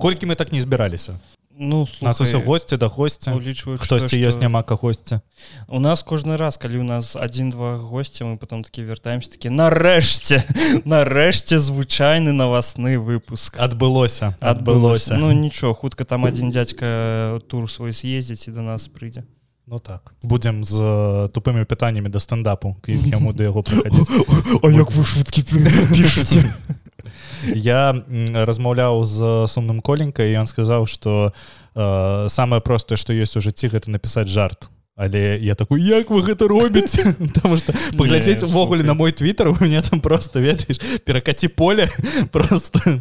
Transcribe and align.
колькі 0.00 0.26
мы 0.26 0.34
так 0.34 0.52
не 0.52 0.60
збіраліся? 0.60 1.20
Ну 1.62 1.86
нас 2.00 2.20
усё 2.20 2.40
госці 2.40 2.76
да 2.76 2.88
госця 2.88 3.34
улічваю 3.36 3.76
хтосьці 3.76 4.16
ёсць 4.16 4.40
няма 4.40 4.62
кагосьці 4.62 5.20
у 5.68 5.78
нас 5.78 6.00
кожны 6.00 6.40
раз 6.40 6.56
калі 6.56 6.80
у 6.80 6.86
нас 6.88 7.16
один-два 7.16 7.76
госця 7.76 8.24
мы 8.24 8.38
потом 8.38 8.64
такі 8.64 8.88
вяртаемся 8.88 9.28
такі 9.30 9.52
нарэшце 9.52 10.40
нарэшце 10.88 11.60
звычайны 11.60 12.32
навасны 12.32 12.96
выпуск 12.96 13.60
адбылося 13.60 14.32
адбылося. 14.40 15.20
ну 15.20 15.32
нічого 15.32 15.74
хутка 15.74 16.04
там 16.04 16.24
один 16.24 16.50
дядька 16.50 17.38
тур 17.46 17.70
свой 17.70 17.92
съездзіць 17.92 18.48
і 18.48 18.56
до 18.56 18.62
нас 18.62 18.88
прыйдзе. 18.88 19.28
Ну 19.66 19.78
так 19.78 20.14
будзем 20.22 20.64
з 20.64 20.80
тупымі 21.36 21.68
пытаннямі 21.68 22.08
да 22.08 22.20
стендапу 22.20 22.76
яму 22.88 23.36
да 23.36 23.44
яго 23.44 23.60
прыходзіць 23.60 24.08
як 24.80 24.90
вы 24.90 25.04
шуткі 25.04 25.44
пішаце 25.92 26.48
я 27.54 27.94
размаўляў 28.46 29.04
з 29.04 29.46
сумным 29.46 29.80
коленькай 29.80 30.34
ён 30.36 30.46
сказаў 30.46 30.86
что 30.86 31.32
э, 31.74 32.26
самае 32.28 32.60
простае 32.60 32.96
што 32.96 33.12
ёсць 33.12 33.36
у 33.36 33.44
жыцці 33.44 33.72
гэта 33.72 33.90
напісаць 33.90 34.28
жарт. 34.28 34.70
Але 35.00 35.38
я 35.40 35.54
такой 35.54 35.80
як 35.80 36.10
вы 36.10 36.20
гэта 36.22 36.48
робіце? 36.48 37.16
Потому 37.34 37.56
что 37.56 37.72
паглядзець 37.96 38.44
увогуле 38.44 38.84
на 38.84 38.94
мой 38.94 39.12
твиттер 39.12 39.48
у 39.48 39.56
меня 39.60 39.82
там 39.82 40.00
просто 40.00 40.40
ведаеш 40.40 40.76
перакаці 41.04 41.48
поле 41.48 41.88
просто. 42.32 43.00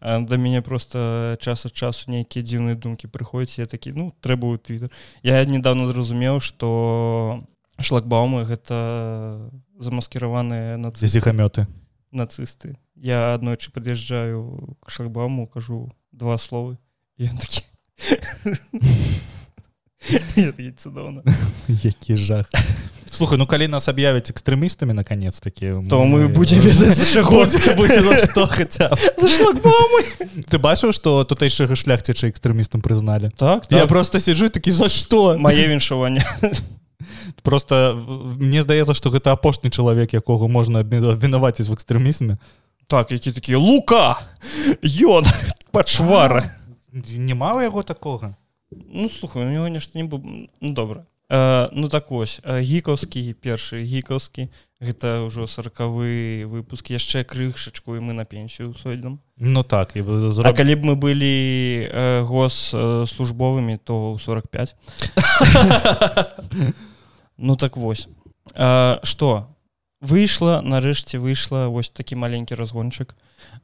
Да 0.00 0.36
мяне 0.36 0.62
просто 0.62 1.36
час 1.40 1.66
ад 1.66 1.72
часу 1.72 2.12
нейкія 2.12 2.44
дзіўныя 2.44 2.78
думкі 2.78 3.10
прыходзяць 3.10 3.58
я 3.58 3.66
такі 3.66 3.90
ну 3.96 4.14
трэба 4.22 4.54
ў 4.54 4.62
твиттер 4.62 4.90
я 5.26 5.42
недавно 5.44 5.90
зразумеў 5.90 6.38
что 6.38 7.42
шлагбаумы 7.82 8.44
гэта 8.46 9.50
замаскіраваныя 9.82 10.76
на 10.78 10.94
зігамёты 10.94 11.66
нацысты 12.12 12.76
я 12.96 13.34
аднойчы 13.34 13.70
пад'язджаю 13.70 14.76
к 14.80 14.90
шлагбауму 14.90 15.46
кажу 15.46 15.92
два 16.12 16.38
словы 16.38 16.76
такі 17.18 17.62
цудоўна 20.76 21.22
які 21.68 22.16
жах 22.16 22.50
слухай 23.10 23.38
ну 23.38 23.46
калі 23.46 23.68
нас 23.68 23.88
аб'явяць 23.88 24.30
экстрэмістамі 24.30 24.92
наконец 24.92 25.40
таки 25.40 25.74
то 25.88 26.04
мы 26.04 26.28
будем 26.28 26.60
что 28.24 28.46
хотя 28.46 28.90
ты 30.48 30.58
бачыў 30.58 30.92
что 30.92 31.24
тутэйшага 31.24 31.76
шляхціча 31.76 32.28
экстрэмістам 32.28 32.80
прызналі 32.80 33.30
так 33.36 33.66
я 33.70 33.86
просто 33.86 34.20
сиджу 34.20 34.48
такі 34.48 34.70
за 34.70 34.88
что 34.88 35.38
мае 35.38 35.68
віншаванне 35.68 36.24
просто 37.42 37.96
мне 38.40 38.62
здаецца 38.62 38.94
что 38.94 39.10
гэта 39.10 39.32
апошні 39.32 39.70
чалавек 39.70 40.14
якога 40.14 40.48
можна 40.48 40.82
вінаваціць 40.82 41.68
в 41.68 41.72
экстрэмізме 41.72 42.38
так 42.88 43.10
які 43.10 43.32
такія 43.32 43.58
лука! 43.58 44.16
Ён 44.82 45.24
пачвара 45.72 46.42
няма 46.92 47.62
яго 47.62 47.82
такога 47.82 48.36
ну 48.70 49.08
слухай 49.08 49.44
у 49.44 49.50
него 49.50 49.68
нешта 49.68 49.98
не 49.98 50.04
бу 50.04 50.18
ну, 50.60 50.72
добра 50.72 51.06
э, 51.28 51.68
ну 51.72 51.88
так 51.88 52.10
вось 52.10 52.40
гікаўскі 52.44 53.34
першы 53.34 53.82
гікаўскі 53.84 54.48
гэта 54.80 55.26
ўжо 55.26 55.46
сорокавы 55.46 56.44
выпуск 56.46 56.90
яшчэ 56.90 57.24
крышачку 57.24 57.96
і 57.96 58.00
мы 58.00 58.12
на 58.12 58.24
пенсію 58.24 58.74
сойдзем 58.74 59.20
ну 59.36 59.62
так 59.62 59.96
і 59.96 60.02
зра... 60.30 60.52
калі 60.52 60.74
б 60.74 60.80
мы 60.92 60.94
былі 60.96 61.88
э, 61.92 62.22
гос 62.22 62.74
э, 62.74 63.06
службовымі 63.06 63.78
то 63.78 64.18
45 64.18 64.76
ну 67.36 67.56
так 67.56 67.76
вось 67.76 68.08
что 69.02 69.55
выйшла 70.06 70.62
нарэшце 70.62 71.18
выйшла 71.18 71.66
вось 71.66 71.90
такі 71.90 72.14
маленькі 72.16 72.54
разгончык. 72.54 73.16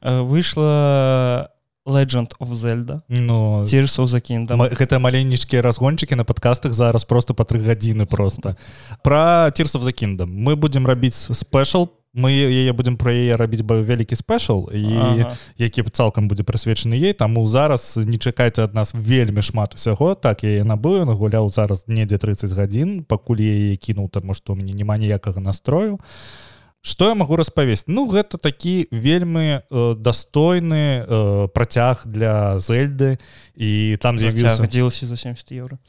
Выйшла 0.03 1.49
legend 1.85 2.31
of 2.39 2.53
зельда 2.55 3.01
но 3.07 3.63
закін 3.63 4.47
гэта 4.47 4.99
маленечкія 4.99 5.61
разгончыкі 5.61 6.15
на 6.15 6.23
падкастах 6.23 6.71
зараз 6.71 7.03
просто 7.03 7.33
па 7.33 7.43
тры 7.43 7.59
гадзіны 7.59 8.05
просто. 8.05 8.55
Про 9.03 9.51
тирсов 9.51 9.83
закіндам 9.83 10.31
мы 10.31 10.55
будемм 10.55 10.87
рабіць 10.87 11.15
спешл 11.15 11.87
мы 12.13 12.31
яе 12.31 12.73
будемм 12.73 12.97
пра 12.97 13.11
яе 13.11 13.35
рабіць 13.35 13.65
бы 13.65 13.81
вялікі 13.81 14.15
спешл 14.15 14.69
і 14.69 14.83
ага. 14.97 15.35
які 15.57 15.83
цалкам 15.91 16.27
будзе 16.27 16.43
прысвечаны 16.43 16.93
ей. 16.93 17.13
Таму 17.13 17.45
зараз 17.45 17.97
не 18.05 18.17
чакайце 18.17 18.63
ад 18.63 18.73
нас 18.73 18.93
вельмі 18.93 19.41
шмат 19.41 19.75
усяго 19.75 20.15
так 20.15 20.43
я 20.43 20.63
набыю 20.63 21.05
нагуляў 21.05 21.49
зараз 21.49 21.85
недзе 21.87 22.17
30 22.17 22.53
гадзін 22.53 23.03
пакуль 23.03 23.41
яе 23.41 23.75
кінуў 23.75 24.09
таму 24.09 24.33
што 24.33 24.55
мне 24.55 24.73
няма 24.73 24.97
ніякага 24.97 25.41
настрою. 25.41 25.97
А 25.97 26.53
Што 26.83 27.07
я 27.07 27.15
магу 27.15 27.37
распавесці 27.39 27.87
Ну 27.95 28.03
гэта 28.11 28.37
такі 28.37 28.91
вельмі 28.91 29.63
э, 29.63 29.95
дастойны 29.95 31.07
э, 31.07 31.47
працяг 31.47 32.03
для 32.03 32.59
зельды 32.59 33.17
і 33.55 33.95
там 34.03 34.19
з'явіўся 34.19 34.67
дзелася 34.67 35.07
за 35.07 35.15
70 35.15 35.51
евро 35.55 35.79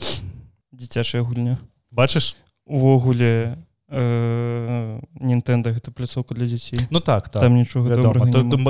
дзіцячая 0.71 1.23
гульня. 1.27 1.59
Бачыш 1.91 2.37
увогуле 2.65 3.59
Нтэнда 3.91 5.71
гэта 5.77 5.93
пляцоўка 5.93 6.35
для 6.35 6.47
дзяцей 6.47 6.81
Ну 6.91 7.01
так, 7.01 7.29
так. 7.29 7.43
там 7.43 7.55
нічога 7.55 7.93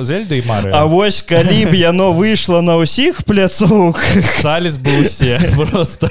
зельда 0.05 0.35
і 0.35 0.43
мары 0.43 0.71
А 0.75 0.85
вось 0.85 1.23
калі 1.23 1.71
б 1.71 1.75
яно 1.79 2.13
выйшло 2.13 2.61
на 2.61 2.75
ўсіх 2.83 3.23
пляцоўках 3.23 4.43
залез 4.43 4.79
бы 4.79 4.91
усе 5.01 5.39
просто 5.55 6.11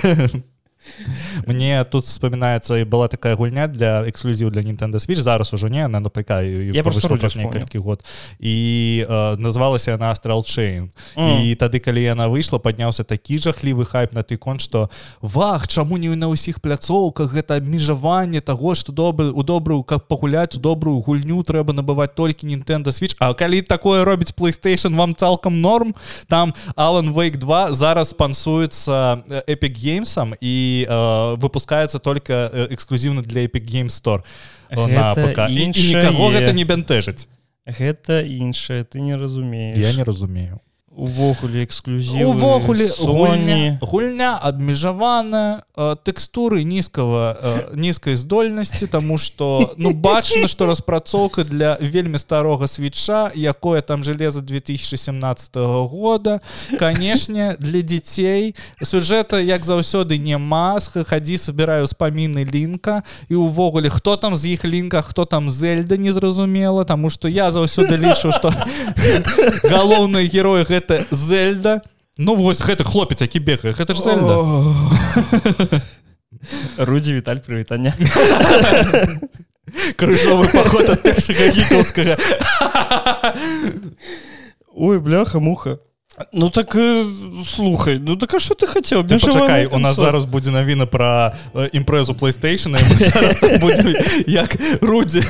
мне 1.48 1.84
тут 1.84 2.04
вспоминается 2.04 2.78
і 2.78 2.84
была 2.84 3.08
такая 3.08 3.36
гульня 3.36 3.68
для 3.68 4.04
эксклюзів 4.04 4.52
для 4.52 4.62
Nintendo 4.62 4.96
Switch 4.96 5.22
зараз 5.22 5.54
уже 5.54 5.70
не 5.70 5.88
напрыкаю 5.88 6.74
некалькі 7.36 7.80
год. 7.80 8.04
І 8.40 9.06
э, 9.10 9.38
называлася 9.38 9.92
яна 9.92 10.14
Astral 10.14 10.42
Chain. 10.44 10.90
Mm. 11.16 11.44
і 11.44 11.56
тады 11.56 11.80
калі 11.80 12.02
яна 12.04 12.28
выйшла 12.28 12.60
падняўся 12.60 13.04
такі 13.04 13.38
жахлівы 13.38 13.86
хайп 13.86 14.14
на 14.14 14.24
ты 14.24 14.38
кон 14.38 14.60
что 14.60 14.90
вах 15.22 15.68
чаму 15.68 15.98
не 15.98 16.16
на 16.16 16.28
ўсіх 16.28 16.62
пляцоўках 16.62 17.34
гэта 17.34 17.58
абмежаванне 17.58 18.42
того 18.42 18.76
что 18.76 18.92
добры 18.92 19.32
у 19.32 19.44
добрую 19.44 19.84
как 19.84 20.08
пагуляць 20.08 20.56
у 20.56 20.60
добрую 20.60 21.00
гульню 21.00 21.44
трэба 21.44 21.74
набываць 21.74 22.16
толькі 22.16 22.48
Nintendo 22.48 22.90
Switch 22.90 23.16
А 23.20 23.34
калі 23.34 23.62
такое 23.62 24.06
робіць 24.06 24.34
PlayStation 24.34 24.96
вам 24.96 25.16
цалкам 25.16 25.62
норм? 25.62 25.96
Там 26.28 26.54
Alan 26.76 27.14
Wake 27.14 27.38
2 27.38 27.74
зараз 27.74 28.10
спансуецца 28.10 29.24
эпик 29.48 29.78
геймсам 29.78 30.34
і 30.42 30.73
э, 30.82 31.36
выпускается 31.38 32.00
только 32.00 32.50
э, 32.52 32.68
эксклюзивно 32.72 33.22
для 33.22 33.46
Epic 33.46 33.66
Game 33.66 33.88
Store. 33.88 34.24
Гэта 34.70 36.54
не 36.54 36.64
бянтэжыць 36.64 37.28
гэта 37.66 38.22
іншае 38.24 38.84
ты 38.84 39.00
не 39.00 39.16
разумееш 39.16 39.78
я 39.78 39.94
не 39.94 40.04
разумею 40.04 40.60
увогуле 40.96 41.64
эксклюзів 41.64 42.30
увогуле 42.30 42.90
гульня. 43.00 43.80
Гульня 43.82 44.38
абмежаваная 44.42 45.64
э, 45.76 45.96
тэкстуры 46.06 46.64
нізкага 46.64 47.38
э, 47.42 47.76
нізкай 47.76 48.16
здольнасці 48.16 48.88
тому 48.88 49.18
что 49.18 49.74
ну 49.78 49.92
бачна 49.92 50.48
что 50.48 50.66
распрацоўка 50.66 51.44
для 51.44 51.78
вельмі 51.82 52.18
старога 52.18 52.68
свеча 52.68 53.32
якое 53.36 53.82
там 53.82 54.04
железа 54.04 54.42
2017 54.42 55.56
года. 55.90 56.42
Канешне 56.80 57.56
для 57.60 57.82
дзяцей 57.82 58.56
сюжэта 58.82 59.42
як 59.42 59.66
заўсёды 59.66 60.22
маска 60.38 61.04
хадзі 61.04 61.38
собираю 61.38 61.88
спаміны 61.88 62.46
лінка 62.46 63.04
і 63.30 63.36
увогуле 63.36 63.90
хто 63.90 64.18
там 64.18 64.36
з 64.36 64.54
іх 64.54 64.66
лінка 64.66 65.02
хто 65.02 65.26
там 65.26 65.50
зельда 65.50 65.98
незразумела 65.98 66.84
тому 66.86 67.10
что 67.10 67.28
я 67.28 67.52
заўсёды 67.52 67.98
лічу 67.98 68.32
что 68.32 68.54
галоўныя 69.64 70.30
героі 70.30 70.64
гэта 70.64 70.83
гэта 70.84 71.06
зельда. 71.16 71.82
Ну 72.18 72.36
вось 72.36 72.62
гэты 72.62 72.84
хлопец 72.84 73.22
які 73.22 73.40
бегае 73.40 73.74
гэта 73.74 73.94
ж 73.94 74.02
зельда. 74.04 74.36
Рудзі 76.78 77.14
віталь 77.14 77.40
прывітання 77.40 77.94
крыжовы 79.96 80.46
паход 80.52 80.90
ад 80.90 81.02
першага 81.02 81.50
гікаўскага. 81.50 82.18
Ой 84.76 85.00
бляха 85.00 85.40
муха 85.40 85.80
Ну 86.32 86.50
так 86.50 86.76
э, 86.76 87.06
слухай 87.46 88.00
Ну 88.00 88.16
так 88.16 88.34
а 88.34 88.40
что 88.40 88.54
ты 88.54 88.68
хотел? 88.68 89.08
Чакай 89.08 89.66
у 89.66 89.78
нас 89.80 89.96
зараз 89.96 90.26
будзе 90.26 90.52
навіна 90.52 90.86
про 90.86 91.34
імпрэзу 91.74 92.14
playstation 92.14 92.78
як 94.28 94.56
рудзі 94.82 95.24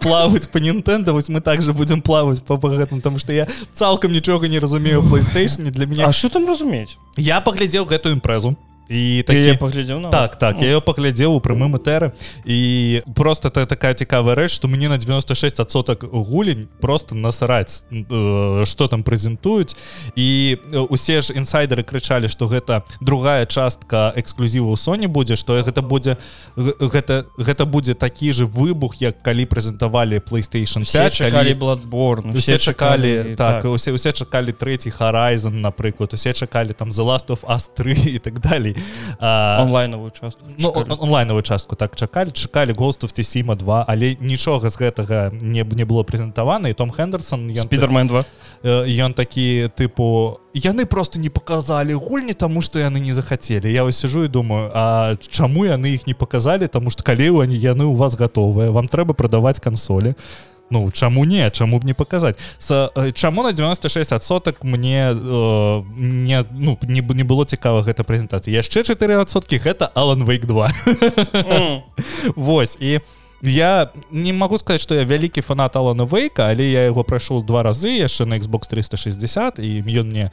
плаваць 0.00 0.46
по 0.46 0.58
Нтэнда 0.58 1.12
вось 1.12 1.28
мы 1.28 1.40
также 1.40 1.72
будем 1.72 2.02
плаваць 2.02 2.40
по 2.40 2.56
гэтым 2.56 3.00
тому 3.00 3.18
что 3.18 3.32
я 3.32 3.46
цалкам 3.72 4.12
нічога 4.12 4.48
не 4.48 4.58
разумею 4.58 5.02
playstation 5.02 5.70
для 5.70 5.86
меня 5.86 6.06
А 6.06 6.12
что 6.12 6.28
там 6.28 6.48
разумець 6.48 6.98
я 7.16 7.40
паглядзеў 7.40 7.86
гэтую 7.86 8.14
імпрэзу 8.18 8.56
і 8.88 9.22
такі 9.26 9.56
паглядзеў 9.60 10.00
на 10.00 10.08
так 10.08 10.36
так 10.36 10.62
я 10.64 10.80
паглядзеў 10.80 11.36
у 11.36 11.40
прямым 11.44 11.76
этэры 11.76 12.12
і 12.48 13.02
просто 13.14 13.50
та 13.50 13.66
такая 13.66 13.92
цікавая 13.92 14.34
рэч 14.34 14.56
што 14.56 14.68
мне 14.68 14.88
на 14.88 14.96
96 14.96 15.60
адсотак 15.60 16.04
гулень 16.08 16.68
просто 16.80 17.14
насараць 17.14 17.84
что 18.64 18.88
там 18.88 19.04
прэзентуюць 19.04 19.76
і 20.16 20.56
усе 20.88 21.20
ж 21.20 21.36
інсайдеры 21.36 21.84
крычалі 21.84 22.32
что 22.32 22.48
гэта 22.48 22.82
другая 23.00 23.44
частка 23.46 24.12
эксклюзіву 24.16 24.76
Соні 24.76 25.06
будзе 25.06 25.36
что 25.36 25.60
гэта 25.60 25.82
будзе 25.82 26.16
гэта 26.56 27.28
гэта 27.36 27.64
будзе 27.68 27.94
такі 27.94 28.32
же 28.32 28.48
выбух 28.48 28.96
як 29.04 29.20
калі 29.22 29.44
прэзентавалі 29.44 30.24
PlayStation 30.24 30.80
5 30.80 31.14
чакалі 31.14 31.54
бладборн 31.54 32.32
усе 32.32 32.58
чакалі 32.58 33.36
так, 33.36 33.62
так. 33.62 33.72
усе 33.72 33.92
усе 33.92 34.12
чакалі 34.12 34.52
третий 34.52 34.92
Horizon 34.92 35.60
напрыклад 35.60 36.14
усе 36.14 36.32
чакалі 36.32 36.72
там 36.72 36.88
last 36.88 37.28
of 37.28 37.44
us 37.44 37.68
3 37.76 37.92
і 38.16 38.18
так 38.18 38.40
далей 38.40 38.77
онлайновую 39.20 40.10
частку 40.10 40.42
ну, 40.58 40.72
онлайновую 41.00 41.42
частку 41.42 41.76
так 41.76 41.96
чакалі. 41.96 42.30
Чакалі 42.30 42.72
ghost 42.72 43.04
of 43.04 43.12
Тсіма 43.12 43.54
2 43.54 43.84
але 43.88 44.16
нічога 44.20 44.68
з 44.68 44.80
гэтага 44.80 45.30
не 45.32 45.64
не 45.64 45.84
было 45.84 46.04
прэзентавана. 46.04 46.68
І 46.68 46.74
Том 46.74 46.90
Хендерсон 46.90 47.50
спидермен 47.56 48.06
2 48.06 48.24
ён 48.64 49.14
такі 49.14 49.70
тыпу 49.76 50.38
яны 50.54 50.84
просто 50.86 51.18
не 51.18 51.30
показалі 51.30 51.94
гульні 51.94 52.34
тому 52.34 52.62
что 52.62 52.78
яны 52.78 53.00
не 53.00 53.12
захацелі 53.12 53.72
я 53.72 53.84
вас 53.84 53.98
сижу 53.98 54.24
і 54.24 54.28
думаю 54.28 54.70
А 54.74 55.16
чаму 55.20 55.64
яны 55.64 55.94
іх 55.94 56.06
не 56.06 56.14
показалі 56.14 56.66
тому 56.66 56.90
что 56.90 57.02
калі 57.02 57.30
они 57.30 57.56
яны 57.56 57.84
у 57.84 57.94
вас 57.94 58.18
готовыя 58.18 58.70
вам 58.70 58.88
трэба 58.88 59.14
прадаваць 59.14 59.60
кансолі 59.60 60.14
Ну 60.70 60.90
чаму 60.90 61.24
не 61.24 61.50
чаму 61.50 61.78
б 61.78 61.86
не 61.86 61.94
показаць 61.94 62.36
с 62.58 62.90
чаму 63.14 63.42
на 63.42 63.52
96 63.52 64.22
соток 64.22 64.64
мне 64.64 65.12
э, 65.12 65.82
не 65.96 66.44
ну 66.50 66.78
не 66.82 67.00
не 67.00 67.24
было 67.24 67.44
цікава 67.44 67.82
гэта 67.82 68.04
прэзентацыя? 68.04 68.52
Яшчэ 68.52 68.82
4сотки 68.82 69.58
гэта 69.58 69.90
Алан 69.94 70.24
вейк 70.24 70.46
2 70.46 70.68
mm. 70.68 71.82
Вось 72.36 72.76
і 72.80 73.00
я 73.42 73.90
не 74.10 74.32
могу 74.32 74.58
сказать 74.58 74.80
что 74.80 74.94
я 74.94 75.04
вялікі 75.04 75.40
фанат 75.40 75.76
Алана 75.76 76.04
вейка 76.04 76.48
але 76.48 76.70
я 76.70 76.86
его 76.86 77.04
прайшоў 77.04 77.44
два 77.44 77.62
разы 77.62 77.96
яшчэ 77.96 78.24
на 78.24 78.38
Xbox 78.38 78.68
360 78.68 79.58
і 79.58 79.82
ён 79.82 80.08
мне 80.08 80.12
не 80.12 80.30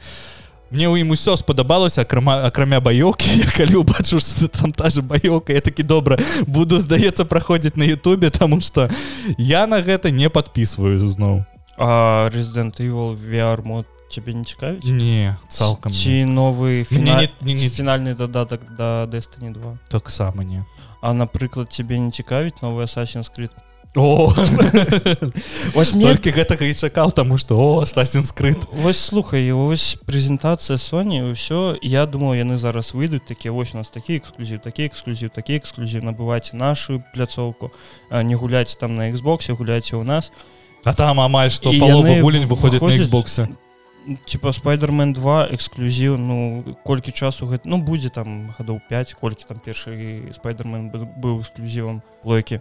мне 0.70 0.88
ў 0.88 1.02
ім 1.02 1.10
усё 1.14 1.36
спадабалася 1.36 2.02
акрама 2.02 2.46
акрамя 2.46 2.80
баёкі 2.80 3.46
калі 3.56 3.82
убачу 3.82 4.18
там 4.52 4.72
та 4.72 4.90
же 4.90 5.02
баёка 5.02 5.52
я 5.52 5.60
такі 5.60 5.82
добра 5.82 6.18
буду 6.46 6.80
здаецца 6.80 7.24
праходзіць 7.24 7.76
на 7.76 7.84
Ютубе 7.84 8.30
тому 8.30 8.60
что 8.60 8.90
я 9.38 9.66
на 9.66 9.82
гэта 9.82 10.10
не 10.10 10.30
подписываю 10.30 10.98
зноў 10.98 11.44
резидент 12.32 12.80
VR 12.80 13.62
мод 13.62 13.86
тебе 14.10 14.34
не 14.34 14.44
цікавіць 14.44 14.84
не 14.84 15.36
цалкам 15.48 15.92
ці 15.92 16.24
новы 16.24 16.84
фіна... 16.84 17.20
не, 17.20 17.28
не, 17.40 17.54
не 17.54 17.68
фінальны 17.68 18.14
дадатак 18.14 18.60
да 18.76 19.06
Destiny 19.06 19.52
2 19.52 19.78
таксама 19.88 20.44
не. 20.44 20.64
А 21.00 21.12
напрыклад 21.12 21.68
тебе 21.68 21.98
не 21.98 22.10
цікавіць 22.10 22.62
новы 22.62 22.82
Assassin 22.82 23.22
скрыт 23.94 25.34
вось 25.74 25.94
мне 25.94 26.14
гэтага 26.14 26.64
і 26.68 26.74
чакаў 26.74 27.12
таму 27.12 27.38
што 27.38 27.56
о 27.56 27.86
стасін 27.86 28.22
скрыт 28.22 28.66
вось 28.72 28.98
слухай 28.98 29.52
вось 29.52 29.96
прэзентацыя 30.06 30.76
Соні 30.76 31.32
ўсё. 31.32 31.76
Я 31.82 32.06
думаю 32.06 32.38
яны 32.38 32.58
зараз 32.58 32.92
выйдуць 32.92 33.24
такія 33.26 33.52
вось 33.52 33.74
у 33.74 33.78
нас 33.78 33.88
такі 33.88 34.18
эксклюзіў 34.18 34.60
такі 34.60 34.88
эксклюзіў 34.88 35.30
такі 35.30 35.56
эксклюзіў 35.56 36.04
набываць 36.04 36.52
нашу 36.52 37.02
пляцоўку 37.14 37.72
не 38.10 38.34
гуляць 38.34 38.76
там 38.76 38.96
на 38.96 39.12
Xбосе 39.12 39.54
гуляйце 39.54 39.96
ў 39.96 40.04
нас. 40.04 40.32
А 40.84 40.92
там 40.94 41.20
амаль 41.20 41.50
што 41.50 41.72
гулень 41.72 42.46
выходзіць 42.46 42.82
на 42.82 42.96
Xбосе 42.96 43.48
типа 44.26 44.52
спайдермен 44.52 45.12
2 45.12 45.50
эксклюзіў 45.56 46.14
ну 46.18 46.62
колькі 46.84 47.10
часу 47.10 47.46
гэта 47.50 47.66
ну 47.66 47.82
будзе 47.82 48.08
там 48.08 48.54
гадоў 48.54 48.78
5 48.88 49.14
колькі 49.18 49.44
там 49.48 49.58
першы 49.58 50.30
спайдермен 50.30 50.90
быў 50.94 51.42
эксклюзівам 51.42 52.02
лойкі 52.22 52.60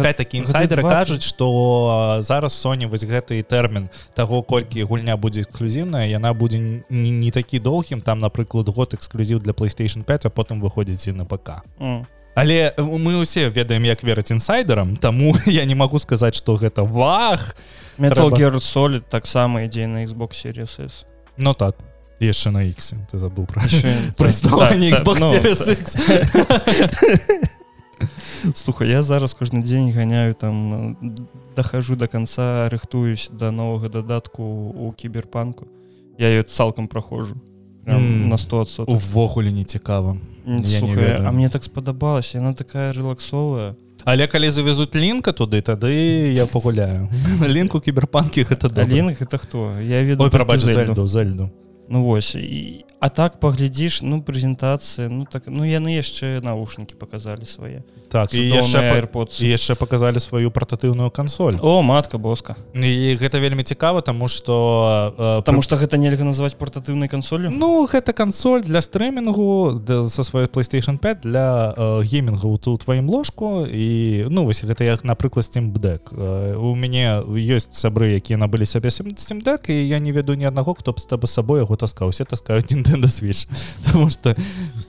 опять-таки 0.00 0.38
інсайдеры 0.38 0.82
кажуць 0.82 1.24
что 1.24 2.18
зараз 2.20 2.52
Sony 2.52 2.86
вось 2.86 3.04
гэты 3.04 3.42
тэрмін 3.42 3.88
того 4.14 4.42
колькі 4.42 4.82
гульня 4.84 5.16
будзе 5.16 5.42
эксклюзіўная 5.42 6.06
яна 6.08 6.32
будзе 6.32 6.58
не, 6.58 7.10
не 7.10 7.30
такі 7.30 7.58
доўгім 7.58 8.00
там 8.00 8.18
напрыклад 8.18 8.68
год 8.68 8.94
эксклюзіў 8.94 9.38
для 9.38 9.52
PlayStation 9.52 10.02
5 10.02 10.26
а 10.26 10.30
потым 10.30 10.60
выходзіць 10.60 11.08
і 11.08 11.12
на 11.12 11.24
ПК. 11.24 11.62
Mm. 11.80 12.06
але 12.34 12.74
мы 12.78 13.20
усе 13.20 13.48
ведаем 13.48 13.84
як 13.84 14.02
верыць 14.02 14.30
інсайдерам 14.30 14.96
Таму 14.96 15.36
я 15.46 15.64
не 15.64 15.74
могу 15.74 15.98
сказаць 15.98 16.34
что 16.34 16.56
гэта 16.56 16.82
вах. 16.82 17.56
Metal 17.98 18.30
Gear 18.30 18.56
Solid 18.56 19.02
таксама 19.08 19.62
ідзе 19.62 19.86
на 19.86 20.04
Xbox 20.04 20.32
Series 20.32 20.80
S. 20.80 21.04
Ну 21.36 21.54
так 21.54 21.76
яшчэ 22.20 22.50
на 22.50 22.62
X 22.64 22.94
ты 23.10 23.18
забыл 23.18 23.46
про 23.46 23.60
Xbox 23.66 25.18
Series 25.18 25.72
X 25.72 25.96
слухай 28.54 28.88
я 28.88 29.02
зараз 29.02 29.34
кожны 29.34 29.62
дзень 29.62 29.92
ганяю 29.92 30.34
там 30.34 30.96
дахожу 31.56 31.96
до 31.96 32.08
конца 32.08 32.68
рыхтуюсь 32.68 33.28
до 33.30 33.38
да 33.38 33.50
новага 33.50 33.88
дадатку 33.88 34.42
у 34.42 34.92
кіберпанку. 34.92 35.66
Я 36.18 36.28
ее 36.28 36.42
цалкам 36.42 36.88
прохожу 36.88 37.36
mm. 37.86 38.26
на 38.26 38.38
100 38.38 38.66
увогуле 38.86 39.52
не 39.52 39.64
цікава. 39.64 40.16
А 41.26 41.32
мне 41.32 41.48
так 41.48 41.64
спадабалася 41.64 42.38
яна 42.38 42.52
такая 42.52 42.92
релаксовая 42.92 43.74
але 44.04 44.26
калі 44.26 44.50
завезуць 44.50 44.94
лінка 44.94 45.32
туды 45.32 45.62
тады 45.62 46.32
я 46.34 46.46
пагуляю. 46.46 47.08
Лінку 47.46 47.80
кіберпанкі 47.80 48.42
гэта 48.42 48.68
да 48.68 48.84
лінк 48.84 49.22
это 49.22 49.38
хто? 49.38 49.78
Я 49.80 50.02
веду 50.02 50.30
прабачу 50.30 50.66
зальду 50.66 51.06
зальду 51.06 51.50
Ну 51.92 52.02
вось 52.02 52.34
і 52.34 52.84
а 53.02 53.08
так 53.08 53.40
паглядзіш 53.42 54.06
ну 54.06 54.22
прэзентацыя 54.22 55.10
ну 55.10 55.26
так 55.26 55.50
ну 55.50 55.66
яны 55.66 55.98
яшчэ 55.98 56.38
навушнікі 56.40 56.94
показалі 56.94 57.44
свае. 57.44 57.82
Так 58.08 58.32
і 58.32 58.38
яшчэ 58.38 58.78
airpods. 58.94 59.42
яшчэ 59.42 59.74
показалі 59.74 60.22
сваю 60.22 60.54
партатыўную 60.54 61.10
кансоль. 61.10 61.58
О 61.60 61.82
матка 61.82 62.16
боска. 62.18 62.56
І 62.72 63.18
гэта 63.18 63.40
вельмі 63.42 63.64
цікава 63.64 64.00
тому 64.00 64.28
что 64.28 65.12
э, 65.18 65.36
потому 65.42 65.62
что 65.62 65.76
гэта 65.76 65.98
нельга 65.98 66.24
называть 66.24 66.56
партатыўнай 66.56 67.08
кансолю 67.08 67.50
ну 67.50 67.84
гэта 67.90 68.12
кансоль 68.12 68.62
для 68.62 68.80
стрэмінгу 68.80 69.82
со 70.08 70.22
сваёй 70.22 70.46
playstation 70.46 70.96
5 70.98 71.20
для 71.20 71.74
э, 71.76 72.02
гейминга 72.04 72.46
у 72.48 72.54
у 72.54 72.76
тваім 72.76 73.10
ложку. 73.10 73.66
І 73.66 74.26
ну 74.30 74.44
вось 74.44 74.64
гэта 74.64 74.84
як 74.84 75.04
напрыклад 75.04 75.44
steam 75.44 75.72
deck. 75.72 76.14
Э, 76.14 76.54
у 76.56 76.74
мяне 76.74 77.20
ёсць 77.26 77.74
сябры 77.74 78.14
якія 78.14 78.38
набылі 78.38 78.64
сябе 78.64 78.88
steam 78.88 79.42
deck 79.42 79.70
і 79.70 79.88
я 79.88 79.98
не 79.98 80.12
веду 80.12 80.34
ні 80.34 80.46
аднаго 80.46 80.74
хто 80.78 80.92
б 80.92 81.00
з 81.00 81.04
таб 81.04 81.26
сабой 81.26 81.66
яго 81.66 81.81
таскаў 81.82 82.14
усе 82.14 82.24
таскаюць 82.24 82.70
Nintendo 82.74 83.10
Switch 83.10 83.50
потому 83.84 84.10
что 84.10 84.36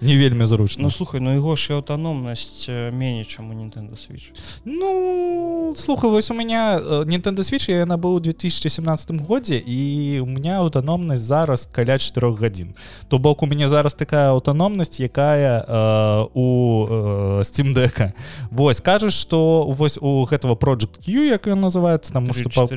не 0.02 0.18
вельмі 0.18 0.46
зручно. 0.46 0.84
Ну 0.84 0.90
слухай 0.90 1.22
ну 1.22 1.32
его 1.36 1.56
ж 1.56 1.74
аўтаномнасць 1.74 2.68
меней 2.92 3.24
чым 3.24 3.52
у 3.52 3.54
Nintendo 3.54 3.96
Switch. 3.96 4.32
Ну 4.66 5.74
слухай 5.76 6.10
вось 6.10 6.32
у 6.32 6.34
меня 6.34 6.80
Nintendo 6.80 7.40
Switch 7.40 7.72
я 7.72 7.86
набыў 7.86 8.16
у 8.16 8.20
2017 8.20 9.12
годзе 9.28 9.58
і 9.58 10.20
у 10.20 10.26
меня 10.26 10.60
аўтаномнасць 10.60 11.22
зараз 11.22 11.66
каля 11.72 11.98
4 11.98 12.34
гадзін 12.34 12.74
то 13.08 13.18
бок 13.18 13.44
у 13.44 13.48
мяне 13.48 13.68
зараз 13.68 13.94
такая 13.94 14.30
аўтаномнасць 14.32 15.00
якая 15.00 15.66
э, 15.68 16.28
у 16.34 16.88
э, 16.90 17.42
steam 17.42 17.74
дека 17.74 18.14
Вось 18.52 18.82
кажаш 18.82 19.14
что 19.14 19.64
вось 19.72 19.98
у 20.02 20.26
гэтага 20.26 20.56
project 20.56 21.00
Q 21.06 21.28
як 21.28 21.48
ён 21.48 21.62
называется 21.62 22.14
там 22.14 22.34
что 22.34 22.68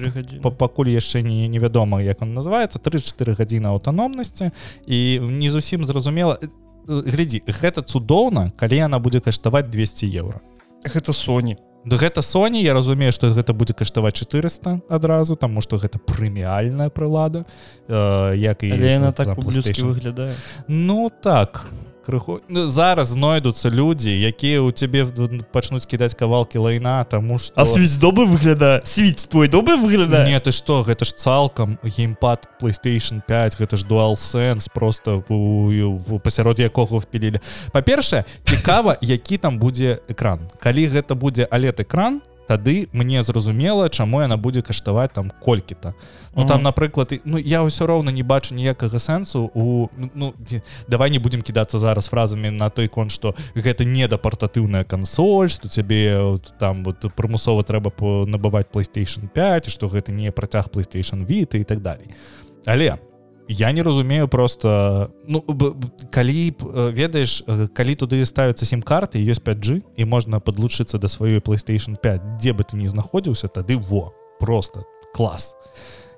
пакуль 0.50 0.90
яшчэ 0.90 1.22
не 1.22 1.48
невядома 1.48 2.02
як 2.02 2.22
он 2.22 2.34
называется 2.34 2.78
34 2.78 3.34
гадзіны 3.34 3.68
аўтаномнасці 3.96 4.50
і 4.86 5.20
не 5.20 5.50
зусім 5.50 5.84
зразумела 5.84 6.38
глядзі 6.86 7.42
гэта 7.46 7.82
цудоўна 7.82 8.52
калі 8.56 8.76
яна 8.76 8.98
будзе 8.98 9.20
каштаваць 9.20 9.70
200 9.70 10.06
евро. 10.06 10.40
Гэта 10.84 11.12
Sony. 11.12 11.56
Гэта 11.86 12.22
Sony 12.22 12.62
я 12.62 12.74
разумею 12.74 13.12
что 13.12 13.32
гэта 13.32 13.52
будзе 13.52 13.74
каштаваць 13.74 14.14
400 14.14 14.80
адразу 14.88 15.36
тому 15.36 15.60
что 15.60 15.78
гэта 15.78 15.98
прэміальная 15.98 16.90
прылада 16.90 17.44
э, 17.88 18.36
як 18.36 18.62
і 18.62 18.68
яна 18.68 19.12
так 19.12 19.38
выглядае. 19.38 20.34
Ну 20.68 21.10
так 21.10 21.66
крыху. 22.06 22.40
Ну, 22.48 22.66
зараз 22.66 23.08
знойдуцца 23.18 23.70
людзі 23.70 24.14
якія 24.14 24.62
у 24.62 24.70
цябе 24.70 25.06
пачнуць 25.52 25.86
кідаць 25.86 26.14
кавалкі 26.14 26.58
лайна 26.58 27.04
тому 27.04 27.38
что 27.38 27.58
а 27.58 27.66
свіць 27.66 27.98
добы 27.98 28.26
выгляда 28.26 28.80
свіць 28.84 29.26
твой 29.26 29.48
добы 29.48 29.76
выгляда 29.76 30.22
не 30.24 30.38
ты 30.40 30.52
что 30.52 30.82
гэта 30.86 31.04
ж 31.04 31.14
цалкам 31.18 31.78
геймпад 31.82 32.48
playstation 32.62 33.20
5 33.26 33.58
гэта 33.58 33.76
ж 33.76 33.84
дуал 33.84 34.16
сэнс 34.16 34.70
просто 34.70 35.22
пасярод 36.22 36.60
якога 36.60 37.02
впілілі. 37.02 37.40
Па-першае 37.72 38.24
цікава 38.44 38.96
які 39.00 39.38
там 39.38 39.58
будзе 39.58 39.98
экран. 40.08 40.46
Калі 40.62 40.86
гэта 40.88 41.14
будзе 41.14 41.44
алет 41.50 41.80
экран 41.80 42.20
то 42.20 42.35
тады 42.46 42.88
мне 42.92 43.22
зразумела 43.22 43.88
чаму 43.88 44.20
яна 44.22 44.36
будзе 44.36 44.62
каштаваць 44.62 45.12
там 45.12 45.30
колькі-то. 45.30 45.94
Ну 46.34 46.42
mm 46.42 46.46
там 46.46 46.62
напрыклад 46.62 47.12
ну 47.24 47.38
я 47.38 47.64
ўсё 47.64 47.86
роўна 47.86 48.12
не 48.12 48.22
бачу 48.22 48.54
ніякага 48.54 48.98
сэнсу 48.98 49.50
у 49.54 49.88
ну, 49.96 50.10
ну 50.14 50.34
давай 50.88 51.10
не 51.10 51.18
будемм 51.18 51.42
кідацца 51.42 51.78
зараз 51.78 52.08
фразамі 52.08 52.50
на 52.50 52.68
той 52.68 52.88
конт 52.88 53.10
что 53.10 53.34
гэта 53.54 53.84
не 53.84 54.06
да 54.08 54.18
партатыўная 54.18 54.84
кансоль 54.84 55.48
что 55.48 55.68
цябе 55.68 56.38
там 56.58 56.84
вот 56.84 57.00
прымусова 57.16 57.64
трэба 57.64 57.90
набываць 58.26 58.70
playstation 58.72 59.28
5 59.28 59.70
что 59.70 59.88
гэта 59.88 60.12
не 60.12 60.30
працяг 60.30 60.68
playstation 60.68 61.26
віты 61.26 61.60
і 61.60 61.64
так 61.64 61.80
далей. 61.80 62.14
Але 62.66 62.98
я 63.48 63.72
не 63.72 63.82
разумею 63.82 64.28
просто 64.28 65.10
ну 65.26 65.44
калі 66.10 66.54
ведаеш 66.92 67.44
калі 67.74 67.94
туды 67.94 68.24
ставятся 68.24 68.66
сим-карты 68.66 69.22
ёсць 69.22 69.42
5G 69.42 69.82
і 69.96 70.04
можна 70.04 70.40
подлучыцца 70.40 70.98
да 70.98 71.06
сваёй 71.06 71.38
PlayStation 71.40 71.96
5 71.96 72.38
дзе 72.38 72.52
бы 72.52 72.64
ты 72.64 72.76
не 72.76 72.86
знаходзіўся 72.86 73.48
тады 73.48 73.76
во. 73.76 74.12
Просто 74.40 74.84
клас 75.14 75.56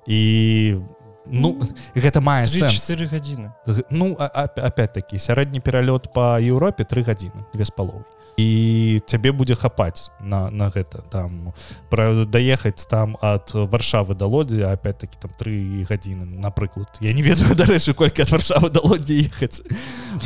і 0.07 0.81
ну 1.27 1.61
гэта 1.95 2.21
мае 2.21 2.47
4 2.47 3.07
гадзіны 3.07 3.53
ну 3.91 4.17
опять-таки 4.17 5.19
сярэдні 5.19 5.61
пералёт 5.61 6.13
по 6.13 6.41
Еўропе 6.41 6.85
три 6.85 7.03
гадзіны 7.03 7.45
две 7.53 7.65
з 7.65 7.71
паловай 7.71 8.05
і 8.39 9.01
цябе 9.07 9.33
будзе 9.35 9.59
хапаць 9.59 10.15
на 10.23 10.51
на 10.51 10.71
гэта. 10.71 11.03
Там 11.11 11.53
пра 11.91 12.25
даехаць 12.25 12.87
там 12.87 13.19
от 13.21 13.51
варшавы 13.53 14.15
да 14.15 14.31
лодзі 14.31 14.63
опять-таки 14.63 15.19
там 15.21 15.31
три 15.39 15.83
гадзіны 15.83 16.39
напрыклад 16.39 16.87
я 17.01 17.13
не 17.13 17.23
ведаю 17.23 17.59
дарэчы 17.59 17.95
колькі 17.99 18.23
ад 18.23 18.31
варшавы 18.31 18.71
да 18.71 18.81
лоддзі 18.81 19.27
ехаць 19.27 19.63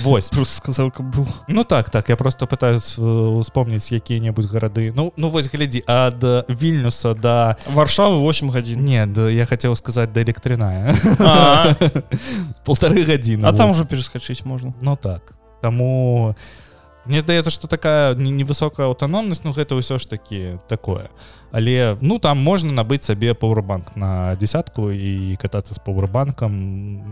Вось 0.04 0.28
просто 0.28 0.56
сказал 0.56 0.90
каб 0.90 1.08
был 1.08 1.26
Ну 1.48 1.64
так 1.64 1.88
так 1.90 2.08
я 2.08 2.16
просто 2.16 2.46
пытаюсь 2.46 2.98
успомніць 3.00 3.92
якія-небудзь 3.92 4.52
гарады 4.52 4.92
Ну 4.94 5.12
ну 5.16 5.28
вось 5.28 5.48
глядзі 5.48 5.82
ад 5.86 6.20
вільнюса 6.48 7.14
да 7.14 7.56
варшавы 7.72 8.20
8 8.20 8.50
гадзін 8.50 8.84
не 8.84 9.06
да, 9.06 9.30
я 9.30 9.46
хотел 9.46 9.74
сказать 9.74 10.12
да 10.12 10.22
электрыная 10.22 10.94
полторы 12.66 13.04
гадзіны 13.04 13.46
А 13.46 13.52
там 13.52 13.70
уже 13.70 13.84
перескачыць 13.84 14.44
можна 14.44 14.74
Ну 14.82 14.96
так. 14.96 15.32
Таму 15.62 16.36
я 16.36 16.61
Мне 17.04 17.20
здаецца 17.20 17.50
что 17.50 17.66
такая 17.66 18.14
невысокая 18.14 18.86
аўтаномнасць 18.86 19.42
Ну 19.44 19.52
гэта 19.52 19.74
ўсё 19.74 19.98
ж 19.98 20.06
таки 20.06 20.58
такое. 20.68 21.10
Але 21.50 21.98
ну 22.00 22.18
там 22.18 22.38
можна 22.38 22.72
набыць 22.72 23.04
сабе 23.04 23.34
пауэрбанк 23.34 23.96
на 23.96 24.34
десятку 24.36 24.90
і 24.90 25.36
катацца 25.36 25.74
з 25.74 25.80
пауэрбанкам 25.84 26.52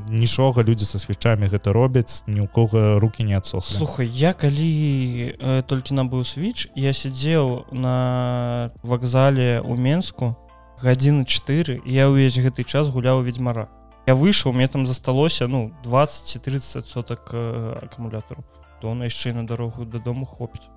нічога 0.09 0.63
людзі 0.63 0.87
са 0.87 0.99
свечамі 0.99 1.51
гэта 1.51 1.73
робяць 1.73 2.25
ні 2.27 2.41
ў 2.41 2.49
кого 2.49 2.99
руки 2.99 3.23
не 3.23 3.37
адсох 3.37 3.65
слухай 3.65 4.09
я 4.09 4.33
калі 4.33 5.37
э, 5.37 5.63
толькі 5.69 5.93
набыў 5.93 6.25
switch 6.25 6.73
я 6.73 6.97
сидзеў 6.97 7.69
на 7.73 8.71
вакзале 8.83 9.61
у 9.61 9.77
менску 9.77 10.37
гадзіны 10.81 11.29
4 11.29 11.85
я 11.85 12.09
ўвесь 12.09 12.41
гэты 12.41 12.65
час 12.65 12.89
гуляў 12.89 13.21
ведьмара. 13.21 13.69
Я 14.09 14.17
выйшаў 14.17 14.57
мне 14.57 14.67
там 14.69 14.87
засталося 14.87 15.47
ну 15.47 15.73
20 15.85 16.43
30 16.43 16.87
соток 16.87 17.29
э, 17.33 17.79
акумулятару 17.83 18.45
то 18.81 18.95
на 18.95 19.05
яшчэ 19.05 19.33
на 19.33 19.45
дарогу 19.47 19.85
дадому 19.85 20.27
хопіць 20.27 20.69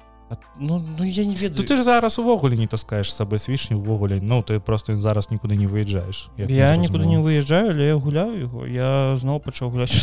ну, 0.58 0.82
ну 0.98 1.04
я 1.04 1.26
не 1.26 1.36
ведаю. 1.36 1.68
ты 1.68 1.76
ж 1.76 1.84
зараз 1.84 2.20
увогуле 2.20 2.58
не 2.58 2.68
таскаеш 2.68 3.14
сабой 3.14 3.40
свішні 3.40 3.76
увогуле 3.76 4.20
Ну 4.22 4.42
ты 4.42 4.60
просто 4.60 4.98
зараз 4.98 5.32
нікуды 5.32 5.56
не 5.56 5.68
выязджаеш 5.68 6.30
я 6.38 6.76
нікуды 6.76 7.06
не 7.06 7.18
выязджаю 7.18 7.72
але 7.72 7.88
я 7.88 7.96
гуляю 7.96 8.40
яго 8.40 8.68
я 8.68 9.18
зноў 9.18 9.40
пачаў 9.40 9.70
гуляць 9.70 9.94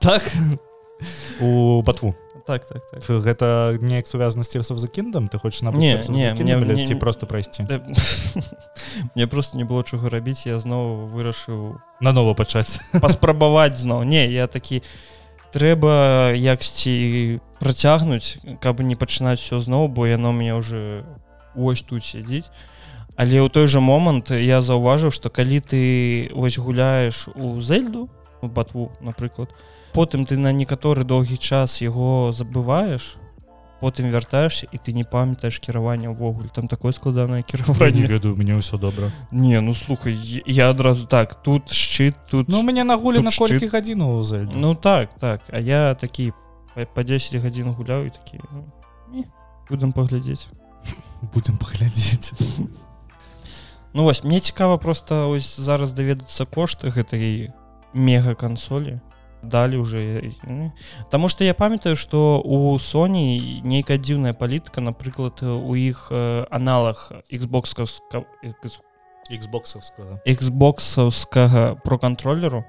так? 0.00 0.22
У 1.40 1.82
батву. 1.82 2.14
Так 2.46 2.64
так, 2.64 2.82
так. 2.90 3.04
гэта 3.04 3.78
неяк 3.82 4.06
сувязана 4.06 4.42
з 4.42 4.48
церсов 4.48 4.78
за 4.78 4.88
кіндам 4.88 5.28
ты 5.28 5.38
хочаш 5.38 5.62
на 5.62 5.70
не, 5.70 6.00
не, 6.08 6.34
мне, 6.34 6.56
мне, 6.56 6.86
ці 6.86 6.94
просто 6.94 7.26
прайсці 7.26 7.66
да, 7.68 7.82
мне 9.14 9.26
просто 9.26 9.58
не 9.58 9.64
было 9.64 9.84
чаго 9.84 10.08
рабіць 10.08 10.46
я 10.46 10.58
зноў 10.58 11.06
вырашыў 11.12 11.76
нанова 12.00 12.34
пачаць 12.34 12.80
паспрабаваць 13.00 13.76
зноў 13.76 14.04
не 14.04 14.26
я 14.32 14.46
такі 14.46 14.76
я 14.76 14.82
трэба 15.58 16.38
яксьці 16.38 17.42
працягнуць 17.58 18.38
каб 18.62 18.78
не 18.86 18.94
пачынаць 18.94 19.42
все 19.42 19.58
зноў 19.58 19.90
бо 19.90 20.06
яно 20.06 20.30
мне 20.30 20.54
уже 20.54 21.02
ось 21.58 21.82
тут 21.82 22.06
сядзіць. 22.06 22.46
Але 23.18 23.42
ў 23.42 23.50
той 23.50 23.66
жа 23.66 23.82
момант 23.82 24.30
я 24.30 24.62
заўважыў 24.62 25.10
что 25.10 25.34
калі 25.34 25.58
ты 25.58 25.82
вось 26.30 26.62
гуляеш 26.62 27.26
у 27.34 27.58
зельду 27.58 28.06
батву 28.42 28.94
напрыклад 29.02 29.50
потым 29.90 30.22
ты 30.22 30.38
на 30.38 30.54
некаторы 30.54 31.02
доўгі 31.02 31.34
час 31.34 31.82
яго 31.82 32.30
забываеш 32.30 33.18
потым 33.80 34.10
вяртаешься 34.10 34.66
і 34.72 34.78
ты 34.78 34.92
не 34.92 35.04
памятаеш 35.04 35.60
кіраванне 35.60 36.10
ўвогуле 36.10 36.50
там 36.50 36.68
такое 36.68 36.92
складанае 36.92 37.42
кіраванне 37.42 38.02
ведаю 38.06 38.34
мне 38.36 38.58
ўсё 38.58 38.78
добра 38.78 39.10
не 39.30 39.60
ну 39.60 39.74
слухай 39.74 40.14
я 40.46 40.70
адразу 40.70 41.06
так 41.06 41.42
тут 41.42 41.70
шчыт 41.70 42.18
тут 42.30 42.48
ну 42.48 42.62
мяне 42.62 42.84
нагулі 42.84 43.22
на 43.22 43.30
колькі 43.30 43.70
гадзіну 43.70 44.22
ну 44.54 44.74
так 44.74 45.14
так 45.18 45.42
а 45.50 45.58
я 45.60 45.94
такі 45.94 46.32
по 46.94 47.02
10 47.02 47.42
гадзін 47.42 47.70
гуляў 47.72 48.06
і 48.06 48.10
такі 48.10 48.40
ну, 49.10 49.24
будем 49.70 49.92
паглядзець 49.92 50.48
будем 51.34 51.56
паглядзець 51.58 52.34
ну 53.94 54.02
вось 54.04 54.24
мне 54.24 54.40
цікава 54.40 54.78
просто 54.78 55.30
ось 55.30 55.56
зараз 55.56 55.94
даведацца 55.94 56.46
кошты 56.46 56.90
гэтай 56.90 57.54
мега 57.94 58.34
кансолі 58.34 59.00
далі 59.42 59.76
уже 59.76 60.32
Таму 61.10 61.28
что 61.28 61.44
я 61.44 61.54
памятаю 61.54 61.96
что 61.96 62.40
у 62.44 62.76
Sony 62.78 63.60
нейкая 63.62 63.98
дзіўная 63.98 64.32
палітыка 64.32 64.80
напрыклад 64.80 65.42
у 65.42 65.74
іх 65.74 66.12
аналог 66.50 67.12
Xbox 67.30 67.76
Xboxовскага 69.30 70.20
Xboxовскага 70.26 71.74
про 71.84 71.98
контроллеру 71.98 72.64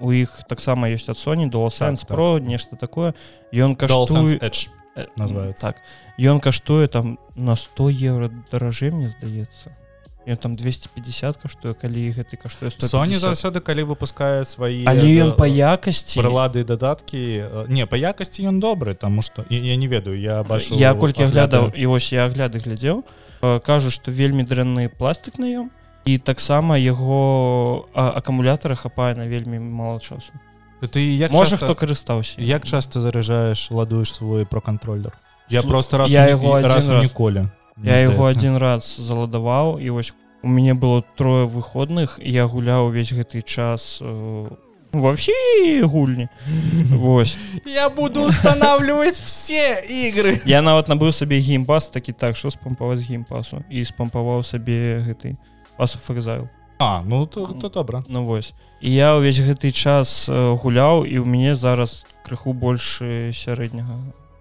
у 0.00 0.12
іх 0.12 0.42
таксама 0.48 0.90
ёсць 0.90 1.08
ад 1.08 1.16
Sony 1.16 1.48
до 1.48 1.68
так, 1.70 1.98
про 2.08 2.38
так. 2.38 2.48
нешта 2.48 2.76
такое. 2.76 3.14
Ён 3.52 3.76
каштуе 3.76 4.40
называется. 5.16 5.66
так. 5.66 5.76
Ён 6.18 6.40
каштуе 6.40 6.86
там 6.86 7.18
на 7.34 7.54
100 7.56 7.90
евро 7.90 8.30
даражэй 8.50 8.90
мне 8.90 9.08
здаецца 9.08 9.76
ён 10.26 10.36
там 10.36 10.56
250 10.56 11.36
каштуе 11.36 11.74
калі 11.74 12.10
гэты 12.16 12.36
каштуе 12.36 12.70
Sony 12.70 13.20
заўсёды 13.20 13.60
калі 13.60 13.84
выпускае 13.92 14.44
свае 14.44 14.84
але 14.88 15.06
ён 15.20 15.36
па 15.36 15.46
якасці 15.46 16.20
прылады 16.20 16.64
дадаткі 16.64 17.68
не 17.68 17.86
па 17.86 17.96
якасці 17.96 18.48
ён 18.48 18.60
добры 18.60 18.94
тому 18.94 19.22
что 19.22 19.44
я, 19.48 19.60
я 19.60 19.76
не 19.76 19.86
ведаю 19.86 20.18
я 20.18 20.42
бачу 20.42 20.74
я 20.74 20.94
колькі 20.94 21.28
аглядаў 21.28 21.72
і 21.76 21.86
вось 21.86 22.12
я 22.12 22.26
агляды 22.26 22.58
глядзеў 22.58 23.04
кажу 23.64 23.90
что 23.90 24.10
вельмі 24.10 24.44
дрэнны 24.44 24.88
пластик 24.88 25.38
на 25.38 25.46
ём 25.46 25.70
і 26.04 26.18
таксама 26.18 26.76
яго 26.76 27.88
акумулятары 27.94 28.76
хапае 28.76 29.14
на 29.16 29.24
вельмі 29.24 29.58
мало 29.58 30.00
часу. 30.00 30.32
Ты 30.84 31.00
як 31.16 31.32
можа 31.32 31.56
хто 31.56 31.72
карыстаўся 31.74 32.40
як 32.40 32.64
часто 32.64 33.00
заряджаешь 33.00 33.70
ладуеш 33.70 34.12
свой 34.12 34.44
про 34.44 34.60
контроллер 34.60 35.16
я 35.48 35.60
Слух, 35.60 35.70
просто 35.70 35.98
раз 35.98 36.10
я 36.10 36.28
яго 36.28 36.60
раз 36.60 36.88
ніколі 36.88 37.48
я 37.82 37.98
яго 37.98 38.24
один 38.24 38.56
раз 38.56 38.96
заладаваў 38.96 39.78
і 39.80 39.90
вось 39.90 40.14
у 40.42 40.48
мяне 40.48 40.74
было 40.74 41.02
трое 41.16 41.46
выходных 41.46 42.20
я 42.22 42.46
гуляў 42.46 42.92
увесь 42.92 43.12
гэты 43.12 43.40
час 43.42 43.98
э, 44.02 44.48
вообще 44.92 45.82
гульні. 45.82 46.28
Вось 46.90 47.36
я 47.66 47.88
буду 47.90 48.22
устанавливать 48.22 49.16
все 49.16 49.82
игры. 49.88 50.40
Я 50.44 50.62
нават 50.62 50.88
набыў 50.88 51.12
сабе 51.12 51.40
геймпас 51.40 51.88
такі 51.88 52.12
так 52.12 52.36
що 52.36 52.50
спампаваць 52.50 53.00
геймпасу? 53.00 53.64
І 53.70 53.84
спампаваў 53.84 54.42
сабе 54.42 55.02
гэты 55.02 55.36
пасу 55.76 55.98
фэкзайл 55.98 56.48
А 56.78 57.02
ну 57.02 57.26
то, 57.26 57.46
то 57.46 57.68
добра. 57.68 58.04
Ну 58.08 58.24
вось. 58.24 58.52
І 58.80 58.92
я 58.92 59.16
ўвесь 59.16 59.40
гэты 59.40 59.72
час 59.72 60.28
гуляў 60.28 61.04
і 61.08 61.18
ў 61.18 61.26
мяне 61.26 61.54
зараз 61.54 62.06
крыху 62.22 62.52
больше 62.52 63.32
сярэдняга 63.32 63.98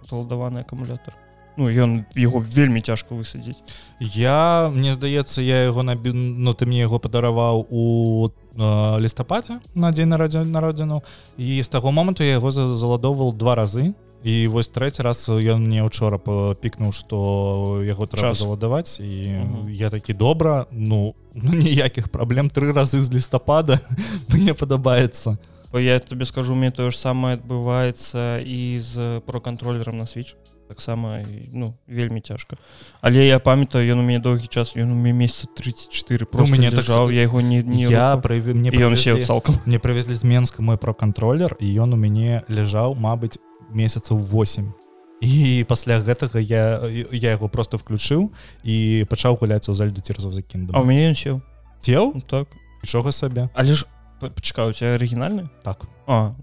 заладаваны 0.09 0.61
акумулятор 0.61 1.22
ну 1.57 1.69
ён 1.69 2.05
яго 2.15 2.39
вельмі 2.39 2.81
цяжка 2.81 3.15
высадзіць. 3.15 3.61
Я 3.99 4.71
мне 4.73 4.93
здаецца 4.93 5.41
я 5.41 5.69
яго 5.69 5.83
набі 5.83 6.13
но 6.13 6.53
ты 6.53 6.65
мне 6.65 6.81
яго 6.85 6.99
падараваў 6.99 7.67
у 7.69 7.83
э, 8.27 8.97
лістападзе 8.99 9.59
на 9.75 9.91
дзень 9.91 10.09
нарадзя 10.09 10.43
народзіну 10.43 11.03
і 11.37 11.63
з 11.63 11.69
таго 11.69 11.91
моманту 11.91 12.23
я 12.23 12.39
яго 12.39 12.51
заладоўваў 12.51 13.33
два 13.33 13.55
разы. 13.55 13.93
І 14.23 14.47
вось 14.47 14.71
трэці 14.71 15.03
раз 15.03 15.27
ён 15.27 15.67
мне 15.67 15.83
учора 15.83 16.15
пікнуў 16.55 16.95
што 16.95 17.83
яго 17.83 18.07
трэба 18.07 18.31
заладаваць. 18.33 19.03
І 19.03 19.43
угу. 19.43 19.67
я 19.67 19.91
такі 19.91 20.13
добра 20.15 20.65
ну, 20.71 21.15
ну 21.35 21.51
ніякіх 21.51 22.07
праблем. 22.07 22.47
Тры 22.47 22.71
разы 22.71 23.03
з 23.03 23.11
лістапада 23.11 23.83
мне 24.31 24.55
падабаецца 24.55 25.35
я 25.79 25.99
тебе 25.99 26.25
скажу 26.25 26.55
мне 26.55 26.71
тое 26.71 26.91
ж 26.91 26.97
самае 26.97 27.37
адбываецца 27.37 28.41
і 28.45 28.79
з 28.79 29.21
проконтроллером 29.25 29.97
на 29.97 30.05
свеч 30.05 30.35
таксама 30.73 31.21
ну 31.53 31.73
вельмі 31.87 32.21
цяжка 32.21 32.57
але 33.01 33.25
я 33.29 33.37
памятаю 33.39 33.85
ён 33.85 34.01
у 34.01 34.05
мяне 34.05 34.19
доўгі 34.19 34.49
час 34.49 34.73
ён 34.73 34.89
у 34.91 34.97
мяне 34.97 35.13
месяца 35.23 35.47
34 35.53 36.25
про 36.25 36.49
мяне 36.49 36.73
такжаў 36.73 37.13
я 37.13 37.29
яго 37.29 37.45
не, 37.45 37.61
не 37.61 37.85
я 37.85 38.17
праві 38.17 38.57
мне 38.57 38.73
ён 38.73 38.97
сеў 38.97 39.21
цалкам 39.21 39.61
мне 39.69 39.77
правезлі 39.77 40.17
з 40.17 40.25
менска 40.25 40.65
мой 40.65 40.81
проконтроллер 40.81 41.53
і 41.61 41.69
ён 41.77 41.93
у 41.93 41.99
мяне 42.01 42.41
ляжаў 42.49 42.97
Мабыць 42.97 43.37
месяцаў 43.69 44.17
8 44.17 44.73
і 45.21 45.63
пасля 45.69 46.01
гэтага 46.01 46.41
я 46.41 46.81
я 47.13 47.29
яго 47.37 47.47
просто 47.47 47.77
включыў 47.77 48.33
і 48.65 49.05
пачаў 49.09 49.37
гуляць 49.37 49.69
у 49.69 49.77
зальду 49.77 50.01
церзов 50.01 50.33
закін 50.33 50.67
у 50.73 50.83
мяне 50.83 51.13
ён 51.13 51.15
сеў 51.15 51.37
цел 51.79 52.13
так. 52.27 52.49
Нічога 52.81 53.11
сабе 53.11 53.49
але 53.53 53.73
ж 53.77 53.85
пачакаю 54.19 54.73
тебя 54.73 54.95
арыгінальны 54.95 55.49
так. 55.63 55.85
А 56.07 56.35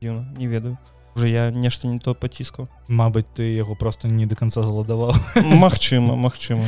ну, 0.00 0.26
не 0.36 0.46
ведаю 0.46 0.78
уже 1.18 1.28
я 1.28 1.50
нешта 1.50 1.88
не 1.88 1.98
то 1.98 2.14
паціскаў 2.14 2.68
Мабыць 2.88 3.26
ты 3.34 3.42
яго 3.42 3.74
просто 3.74 4.06
не 4.08 4.26
до 4.26 4.38
конца 4.38 4.62
заладаваў 4.62 5.12
Магчыма 5.42 6.14
Магчыма 6.14 6.62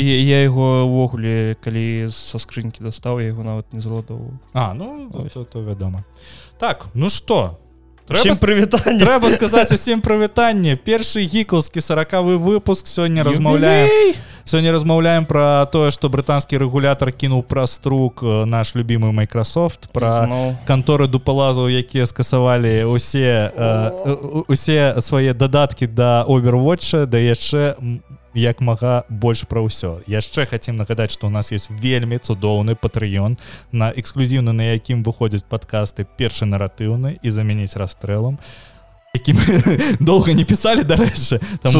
я 0.00 0.38
яго 0.48 0.88
ўвогуле 0.88 1.60
калі 1.60 2.08
са 2.08 2.40
скрынькі 2.40 2.80
дастаў 2.80 3.20
яго 3.20 3.44
нават 3.44 3.68
не 3.76 3.84
заладоў 3.84 4.32
А 4.56 4.72
ну 4.72 5.12
то, 5.12 5.44
то 5.44 5.60
вядома 5.60 6.04
так 6.58 6.88
ну 6.94 7.10
что 7.12 7.60
трэба 8.10 8.34
прывітанне 8.42 8.98
трэба 9.00 9.30
сказаць 9.30 9.70
усім 9.72 10.02
прывітанне 10.02 10.76
першы 10.76 11.22
гікаўскі 11.22 11.80
сорокавы 11.80 12.36
выпуск 12.36 12.90
сёння 12.90 13.24
размаўляем 13.24 14.14
сёння 14.44 14.72
размаўляем 14.72 15.26
про 15.26 15.66
тое 15.72 15.90
что 15.94 16.10
брытанскі 16.10 16.58
рэгулятор 16.58 17.12
кінуў 17.12 17.42
праз 17.46 17.78
струк 17.78 18.22
наш 18.22 18.74
любимый 18.74 19.12
Microsoft 19.14 19.90
про 19.94 20.26
канторы 20.66 21.06
дупалазаў 21.06 21.70
якія 21.70 22.06
скасавалі 22.06 22.84
усе 22.90 23.52
усе 24.48 24.96
свае 25.00 25.34
дадаткі 25.34 25.86
да 25.86 26.24
овервотча 26.26 27.06
да 27.06 27.18
яшчэ 27.18 27.78
як 28.34 28.60
мага 28.60 29.04
больш 29.08 29.44
пра 29.46 29.60
ўсё. 29.60 30.00
Яшчэ 30.06 30.46
хацім 30.46 30.76
нагадаць 30.76 31.12
что 31.12 31.26
у 31.26 31.30
нас 31.30 31.52
есть 31.52 31.70
вельмі 31.70 32.18
цудоўны 32.18 32.74
патрыён 32.74 33.38
на 33.72 33.90
эксклюзіўны 33.90 34.52
на 34.52 34.72
якім 34.74 35.02
выходзяць 35.02 35.44
падкасты 35.44 36.06
першы 36.16 36.46
наратыўны 36.46 37.18
і 37.22 37.28
замяніць 37.30 37.76
расстрэлам 37.76 38.38
якім 39.14 39.36
доўга 40.00 40.32
не 40.32 40.44
пісалі 40.44 40.84
дарэчы 40.84 41.40
там 41.62 41.72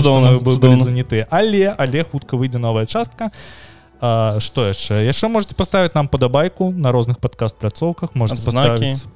заняты. 0.83 1.27
Але 1.31 1.71
але 1.79 2.05
хутка 2.05 2.37
выйдзе 2.37 2.59
новая 2.59 2.87
частка 2.87 3.31
что 4.01 4.67
яшчэ 4.67 5.05
яшчэ 5.05 5.29
можете 5.29 5.55
поставить 5.55 5.95
нам 5.95 6.09
падабайку 6.09 6.71
на 6.71 6.93
розных 6.93 7.19
падкаст 7.19 7.57
пляцоўках 7.57 8.15
можете 8.15 8.45
поставить 8.45 9.07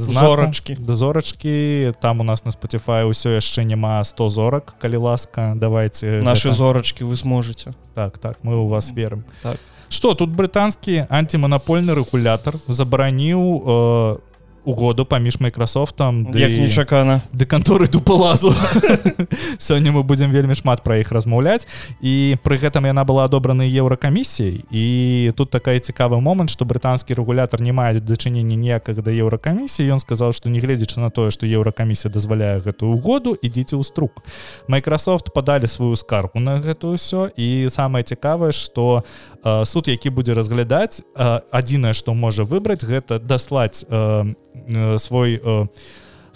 зорачки 0.00 0.76
да 0.78 0.94
зорачки 0.94 1.94
там 2.00 2.20
у 2.20 2.24
нас 2.24 2.44
на 2.44 2.50
Spotify 2.50 3.04
ўсё 3.04 3.36
яшчэ 3.36 3.64
няма 3.64 4.02
100 4.04 4.28
зорак 4.28 4.74
калі 4.78 4.96
ласка. 4.96 5.52
Давайте 5.56 6.20
наши 6.22 6.48
гэта... 6.48 6.56
зорачки 6.56 7.02
вы 7.02 7.16
сможете. 7.16 7.74
Так 7.94 8.18
так 8.18 8.38
мы 8.42 8.56
у 8.56 8.66
вас 8.68 8.92
верым 8.92 9.24
так. 9.42 9.56
Что 9.88 10.14
тут 10.14 10.30
брытанскі 10.30 11.06
антиманапольны 11.08 11.94
рэгулятор 11.94 12.54
забараніў 12.66 13.40
э, 13.40 14.16
угоду 14.66 15.04
паміж 15.04 15.40
Майкрасофтам 15.40 16.28
як 16.34 16.50
нечакана. 16.50 17.20
ды 17.32 17.46
канторы 17.46 17.88
тупалазу 17.88 18.54
сёння 19.58 19.92
мы 19.92 20.02
будзем 20.02 20.30
вельмі 20.30 20.54
шмат 20.54 20.82
пра 20.84 20.98
іх 21.00 21.12
размаўляць 21.12 21.66
і 22.02 22.36
пры 22.44 22.58
гэтым 22.60 22.86
яна 22.86 23.04
была 23.04 23.24
адобрана 23.24 23.64
еўракамісіяй. 23.64 24.64
І 24.70 25.32
тут 25.36 25.50
такая 25.50 25.80
цікавы 25.80 26.20
момант 26.20 26.50
што 26.50 26.64
брытанскі 26.64 27.14
рэгулятор 27.14 27.60
не 27.60 27.72
мае 27.72 28.00
дачынення 28.00 28.56
ніякага 28.56 29.02
да 29.02 29.10
еўракамісіі. 29.10 29.96
Ён 29.96 29.98
сказаў 29.98 30.32
што 30.32 30.50
не 30.50 30.60
гледзячы 30.60 31.00
на 31.00 31.10
тое 31.10 31.30
што 31.30 31.46
еўракамісія 31.46 32.12
дазваляе 32.12 32.60
гэтую 32.60 32.92
угоду 32.92 33.32
ідзіце 33.40 33.76
ў 33.78 33.82
струк. 33.82 34.22
Майкрасофт 34.68 35.32
падалі 35.32 35.66
сваю 35.66 35.96
скаргу 35.96 36.38
на 36.38 36.60
гэтую 36.60 36.94
ўсё. 37.00 37.32
І 37.36 37.70
самае 37.70 38.04
цікавае 38.04 38.52
што 38.52 39.02
суд 39.64 39.88
які 39.88 40.10
будзе 40.10 40.34
разглядаць 40.34 41.02
адзінае 41.16 41.94
што 41.94 42.14
можа 42.14 42.42
выбраць 42.42 42.84
гэта 42.84 43.18
даслаць 43.18 43.86
Э, 43.90 44.24
свой 44.98 45.40
э, 45.42 45.66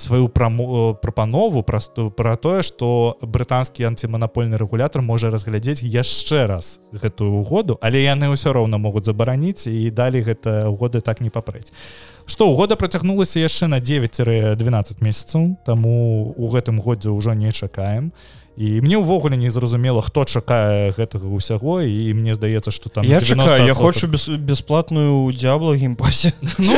сваю 0.01 0.29
праму 0.29 0.95
прапанову 0.95 1.63
просту 1.63 2.11
про 2.11 2.37
тое 2.37 2.63
что 2.63 3.19
брытанскі 3.21 3.85
антиманапольны 3.85 4.57
рэгулятор 4.57 5.03
можа 5.03 5.31
разглядзець 5.31 5.83
яшчэ 5.83 6.47
раз 6.47 6.81
гэтую 6.93 7.33
угоду 7.45 7.79
але 7.81 8.03
яны 8.03 8.33
ўсё 8.33 8.53
роўна 8.53 8.79
могуць 8.79 9.05
забараніць 9.05 9.67
і 9.69 9.91
далі 9.91 10.25
гэта 10.25 10.69
угоды 10.73 11.01
так 11.01 11.21
не 11.21 11.31
папрэць 11.31 11.73
что 12.27 12.49
угода 12.49 12.77
процягнулася 12.77 13.41
яшчэ 13.41 13.69
на 13.69 13.81
9-12 13.81 14.57
месяцаў 15.05 15.57
таму 15.67 16.35
у 16.37 16.49
гэтым 16.49 16.81
годзе 16.81 17.11
ўжо 17.11 17.35
не 17.35 17.53
чакаем 17.53 18.13
і 18.61 18.85
мне 18.85 19.01
ўвогуле 19.01 19.41
не 19.41 19.49
зразумела 19.49 20.05
хто 20.05 20.29
чакае 20.29 20.93
гэтага 20.93 21.33
ўсяго 21.33 21.81
і 21.81 22.13
мне 22.13 22.37
здаецца 22.37 22.69
что 22.69 22.93
там 22.93 23.09
я 23.09 23.17
чакаю 23.17 23.65
я 23.65 23.73
хочу 23.73 24.05
без 24.05 24.29
бясплатную 24.29 25.33
дзябла 25.33 25.81
геймпасе 25.81 26.37
ну, 26.61 26.77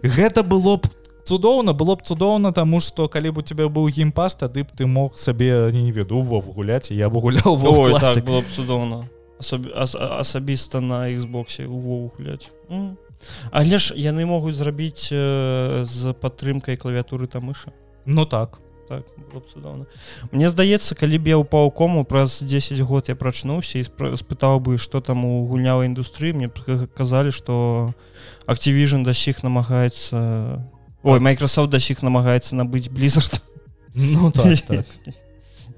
гэта 0.00 0.40
было 0.40 0.80
б 0.80 0.88
цудоўна 1.28 1.76
было 1.76 2.00
б 2.00 2.00
цудоўна 2.00 2.52
тому 2.56 2.80
что 2.80 3.12
калі 3.12 3.36
б 3.36 3.40
у 3.40 3.42
тебя 3.44 3.68
быў 3.68 3.92
геймпас 3.92 4.40
тады 4.40 4.64
б 4.64 4.72
ты 4.72 4.88
мог 4.88 5.20
сабе 5.20 5.68
не 5.68 5.92
веду 5.92 6.24
вов 6.24 6.48
гуляць 6.48 6.88
я 6.88 7.12
бы 7.12 7.20
гуляў 7.20 7.60
так, 8.00 8.24
было 8.24 8.40
б 8.40 8.48
цудоўна. 8.48 9.04
Асабіста 9.38 10.80
на 10.80 11.12
Xбосе 11.14 11.68
увогу 11.68 12.10
гуляць. 12.16 12.50
Але 13.52 13.78
ж 13.78 13.92
яны 13.94 14.24
могуць 14.24 14.56
зрабіць 14.56 15.12
э, 15.12 15.84
з 15.84 16.12
падтрымкай 16.16 16.80
клавіатуры 16.80 17.26
там 17.26 17.52
мыша 17.52 17.70
ну 18.06 18.24
так 18.24 18.58
так 18.88 19.04
цудоўна 19.52 19.86
Мне 20.32 20.48
здаецца 20.48 20.94
калі 20.94 21.18
б 21.18 21.28
я 21.28 21.38
упаў 21.38 21.70
кому 21.70 22.04
праз 22.04 22.40
10 22.42 22.80
год 22.80 23.08
я 23.08 23.16
прачнуўся 23.16 23.78
і 23.78 23.84
спытаў 23.84 24.60
бы 24.60 24.78
что 24.78 25.00
там 25.00 25.24
у 25.24 25.44
гульнявай 25.46 25.86
індустрыі 25.86 26.32
мне 26.32 26.48
казалі 26.96 27.30
что 27.30 27.94
Activision 28.48 29.04
да 29.04 29.12
сіх 29.12 29.44
намагаецца 29.44 30.64
Ой, 31.02 31.20
Microsoft 31.20 31.70
да 31.70 31.80
сіх 31.80 32.02
намагаецца 32.02 32.56
набыць 32.56 32.90
blizzard. 32.90 33.40
Ну, 33.94 34.30
так, 34.34 34.60
так. 34.66 34.86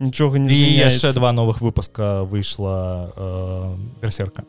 нічога 0.01 0.39
не 0.39 0.49
і 0.49 0.77
яшчэ 0.81 1.13
два 1.13 1.33
новых 1.33 1.61
выпуска 1.61 2.25
выйшла 2.25 3.13
э, 3.17 3.77
берсерка 4.01 4.45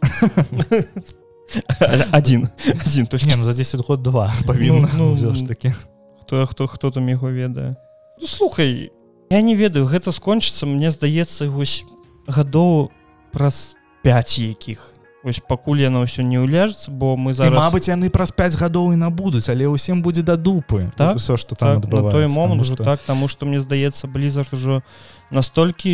один. 2.12 2.50
Один 2.86 3.08
то 3.08 3.18
не 3.18 3.36
ну, 3.36 3.44
за 3.44 3.54
10 3.54 3.86
год 3.86 4.02
два 4.02 4.34
павінна 4.48 4.90
ну, 4.98 5.18
ну, 5.22 5.48
таки. 5.48 5.74
хто 6.22 6.46
хто 6.46 6.68
хто 6.68 6.92
там 6.92 7.08
яго 7.10 7.30
ведае 7.30 7.76
ну, 8.22 8.28
слухай 8.28 8.92
я 9.32 9.42
не 9.42 9.56
ведаю 9.56 9.86
гэта 9.86 10.12
скончыцца 10.12 10.66
мне 10.66 10.92
здаецца 10.92 11.50
вось 11.50 11.84
гадоў 12.28 12.92
праз 13.32 13.76
5 14.04 14.40
якіх. 14.40 14.94
Ось 15.24 15.38
пакуль 15.38 15.86
яно 15.86 16.02
ўсё 16.02 16.26
не 16.26 16.42
ўляжецца 16.42 16.90
бо 16.90 17.14
мы 17.14 17.38
зараз 17.38 17.54
Мабыць 17.54 17.88
яны 17.88 18.10
праз 18.10 18.34
5 18.34 18.58
гадоў 18.58 18.94
і 18.94 18.98
набудуць 18.98 19.46
але 19.54 19.70
ўсім 19.70 20.02
будзе 20.02 20.26
да 20.26 20.36
дупы 20.36 20.90
так 20.98 21.22
все 21.22 21.38
что 21.38 21.54
там 21.56 21.82
так, 21.82 22.12
той 22.12 22.28
момант 22.28 22.66
что... 22.66 22.84
так 22.84 23.00
таму 23.06 23.30
что 23.30 23.46
мне 23.46 23.62
здаецца 23.62 24.10
блізар 24.10 24.50
ужо 24.52 24.82
настолькі 25.30 25.94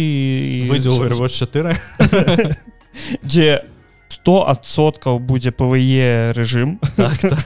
выйдзе 0.71 0.95
4 0.95 1.75
дзе 3.27 3.67
100соткаў 4.07 5.19
будзе 5.19 5.51
пве 5.51 6.31
рэжым 6.31 6.79
так, 6.95 7.19
так. 7.19 7.43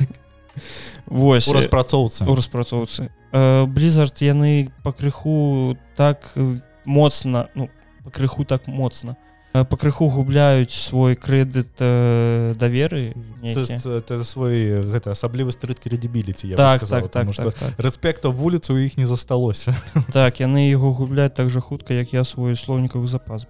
Вось 1.11 1.47
у 1.51 1.53
распрацоўцы 1.53 2.23
у 2.25 2.35
распрацоўцы 2.35 3.11
блізард 3.31 4.23
яны 4.23 4.71
пакрыху 4.83 5.75
так 5.99 6.31
моцна 6.85 7.49
ну 7.53 7.69
пакрыху 8.03 8.47
так 8.47 8.67
моцна 8.67 9.17
Э, 9.53 9.65
пакрыху 9.65 10.07
губляюць 10.07 10.71
свой 10.71 11.17
крэдыт 11.19 11.75
э, 11.79 12.55
даверы 12.55 13.11
свой 14.23 14.79
гэта 14.79 15.11
асаблівы 15.11 15.51
стрыт 15.51 15.75
кредібіліці 15.83 16.55
так, 16.55 16.79
так, 16.87 17.09
так, 17.11 17.35
так, 17.35 17.53
так. 17.59 17.75
рэспекта 17.75 18.31
вуліцу 18.31 18.77
іх 18.79 18.95
не 18.95 19.05
засталося 19.05 19.75
так 20.13 20.39
яны 20.39 20.71
яго 20.71 20.93
губляюць 20.95 21.35
так 21.35 21.49
жа 21.51 21.59
хутка 21.59 21.93
як 21.93 22.13
я 22.15 22.23
свой 22.23 22.55
слоўнікавы 22.55 23.11
запас. 23.11 23.43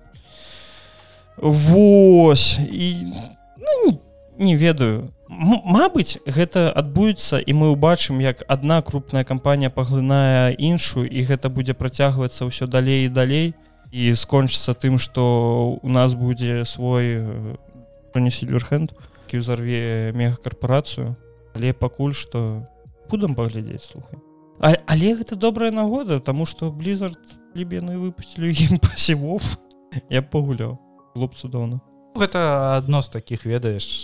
Вось 1.37 2.57
і 2.57 2.97
ну, 3.61 3.99
не 4.39 4.57
ведаю 4.57 5.13
Мабыць 5.31 6.19
гэта 6.27 6.67
адбудзецца 6.75 7.39
і 7.39 7.53
мы 7.55 7.71
ўбачым 7.71 8.19
як 8.19 8.43
адна 8.51 8.81
крупная 8.83 9.23
кампанія 9.23 9.71
паглынае 9.71 10.51
іншую 10.59 11.07
і 11.07 11.23
гэта 11.23 11.47
будзе 11.47 11.71
працягвацца 11.71 12.43
ўсё 12.51 12.67
далей 12.67 13.07
і 13.07 13.13
далей. 13.15 13.55
І 13.95 14.11
скончыцца 14.11 14.75
тым 14.75 14.99
что 14.99 15.79
у 15.79 15.89
нас 15.89 16.15
будзе 16.19 16.67
свой 16.67 17.23
не 18.15 18.31
сильверхенд 18.31 18.91
які 19.27 19.39
ўзарве 19.39 20.11
мегакарпорацыю 20.11 21.15
але 21.55 21.71
пакуль 21.71 22.11
что 22.11 22.67
будам 23.07 23.35
паглядзець 23.35 23.87
слухай. 23.87 24.19
А, 24.59 24.75
але 24.87 25.15
гэта 25.15 25.39
добрая 25.39 25.71
нагода 25.71 26.19
тому 26.19 26.45
что 26.45 26.75
blizzard 26.75 27.39
лібены 27.55 27.95
выпусцілі 27.95 28.51
ім 28.51 28.83
пасевов 28.83 29.55
я 30.11 30.21
пагуляў 30.21 30.75
лоб 31.15 31.39
цудоўна 31.39 31.79
гэта 32.19 32.75
адно 32.83 32.99
з 32.99 33.09
таких 33.15 33.47
ведаеш 33.47 34.03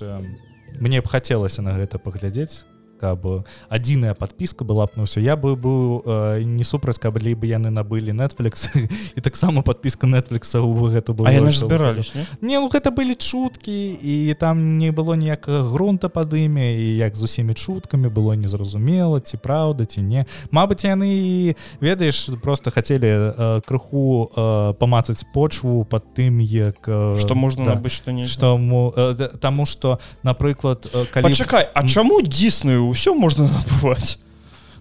мне 0.80 1.02
б 1.02 1.08
хацелася 1.08 1.62
на 1.62 1.74
гэта 1.74 1.98
паглядзець 1.98 2.66
каб 3.00 3.46
адзіная 3.70 4.14
подпіска 4.14 4.66
была 4.66 4.86
б 4.86 4.98
ну 4.98 5.04
все 5.04 5.22
я 5.22 5.36
бы 5.36 5.56
быў 5.56 6.02
э, 6.06 6.44
не 6.44 6.64
супраць 6.64 7.00
каб 7.00 7.18
либо 7.18 7.46
яны 7.46 7.70
набылі 7.70 8.12
netflix 8.12 8.74
і 9.16 9.22
таксама 9.22 9.62
подпіска 9.62 10.08
netflix 10.08 10.58
у 10.58 10.74
гэту 10.90 11.14
збірались 11.14 12.14
не 12.42 12.60
ну 12.60 12.70
гэта 12.70 12.92
былі 12.92 13.16
чуткі 13.16 13.94
і 14.02 14.34
там 14.40 14.78
не 14.78 14.92
было 14.92 15.16
ніякага 15.16 15.64
грунта 15.70 16.10
под 16.10 16.34
імя 16.34 16.72
і 16.72 16.98
як 16.98 17.16
з 17.16 17.24
усімі 17.24 17.54
чуткамі 17.54 18.08
было 18.10 18.36
незразумела 18.36 19.20
ці 19.20 19.38
праўда 19.38 19.86
ці 19.86 20.02
не 20.02 20.26
Мабыць 20.52 20.86
яны 20.86 21.56
ведаеш 21.80 22.30
просто 22.42 22.72
хотели 22.72 23.08
э, 23.08 23.60
крыху 23.66 24.32
э, 24.36 24.74
памацаць 24.80 25.24
почву 25.34 25.84
под 25.84 26.14
тым 26.14 26.40
як 26.40 26.82
что 26.82 27.34
э, 27.34 27.36
можна 27.36 27.66
да, 27.66 27.76
набыць 27.76 27.92
что 27.92 28.12
не 28.12 28.26
что 28.26 28.58
э, 28.96 29.30
таму 29.40 29.66
что 29.66 30.00
напрыклад 30.24 30.88
э, 30.94 31.06
калі 31.12 31.34
чакай 31.34 31.70
А 31.74 31.88
чаму 31.88 32.22
дзісную 32.22 32.87
ўсё 32.92 33.16
можна 33.16 33.48
набываць 33.48 34.18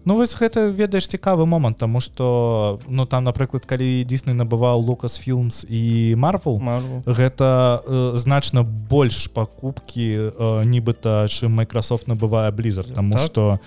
Ну 0.06 0.14
вось 0.14 0.38
гэта 0.38 0.70
ведаеш 0.70 1.10
цікавы 1.10 1.46
момант 1.50 1.78
тому 1.78 2.00
что 2.00 2.78
ну 2.86 3.06
там 3.06 3.24
напрыклад 3.24 3.66
калі 3.66 4.06
дзійсны 4.06 4.38
набываў 4.38 4.78
лукас 4.78 5.18
філмс 5.18 5.66
і 5.66 6.14
марвел 6.14 6.62
гэта 7.02 7.82
э, 7.82 8.12
значна 8.14 8.62
больш 8.62 9.26
пакупкі 9.34 10.30
э, 10.30 10.62
нібыта 10.62 11.26
чым 11.26 11.58
Microsoft 11.58 12.06
набывае 12.06 12.54
blizzard 12.54 12.94
тому 12.94 13.18
так? 13.18 13.26
что 13.26 13.58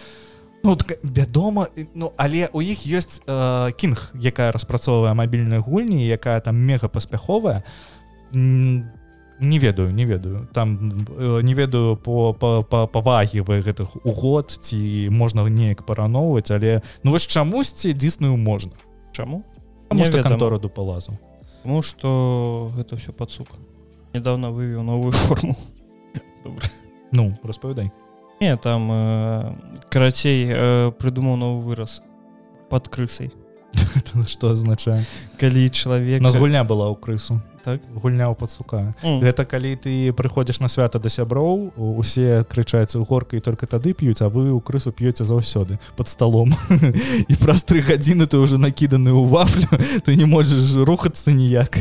ну, 0.63 0.75
так, 0.75 0.95
вядома 1.03 1.67
ну 1.93 2.13
але 2.15 2.47
у 2.53 2.63
іх 2.63 2.87
ёсць 2.87 3.19
э, 3.27 3.75
кінг 3.75 4.15
якая 4.15 4.55
распрацоўвае 4.55 5.11
мабільныя 5.19 5.59
гульні 5.59 6.07
якая 6.07 6.39
там 6.39 6.55
мега 6.55 6.87
паспяховая 6.87 7.67
не 9.39 9.59
ведаю 9.59 9.93
не 9.93 10.05
ведаю. 10.05 10.47
Там 10.53 11.05
э, 11.17 11.41
не 11.43 11.53
ведаю 11.53 11.95
по 11.97 12.33
павагі 12.33 13.41
вы 13.41 13.61
гэтых 13.61 13.95
угод 14.03 14.51
ці 14.51 15.09
можна 15.09 15.47
неяк 15.49 15.85
параноўваць 15.85 16.51
але 16.51 16.81
ну 17.03 17.11
вось 17.11 17.27
чамусьці 17.27 17.93
дзісную 17.93 18.37
можна. 18.37 18.71
Чаму? 19.11 19.43
Кантораду 19.89 20.69
палазу. 20.69 21.17
Ну 21.65 21.81
что 21.81 22.71
гэта 22.75 22.97
все 22.97 23.11
пацук 23.11 23.47
недавно 24.13 24.51
вывеў 24.51 24.83
новую 24.83 25.11
форму. 25.11 25.55
Ну 27.11 27.37
распавядай. 27.43 27.91
Не 28.39 28.55
там 28.57 28.89
э, 28.91 29.55
карацей 29.89 30.47
э, 30.47 30.91
прыдумаў 30.99 31.35
новы 31.35 31.59
выраз. 31.59 32.01
Под 32.69 32.87
крысай 32.87 33.31
что 34.27 34.51
азначае 34.51 35.03
калі 35.39 35.69
чалавек 35.69 36.21
нас 36.21 36.35
гульня 36.35 36.63
была 36.63 36.89
ў 36.91 36.95
крысу. 36.99 37.41
Так? 37.63 37.83
Гульня 37.91 38.31
ў 38.31 38.35
пацука 38.35 38.95
mm. 39.03 39.19
гэта 39.19 39.45
калі 39.45 39.75
ты 39.75 40.11
прыходзіш 40.15 40.59
на 40.63 40.67
свята 40.71 40.99
да 40.99 41.09
сяброў 41.09 41.75
усе 41.75 42.43
крычаецца 42.47 42.99
ў 42.99 43.05
горка 43.05 43.37
і 43.37 43.43
только 43.43 43.67
тады 43.67 43.93
п'юць 43.93 44.21
а 44.23 44.29
вы 44.29 44.49
ў 44.49 44.59
крысу 44.63 44.91
п'еце 44.91 45.25
заўсёды 45.25 45.79
под 45.95 46.07
столом. 46.07 46.55
І 47.31 47.33
праз 47.37 47.63
тры 47.63 47.83
гадзіны 47.83 48.27
ты 48.27 48.39
уже 48.39 48.57
накіданы 48.57 49.11
ў 49.11 49.23
вафлю 49.27 49.69
ты 50.05 50.15
не 50.15 50.25
можаш 50.25 50.75
рухацца 50.81 51.31
ніяк 51.31 51.77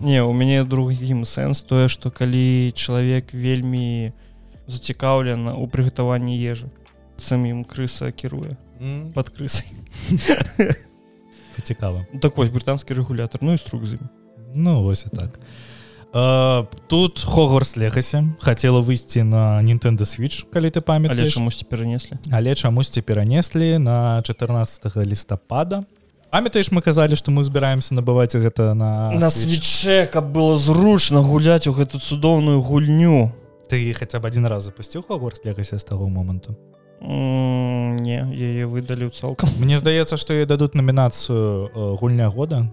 не 0.00 0.22
у 0.22 0.32
мяне 0.32 0.64
другім 0.64 1.24
сэнс 1.24 1.62
тое 1.62 1.88
что 1.88 2.10
калі 2.10 2.72
чалавек 2.76 3.32
вельмі 3.32 4.12
зацікаўлена 4.66 5.56
у 5.56 5.66
прыгатаванні 5.66 6.36
ежы 6.36 6.68
самім 7.16 7.64
крыса 7.64 8.12
кіруе 8.12 8.56
mm. 8.80 9.12
под 9.12 9.30
крысай 9.30 9.66
цікава 11.66 12.06
такой 12.22 12.46
брытанскі 12.54 12.94
рэгулятор 12.94 13.42
ну 13.42 13.52
і 13.52 13.58
струк 13.58 13.86
з 13.86 13.98
імі 13.98 14.08
Ну 14.56 14.82
вось 14.82 15.06
і 15.12 15.16
так. 15.16 15.38
Uh, 16.12 16.66
тут 16.86 17.20
Хогварс 17.20 17.76
Легасе 17.76 18.24
хацела 18.40 18.80
выйсці 18.80 19.22
на 19.22 19.60
Nintendo 19.60 20.06
Switch 20.08 20.46
калі 20.48 20.70
ты 20.70 20.80
памятаеш 20.80 21.34
чамусьці 21.34 21.66
перанеслі 21.68 22.16
але 22.32 22.54
чамусьці 22.54 23.02
перанеслі 23.02 23.78
на 23.78 24.22
14 24.22 24.96
лістапада 24.96 25.84
памятаеш 26.30 26.72
мы 26.72 26.80
казалі 26.80 27.16
што 27.20 27.34
мы 27.34 27.44
збіраемся 27.44 27.92
набываць 27.92 28.32
гэта 28.32 28.72
на 28.72 29.12
на 29.12 29.28
свече 29.30 30.08
каб 30.08 30.32
было 30.32 30.56
зручна 30.56 31.20
гуляць 31.20 31.66
у 31.66 31.72
гэту 31.72 31.98
цудоўную 31.98 32.62
гульню. 32.62 33.32
Ты 33.68 33.92
хаця 33.92 34.22
б 34.22 34.30
адзін 34.30 34.46
раз 34.46 34.70
запусціў 34.70 35.02
Хогварс 35.02 35.44
Легасе 35.44 35.76
з 35.76 35.84
таго 35.84 36.08
моманту 36.08 36.56
не 37.00 38.18
яе 38.32 38.66
выдаліў 38.66 39.10
цалкам 39.10 39.48
Мне 39.60 39.78
здаецца 39.78 40.16
што 40.16 40.34
я 40.34 40.46
дадуць 40.46 40.74
намінацыю 40.74 41.68
э, 41.68 41.96
гульня 42.00 42.30
года 42.30 42.66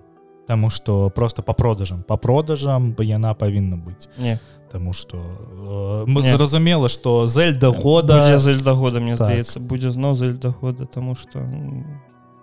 Таму 0.45 0.69
что 0.69 1.09
просто 1.09 1.41
по 1.41 1.53
продажам. 1.53 2.03
По 2.03 2.17
продажам 2.17 2.91
бы 2.91 3.05
яна 3.05 3.33
павінна 3.33 3.77
быць 3.77 4.09
не. 4.17 4.39
Таму 4.71 4.93
что 4.93 5.17
э, 5.17 6.03
мы 6.07 6.23
зразумела 6.23 6.89
что 6.89 7.27
зельда 7.27 7.71
года 7.71 8.37
зельда 8.37 8.73
года 8.73 8.99
мне 8.99 9.15
так. 9.15 9.27
здаецца 9.27 9.59
будзе 9.59 9.91
зноў 9.91 10.15
зельда 10.15 10.49
года 10.49 10.85
тому 10.85 11.15
что 11.15 11.39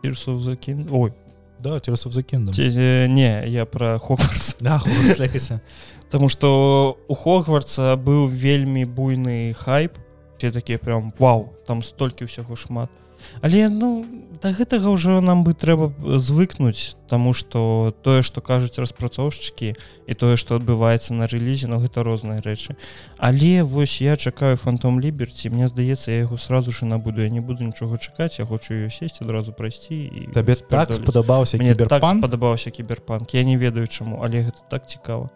пірсов 0.03 0.41
закін 0.41 0.89
ой. 0.91 1.13
Да 1.59 1.81
закін 1.85 2.51
не 3.09 3.45
я 3.49 3.67
про 3.67 3.99
хогварс 3.99 4.57
да, 4.61 4.81
Таму 6.11 6.29
что 6.29 6.99
у 7.07 7.15
хогварца 7.15 7.97
быў 7.97 8.27
вельмі 8.27 8.85
буйны 8.85 9.53
хайп 9.53 9.99
все 10.41 10.51
такія 10.51 10.79
прям 10.79 11.13
вау 11.19 11.53
там 11.69 11.83
столькі 11.85 12.25
ўсяго 12.25 12.57
шмат 12.57 12.89
але 13.45 13.69
ну 13.69 14.09
да 14.41 14.57
гэтага 14.57 14.89
ўжо 14.89 15.21
нам 15.21 15.45
бы 15.45 15.53
трэба 15.53 15.93
звыкнуць 16.17 16.97
тому 17.13 17.37
что 17.37 17.93
тое 18.01 18.25
что 18.25 18.41
кажуць 18.41 18.81
распрацоўшчыкі 18.81 19.77
і 19.77 20.13
тое 20.17 20.41
что 20.41 20.57
адбываецца 20.57 21.13
на 21.13 21.29
рэлізе 21.29 21.69
но 21.69 21.77
гэта 21.77 22.01
розныя 22.01 22.41
рэчы 22.41 22.73
але 23.21 23.61
вось 23.69 24.01
я 24.01 24.17
чакаю 24.17 24.57
фантом 24.57 24.97
ліберці 24.97 25.53
мне 25.53 25.69
здаецца 25.69 26.09
я 26.09 26.25
яго 26.25 26.41
сразу 26.41 26.73
ж 26.73 26.89
набуду. 26.89 27.21
Я 27.21 27.29
не 27.29 27.45
буду 27.45 27.61
нічога 27.61 28.01
чакаць 28.01 28.41
я 28.41 28.49
хочу 28.49 28.73
ее 28.73 28.89
сесть 28.89 29.21
адразу 29.21 29.53
прайсці 29.53 30.09
і 30.09 30.33
табе 30.33 30.57
так 30.57 30.97
спадабаўся 30.97 31.61
мне 31.61 31.77
так 31.77 32.01
падабаўся 32.01 32.73
кіберпанк 32.73 33.37
я 33.37 33.45
не 33.45 33.61
ведаю 33.61 33.85
чаму 33.93 34.25
але 34.25 34.49
гэта 34.49 34.65
так 34.73 34.89
цікава 34.89 35.29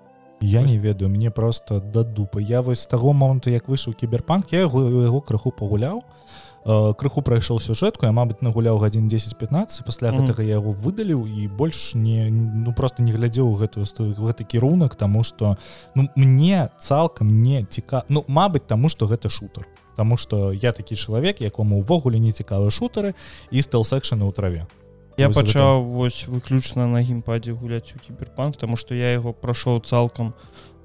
Я 0.45 0.63
не 0.63 0.79
ведаю 0.79 1.11
мне 1.11 1.31
просто 1.31 1.81
да 1.81 2.05
дупы. 2.05 2.43
Я 2.43 2.61
вось 2.61 2.81
з 2.81 2.87
таго 2.87 3.13
моманту 3.13 3.51
як 3.51 3.69
выйшаў 3.69 3.95
кіберпанк 3.95 4.53
я 4.53 4.61
яго 4.61 4.85
яго 5.03 5.21
крыху 5.21 5.51
пагуляў 5.51 6.03
крыху 6.65 7.21
прайшоў 7.21 7.61
сюжэтку 7.61 8.07
я 8.07 8.13
мабыць 8.13 8.41
нагуляў 8.41 8.79
гадзін 8.81 9.09
10-15 9.09 9.85
пасля 9.85 10.09
mm 10.09 10.17
-hmm. 10.17 10.21
гэтага 10.21 10.43
я 10.43 10.57
яго 10.57 10.73
выдаліў 10.73 11.27
і 11.29 11.49
больш 11.49 11.95
не 11.95 12.31
ну 12.31 12.73
просто 12.73 13.03
не 13.03 13.13
глядзеў 13.13 13.57
гэтую 13.57 13.85
гэты 14.17 14.45
кірунак 14.45 14.95
тому 14.95 15.25
что 15.25 15.57
ну 15.95 16.09
мне 16.17 16.69
цалкам 16.79 17.43
не 17.43 17.65
ціка 17.65 18.03
ну 18.09 18.25
мабыць 18.29 18.67
таму 18.67 18.89
что 18.89 19.07
гэта 19.07 19.29
шутер. 19.29 19.69
Таму 19.97 20.17
что 20.17 20.53
я 20.53 20.73
такі 20.73 20.97
чалавек 20.97 21.41
якому 21.41 21.79
увогуле 21.79 22.19
не 22.19 22.33
цікавыя 22.33 22.71
шутары 22.71 23.15
і 23.51 23.63
стал 23.63 23.85
секшаны 23.85 24.25
ў 24.25 24.33
траве 24.33 24.67
я 25.17 25.31
пачаў 25.31 25.83
вось 25.83 26.27
выключна 26.29 26.87
на 26.87 27.03
геймпадзе 27.03 27.53
гуляць 27.53 27.95
у 27.97 27.99
кіберпанк 27.99 28.57
тому 28.57 28.77
что 28.77 28.95
я 28.95 29.13
яго 29.13 29.33
прайшоў 29.33 29.81
цалкам 29.81 30.35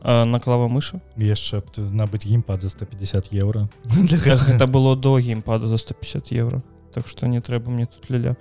на 0.04 0.40
клава 0.40 0.68
мыша 0.68 1.02
яшчэ 1.18 1.62
набыць 1.92 2.26
геймпад 2.26 2.62
за 2.62 2.70
150 2.70 3.34
евро 3.34 3.70
это 3.86 4.68
было 4.68 4.96
до 4.96 5.20
геймпада 5.20 5.68
за 5.68 5.78
150 5.78 6.32
евро 6.32 6.64
так 6.94 7.08
что 7.08 7.28
не 7.28 7.42
трэба 7.42 7.70
мне 7.72 7.86
тут 7.86 8.10
ляля. 8.10 8.36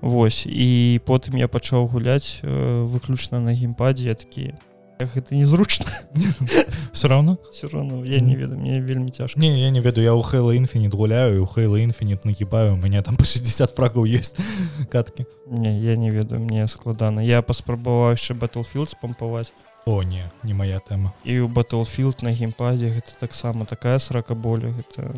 Вось 0.00 0.46
і 0.46 1.00
потым 1.06 1.36
я 1.38 1.46
пачаў 1.46 1.86
гуляць 1.86 2.40
э, 2.42 2.82
выключна 2.82 3.38
на 3.38 3.54
геймпадзе 3.54 4.08
я 4.08 4.14
такі 4.14 4.54
гэта 4.98 5.34
незручна 5.34 5.86
все 6.92 7.08
равно? 7.08 7.38
Все 7.52 7.68
равно 7.68 8.04
я 8.04 8.20
не 8.20 8.36
ведаю 8.36 8.60
мне 8.60 8.80
вельмі 8.80 9.08
цяжка 9.08 9.40
не 9.40 9.60
я 9.60 9.70
не 9.70 9.80
ведаю 9.80 10.04
я 10.04 10.14
у 10.14 10.22
хэла 10.22 10.54
інфінит 10.54 10.94
гуляю 10.94 11.42
у 11.42 11.46
хэла 11.46 11.78
інфінит 11.78 12.24
нагибаю 12.24 12.74
у 12.74 12.76
меня 12.76 13.02
там 13.02 13.16
по 13.16 13.24
60 13.24 13.70
фрагаў 13.70 14.04
есть 14.04 14.36
катки. 14.90 15.26
Не 15.46 15.78
я 15.80 15.96
не 15.96 16.10
ведаю 16.10 16.40
мне 16.40 16.66
складана 16.68 17.20
я 17.20 17.42
паспрабаваў 17.42 18.12
яшчэ 18.12 18.34
battlefield 18.34 18.90
спампаваць 18.90 19.52
О 19.86 20.02
не 20.02 20.30
не 20.42 20.54
моя 20.54 20.78
тэма 20.78 21.12
і 21.24 21.42
ў 21.42 21.48
battlefield 21.48 22.22
на 22.22 22.32
геймпадзе 22.32 22.90
гэта 22.90 23.18
таксама 23.18 23.66
такая 23.66 23.98
срака 23.98 24.34
боля 24.34 24.70
гэта 24.70 25.10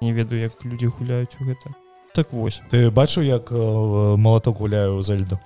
не 0.00 0.12
ведаю 0.12 0.42
як 0.42 0.64
людзі 0.64 0.86
гуляюць 0.98 1.36
у 1.40 1.44
гэта 1.44 1.74
так 2.14 2.32
вось 2.32 2.60
ты 2.70 2.90
бачу 2.90 3.22
як 3.22 3.52
э, 3.52 4.16
малаток 4.16 4.58
гуляю 4.58 5.00
за 5.02 5.14
льду 5.14 5.38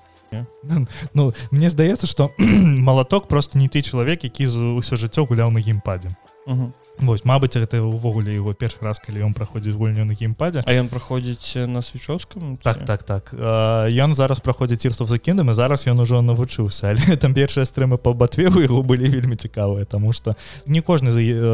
Ну 1.14 1.32
мне 1.50 1.68
здаецца 1.70 2.06
что 2.06 2.30
малаток 2.38 3.28
просто 3.28 3.58
не 3.58 3.68
ты 3.68 3.82
чалавек 3.82 4.24
які 4.24 4.46
з 4.46 4.74
усё 4.80 4.96
жыццё 4.96 5.24
гуляў 5.26 5.50
на 5.50 5.60
геймпадзе 5.60 6.14
Вось 6.98 7.24
Мабыць 7.24 7.58
гэта 7.58 7.82
увогуле 7.82 8.34
его 8.34 8.54
першы 8.54 8.78
раз 8.80 9.00
калі 9.02 9.26
ён 9.26 9.34
праходзіць 9.34 9.74
гульню 9.74 10.04
на 10.06 10.14
геймпадзе 10.14 10.62
А 10.62 10.70
ён 10.78 10.86
праходзіць 10.88 11.66
на 11.66 11.82
свечоўском 11.82 12.56
так 12.62 12.86
так 12.86 13.02
так. 13.02 13.34
Ён 13.34 14.14
зараз 14.14 14.38
праходзіць 14.40 14.86
ірсов 14.86 15.08
закінам 15.10 15.50
і 15.50 15.54
зараз 15.54 15.86
ён 15.90 15.98
ужо 15.98 16.22
навучыўся. 16.22 16.88
Але 16.94 17.16
там 17.16 17.34
першыя 17.34 17.66
стрымы 17.66 17.98
по 17.98 18.14
батве 18.14 18.46
у 18.46 18.62
яго 18.62 18.82
былі 18.82 19.10
вельмі 19.10 19.34
цікавыя 19.34 19.84
тому 19.84 20.12
что 20.12 20.36
не 20.66 20.80
кожны 20.80 21.10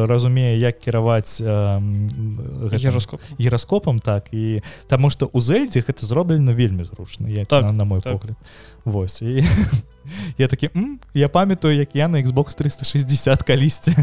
разумее 0.06 0.60
як 0.60 0.78
кіраваць 0.78 1.40
гіроскоп 1.40 3.20
гіраскопам 3.40 3.98
так 3.98 4.28
і 4.32 4.60
таму 4.88 5.08
что 5.10 5.30
у 5.32 5.40
зельдзе 5.40 5.80
гэта 5.80 6.04
зроблена 6.04 6.52
вельмі 6.52 6.84
зручна 6.84 7.28
я 7.28 7.44
так, 7.44 7.64
на, 7.64 7.72
на 7.72 7.84
мой 7.84 8.00
так. 8.00 8.12
погляд. 8.12 8.36
Вось 8.84 9.22
і 9.22 9.44
я 10.38 10.48
такі 10.48 10.70
я 11.14 11.28
памятаю 11.28 11.76
як 11.76 11.96
я 11.96 12.08
на 12.08 12.20
Xbox 12.20 12.56
360 12.56 13.42
калісьці 13.42 13.96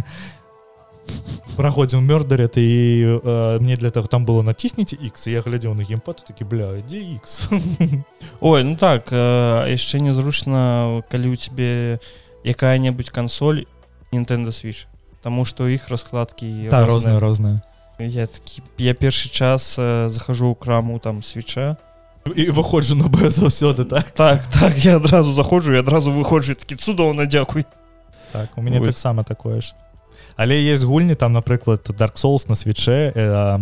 праходзіў 1.58 2.02
мёрдаря 2.02 2.48
ты 2.48 3.02
э, 3.02 3.58
мне 3.60 3.76
для 3.76 3.90
того 3.90 4.08
там 4.08 4.26
было 4.26 4.42
націсніце 4.46 4.96
X 5.02 5.28
я 5.28 5.42
глядзеў 5.42 5.74
на 5.74 5.84
геймпад 5.84 6.22
такі 6.24 6.46
бля 6.46 6.78
дзе 6.86 7.18
X 7.18 7.50
Ой 8.40 8.64
ну 8.64 8.78
так 8.78 9.10
э, 9.12 9.66
яшчэ 9.74 10.00
незручна 10.00 11.02
калі 11.10 11.34
у 11.34 11.36
тебе 11.36 12.00
якая-небудзь 12.46 13.10
кансоль 13.10 13.66
Nintendo 14.14 14.54
switch 14.54 14.86
Таму 15.22 15.46
что 15.46 15.68
іх 15.68 15.90
раскладкі 15.90 16.70
да, 16.70 16.86
розная 16.86 17.20
розная 17.20 17.62
я 18.00 18.28
такі, 18.28 18.62
я 18.78 18.94
першы 18.94 19.30
час 19.30 19.76
э, 19.80 20.10
захожу 20.10 20.54
ў 20.54 20.56
краму 20.56 21.00
там 21.00 21.26
свеча 21.26 21.78
і 22.36 22.52
выходжу 22.54 22.96
на 22.96 23.10
б 23.10 23.30
заўсёды 23.34 23.86
так? 23.90 24.12
Так 24.12 24.46
так 24.48 24.78
я 24.86 24.98
адразу 24.98 25.34
заходжу 25.34 25.74
і 25.74 25.82
адразу 25.82 26.14
выходжу 26.14 26.54
такі 26.54 26.76
цудоўна 26.76 27.26
дзякуй 27.26 27.66
так 28.32 28.54
у 28.56 28.62
мяне 28.62 28.80
таксама 28.80 29.24
такое 29.24 29.62
ж 29.62 29.74
але 30.36 30.56
есть 30.62 30.84
гульні 30.84 31.16
там 31.16 31.34
напрыклад 31.34 31.82
dark 31.98 32.16
souls 32.16 32.50
на 32.50 32.56
свече 32.56 33.12
э, 33.16 33.60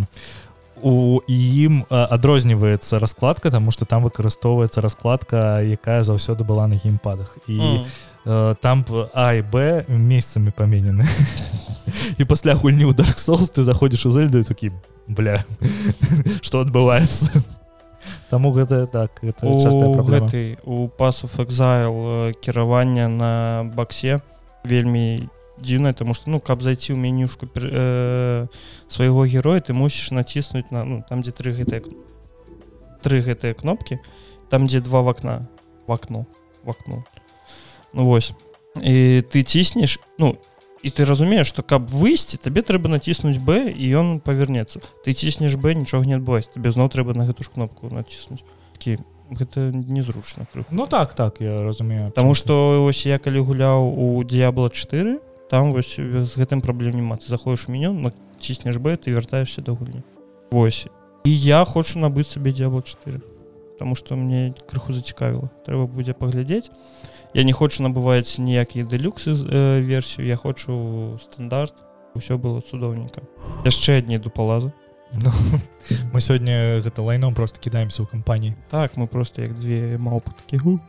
у 0.82 1.22
ім 1.28 1.86
адрозніваецца 1.90 3.00
раскладка 3.00 3.52
тому 3.52 3.72
что 3.72 3.86
там 3.86 4.04
выкарыстоўваецца 4.04 4.82
раскладка 4.82 5.62
якая 5.64 6.04
заўсёды 6.04 6.44
была 6.44 6.68
на 6.68 6.76
геймпадах. 6.76 7.38
І 7.48 7.60
mm. 7.60 7.86
э, 8.26 8.56
там 8.62 8.86
а 9.14 9.34
і 9.34 9.42
б 9.42 9.86
месяцамі 9.88 10.52
паменены. 10.52 11.06
І 12.18 12.26
пасля 12.26 12.56
гульні 12.56 12.86
ў 12.86 12.94
dark 12.94 13.18
souls 13.18 13.50
ты 13.50 13.64
заходзіш 13.64 14.06
у 14.06 14.12
зельду 14.12 14.44
такі 14.44 14.72
бля 15.08 15.44
что 16.42 16.62
адбываецца? 16.62 17.44
Таму 18.30 18.52
гэта 18.52 18.88
так 18.88 19.24
это 19.24 19.48
гэты 19.48 20.58
у 20.66 20.88
пасу 20.88 21.28
экзайл 21.28 22.34
кіравання 22.42 23.08
на 23.08 23.64
баксе 23.76 24.22
вельмі 24.66 25.30
дзіўна 25.58 25.94
тому 25.94 26.14
что 26.14 26.30
ну 26.30 26.40
каб 26.40 26.62
зайти 26.62 26.94
ў 26.94 26.98
менюшку 26.98 27.48
э, 27.56 28.48
свайго 28.88 29.26
героя 29.26 29.62
ты 29.62 29.74
мусіш 29.74 30.12
націснуць 30.12 30.72
на 30.72 30.84
ну, 30.84 31.04
там 31.08 31.22
дзе 31.22 31.32
тры 31.32 31.56
гэтыя 31.56 31.84
тры 33.02 33.22
гэтыя 33.22 33.54
кнопки 33.54 34.00
там 34.50 34.68
дзе 34.68 34.82
два 34.82 35.02
в 35.02 35.10
акна 35.10 35.48
в 35.88 35.92
окно 35.92 36.26
в 36.64 36.70
окно. 36.70 37.04
Ну 37.94 38.06
вось 38.06 38.34
і 38.82 39.24
ты 39.32 39.44
ціснеш 39.44 40.00
ну 40.18 40.38
і 40.84 40.90
ты 40.90 41.06
разумееш 41.06 41.48
что 41.48 41.64
каб 41.64 41.88
выйсці 41.90 42.38
табе 42.38 42.62
трэба 42.62 42.92
націснуць 42.92 43.40
б 43.40 43.72
і 43.72 43.86
ён 43.96 44.20
павернецца 44.20 44.84
ты 45.06 45.14
ціснеш 45.14 45.56
б 45.56 45.74
нічога 45.74 46.06
не 46.06 46.20
адбываць 46.20 46.52
тебе 46.52 46.72
зноў 46.72 46.92
трэба 46.92 47.16
на 47.16 47.26
гэту 47.26 47.48
ж 47.48 47.50
кнопку 47.56 47.88
націснуць 47.88 48.44
такі 48.76 49.00
гэта 49.32 49.72
незручна 49.72 50.46
ну 50.70 50.86
так 50.88 51.16
так 51.16 51.40
я 51.40 51.64
разумею 51.64 52.12
Таму 52.12 52.34
что 52.34 52.86
ось 52.86 53.06
я 53.06 53.20
калі 53.20 53.40
гуляў 53.40 53.88
у 53.88 54.24
д'ябла 54.24 54.70
4 54.70 55.20
там 55.50 55.72
вось 55.72 55.96
з 55.96 56.34
гэтым 56.38 56.62
праблем 56.62 56.96
няма. 56.96 57.18
Ты 57.18 57.30
заходишь 57.30 57.68
меню 57.68 57.94
на 57.94 58.12
ціснеш 58.40 58.78
б 58.78 58.98
ты 58.98 59.12
вяртаешься 59.12 59.62
до 59.62 59.76
гульні 59.76 60.04
восьось 60.52 60.88
і 61.24 61.32
я 61.32 61.66
хочу 61.66 62.00
набыць 62.00 62.28
сабе 62.28 62.52
д'ябла 62.52 62.82
4 62.82 63.20
потому 63.74 63.96
что 63.96 64.16
мне 64.16 64.54
крыху 64.70 64.94
зацікавіла 64.94 65.50
трэба 65.66 65.88
будзе 65.88 66.14
паглядзець 66.14 66.70
я 67.34 67.44
не 67.44 67.54
хочу 67.54 67.84
набываць 67.84 68.38
ніякія 68.38 68.86
дэлюксы 68.86 69.34
э, 69.34 69.82
версію 69.82 70.28
я 70.28 70.36
хочу 70.36 71.20
стандарт. 71.22 71.76
Ўсё 72.16 72.38
было 72.38 72.62
цудоўненька 72.62 73.22
яшчэ 73.66 74.00
адні 74.00 74.18
дупалазы 74.18 74.72
ну, 75.12 75.32
мы 76.14 76.22
сёння 76.22 76.80
гэта 76.80 77.02
лайном 77.02 77.36
просто 77.36 77.60
кідаемся 77.60 78.04
ў 78.04 78.08
кампаніі 78.08 78.56
так 78.70 78.96
мы 78.96 79.08
просто 79.08 79.42
як 79.42 79.54
две 79.56 79.98
маўпуткі 79.98 80.80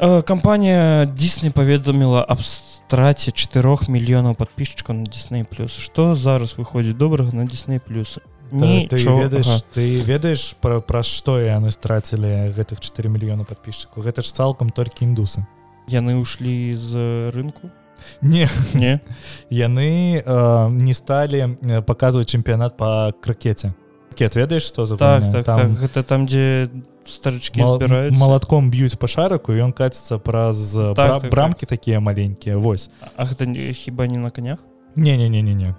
э, 0.00 0.22
кампанія 0.22 1.04
Дісней 1.04 1.52
паведаміла 1.52 2.24
аб 2.28 2.40
страце 2.86 3.32
4 3.32 3.88
мільёнаў 3.88 4.34
подписчикаў 4.34 4.96
на 4.96 5.04
Дісней 5.04 5.44
плюс 5.44 5.72
что 5.72 6.14
зараз 6.14 6.56
выходзіць 6.58 6.96
добрага 6.96 7.32
на 7.32 7.44
Дісней 7.44 7.80
плюсы 7.80 8.20
ты 8.52 9.00
ведаеш 9.00 9.48
ага. 9.48 9.62
ты 9.74 10.00
ведаеш 10.04 10.54
пра, 10.60 10.80
пра 10.80 11.02
што 11.02 11.40
яны 11.40 11.70
страцілі 11.70 12.52
гэтых 12.52 12.80
4 12.80 13.08
мільёна 13.08 13.44
подписчикаў 13.44 14.04
гэта 14.04 14.22
ж 14.22 14.32
цалкам 14.32 14.70
толькі 14.70 15.08
індусы 15.08 15.46
яны 15.88 16.20
ушли 16.20 16.76
з 16.76 17.28
рынку 17.32 17.72
не. 18.20 18.48
Не? 18.74 19.00
Яны 19.50 20.18
э, 20.18 20.68
не 20.68 20.94
сталі 20.94 21.56
паказваць 21.86 22.26
чэмпіянат 22.26 22.76
по 22.76 23.14
кракете 23.22 23.72
кет 24.14 24.34
ведаеш 24.34 24.62
что 24.62 24.84
за 24.86 24.96
так, 24.96 25.30
так, 25.30 25.44
там... 25.44 25.60
так. 25.60 25.78
Гэта 25.78 26.02
там 26.02 26.26
дзе 26.26 26.70
старычки 27.06 27.60
Мал, 27.60 27.80
малатком 28.10 28.70
б'юць 28.70 28.96
па 28.98 29.06
шараку 29.06 29.52
ён 29.52 29.72
каціцца 29.72 30.18
праз 30.18 30.74
так, 30.74 30.94
бра, 30.94 31.20
так, 31.20 31.30
брамки 31.30 31.66
так. 31.66 31.78
такія 31.78 32.00
маленькія 32.00 32.56
Вось. 32.56 32.90
А 33.16 33.24
гэта 33.24 33.46
хіба 33.72 34.06
не 34.06 34.18
на 34.18 34.30
конях? 34.30 34.58
Не 34.96 35.16
не 35.16 35.28
не 35.28 35.42
не 35.42 35.54
не 35.54 35.74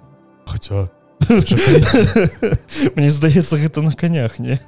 хотя 0.46 0.90
Мне 2.96 3.10
здаецца 3.10 3.56
гэта 3.56 3.82
на 3.82 3.92
конях 3.92 4.38
не? 4.38 4.58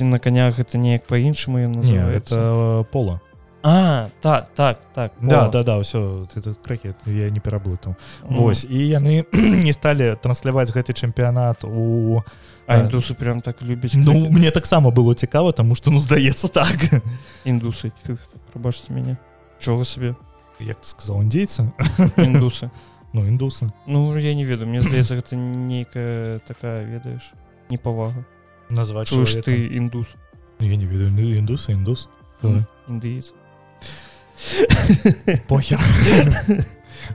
На 0.00 0.18
конях 0.18 0.58
это 0.58 0.78
неяк 0.78 1.06
по-іншаму 1.06 1.58
это 1.58 2.86
пола 2.92 3.20
А 3.62 4.08
так 4.20 4.48
так 4.54 4.80
так 4.92 5.12
да 5.20 5.48
да 5.48 5.62
да 5.62 5.80
все 5.80 6.26
ты 6.34 6.42
тут 6.42 6.58
кракет 6.58 6.96
я 7.06 7.30
не 7.30 7.38
пераблытаў 7.38 7.94
Вось 8.22 8.64
і 8.64 8.74
яны 8.74 9.24
не 9.32 9.72
сталі 9.72 10.16
трансляваць 10.18 10.74
гэты 10.74 10.92
чэмпіянат 10.92 11.62
у 11.64 12.24
індусы 12.66 13.14
прям 13.14 13.40
так 13.40 13.62
любіць 13.62 13.94
Ну 13.94 14.30
мне 14.30 14.50
таксама 14.50 14.90
было 14.90 15.14
цікава 15.14 15.52
тому 15.52 15.74
что 15.74 15.90
ну 15.90 15.98
здаецца 15.98 16.48
так. 16.48 16.74
Індусы 17.44 17.92
прабачце 18.52 18.92
мяне 18.92 19.16
чого 19.60 19.84
сабе 19.84 20.16
як 20.58 20.80
ты 20.80 20.88
сказал 20.88 21.22
індзейцы 21.22 21.70
індусы 22.16 22.70
ну 23.12 23.26
індусы 23.26 23.70
Ну 23.86 24.16
я 24.16 24.34
не 24.34 24.44
ведаю 24.44 24.68
мне 24.68 24.82
здаецца 24.82 25.14
гэта 25.14 25.36
нейкая 25.36 26.40
такая 26.40 26.82
ведаеш 26.84 27.30
непавага 27.70 28.26
назваць 28.70 29.14
ты 29.44 29.66
індус 29.70 30.06
я 30.58 30.76
не 30.76 30.86
ведаю 30.86 31.14
індусы 31.14 31.72
індус 31.78 32.10
індыец 32.88 33.34
похер 35.48 35.80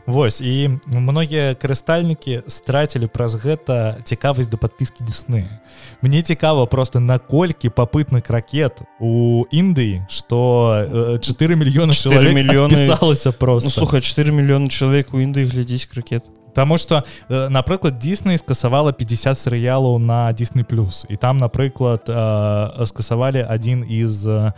Вось 0.05 0.41
і 0.41 0.69
многія 0.85 1.55
карыстальнікі 1.55 2.43
страцілі 2.47 3.07
праз 3.07 3.35
гэта 3.39 4.03
цікавасць 4.03 4.47
да 4.51 4.57
падпіскі 4.57 5.03
Дсны 5.07 5.47
Мне 6.01 6.21
цікава 6.21 6.65
просто 6.65 6.99
наколькі 6.99 7.69
папытны 7.69 8.21
кракет 8.21 8.81
у 8.99 9.45
Індыі 9.51 10.05
што 10.09 11.19
4 11.21 11.55
мільёны 11.55 11.93
чалавек 11.93 12.35
мільёны. 12.35 12.69
пісалася 12.69 13.31
просто 13.31 13.67
ну, 13.67 13.71
слухай 13.71 14.01
4 14.01 14.31
мільёны 14.31 14.67
чалавек 14.69 15.13
у 15.13 15.19
Індыі 15.19 15.47
глядзіць 15.47 15.85
кракет 15.85 16.23
Таму 16.57 16.77
что 16.77 17.03
э, 17.29 17.49
напрыклад 17.49 17.99
Дисней 17.99 18.39
скасавала 18.39 18.91
50 18.91 19.37
серыялаў 19.37 19.99
на 19.99 20.31
Disney 20.31 20.63
плюс 20.63 21.05
і 21.07 21.15
там 21.15 21.37
напрыклад 21.37 22.09
э, 22.09 22.85
скасавалі 22.85 23.45
один 23.47 23.83
из 23.83 24.27
э, 24.27 24.53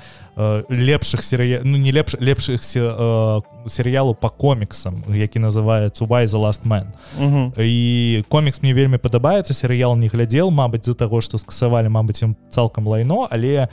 лепшых 0.69 1.23
серыя 1.23 1.59
ну 1.65 1.75
не 1.77 1.91
лепш 1.91 2.15
лепшых 2.19 2.63
серыялу 2.63 4.15
по 4.15 4.29
коміксам 4.29 4.95
які 5.09 5.39
называется 5.39 6.05
why 6.05 6.23
the 6.23 6.39
last 6.39 6.63
man 6.63 6.87
і 7.57 8.23
комікс 8.29 8.63
мне 8.63 8.73
вельмі 8.73 8.97
падабаецца 8.97 9.53
серыял 9.53 9.97
не 9.97 10.07
глядзел 10.07 10.51
Мабыць 10.51 10.85
з-за 10.85 10.93
таго 10.93 11.19
что 11.19 11.37
скасавалі 11.37 11.89
Мабыць 11.89 12.23
ім 12.23 12.35
цалкам 12.49 12.87
лайно. 12.87 13.27
Але 13.29 13.67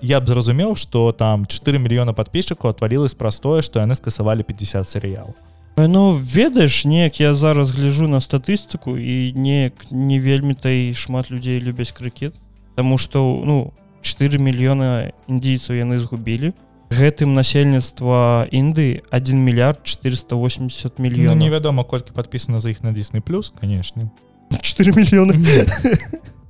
я 0.00 0.20
б 0.20 0.26
зразумеў 0.26 0.74
что 0.76 1.12
там 1.12 1.44
4 1.44 1.78
мільёна 1.78 2.14
подписчикаў 2.14 2.70
отвалілось 2.70 3.14
простое 3.14 3.60
что 3.60 3.80
яны 3.80 3.94
скасавалі 3.94 4.42
50 4.42 4.88
серыялаў 4.88 5.34
Ну 5.76 6.12
ведаеш 6.12 6.84
неяк 6.84 7.20
я 7.20 7.34
зараз 7.34 7.72
гляжу 7.72 8.08
на 8.08 8.20
статыстыку 8.20 8.96
і 8.98 9.32
неяк 9.32 9.72
не 9.90 10.20
вельмі 10.20 10.54
та 10.54 10.68
і 10.68 10.94
шмат 10.94 11.30
людзей 11.30 11.60
любяць 11.60 11.92
крыкет 11.92 12.36
Таму 12.76 12.98
што 12.98 13.42
ну 13.44 13.72
4 14.02 14.38
мільёна 14.38 15.12
індійцаў 15.28 15.76
яны 15.76 15.98
згубілі 15.98 16.52
гэтым 16.92 17.32
насельніцтва 17.32 18.48
Інды 18.52 19.00
1 19.10 19.38
мільярд 19.40 19.80
480 19.84 20.98
мільён 20.98 21.38
ну, 21.38 21.44
невядома 21.44 21.84
колькі 21.84 22.12
подпісана 22.12 22.60
за 22.60 22.70
іх 22.70 22.82
на 22.84 22.92
Дсны 22.92 23.20
плюс 23.20 23.52
конечно. 23.60 24.10
4 24.60 24.92
мільёны 24.92 25.40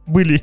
былі 0.06 0.42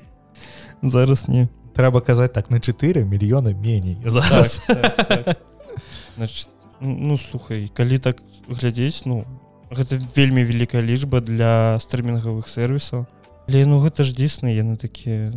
зараз 0.82 1.28
не. 1.28 1.50
Трэба 1.76 2.02
казаць 2.02 2.32
так 2.34 2.50
на 2.52 2.60
4 2.60 3.04
мільёны 3.04 3.54
меней 3.54 3.98
зараз. 4.06 4.64
так, 4.68 4.96
так, 4.96 5.26
так. 5.26 5.38
Значит, 6.18 6.50
ну 6.82 7.18
слухай 7.18 7.70
калі 7.74 7.98
так 8.00 8.22
глядзець 8.48 9.06
ну 9.06 9.26
гэта 9.70 10.00
вельмі 10.16 10.44
вялікая 10.44 10.82
лічба 10.82 11.22
для 11.22 11.78
стрымінгавых 11.80 12.48
сервісаў 12.48 13.06
але 13.48 13.66
ну 13.66 13.80
гэта 13.80 14.04
ж 14.04 14.16
дзейсны 14.16 14.54
яны 14.54 14.78
такія 14.78 15.34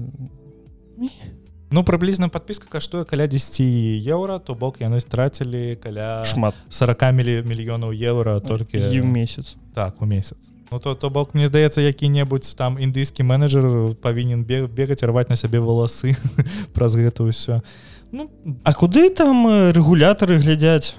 ну 1.73 1.83
прыблізна 1.85 2.29
подпіска 2.29 2.69
каштуе 2.69 3.05
каля 3.05 3.27
10 3.27 3.61
еўра 4.07 4.39
то 4.39 4.55
бок 4.55 4.81
яны 4.81 5.01
страцілі 5.01 5.77
каля 5.77 6.25
шмат. 6.25 6.55
40 6.69 7.13
мілі 7.13 7.35
мільёнаў 7.49 7.97
еўра 7.97 8.41
толькі 8.41 8.79
і 8.79 9.01
ў 9.01 9.09
месяц. 9.09 9.57
Так 9.75 10.03
у 10.03 10.07
месяц. 10.07 10.53
Ну 10.71 10.79
то 10.79 10.95
то 10.95 11.11
бок 11.11 11.35
мне 11.35 11.49
здаецца 11.49 11.81
які-небудзь 11.81 12.55
там 12.55 12.77
індыйскі 12.77 13.25
менеджер 13.25 13.97
павінен 13.97 14.45
бег 14.45 14.69
бегаць 14.69 15.03
рваць 15.03 15.29
на 15.33 15.37
сябе 15.37 15.61
валасы 15.61 16.17
праз 16.77 16.95
гэта 16.95 17.25
ўсё. 17.25 17.65
Ну 18.13 18.29
а 18.63 18.73
куды 18.77 19.09
там 19.09 19.49
рэгулятары 19.73 20.37
глядзяць 20.37 20.95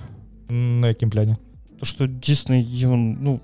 на 0.54 0.94
якім 0.94 1.10
пляне. 1.10 1.38
То 1.80 1.86
что 1.86 2.06
дзейсны 2.06 2.62
ён 2.62 3.18
ну 3.20 3.42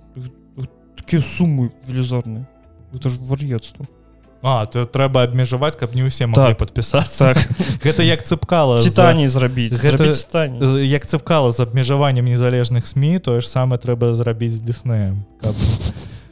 такія 0.95 1.21
сумы 1.21 1.71
велізорныя 1.87 2.45
это 2.93 3.09
ж 3.09 3.17
вар'етство 3.19 3.87
А 4.41 4.65
то 4.65 4.85
трэба 4.85 5.27
абмежаваць 5.27 5.75
каб 5.75 5.95
не 5.95 6.05
ўсе 6.05 6.23
могли 6.29 6.55
так, 6.55 6.61
подпісацца 6.61 7.33
так. 7.33 7.43
гэта 7.85 8.05
як 8.05 8.23
цыпкала 8.23 8.79
цытані 8.79 9.27
зрабіць 9.27 9.73
гэта 9.73 10.13
як 10.85 11.03
цыпкала 11.03 11.51
з 11.51 11.65
абмежаваннем 11.65 12.29
незалежных 12.29 12.87
сМ 12.87 13.19
тое 13.19 13.41
ж 13.41 13.49
самае 13.49 13.81
трэба 13.81 14.13
зрабіць 14.13 14.55
з 14.55 14.61
Дснеем 14.69 15.25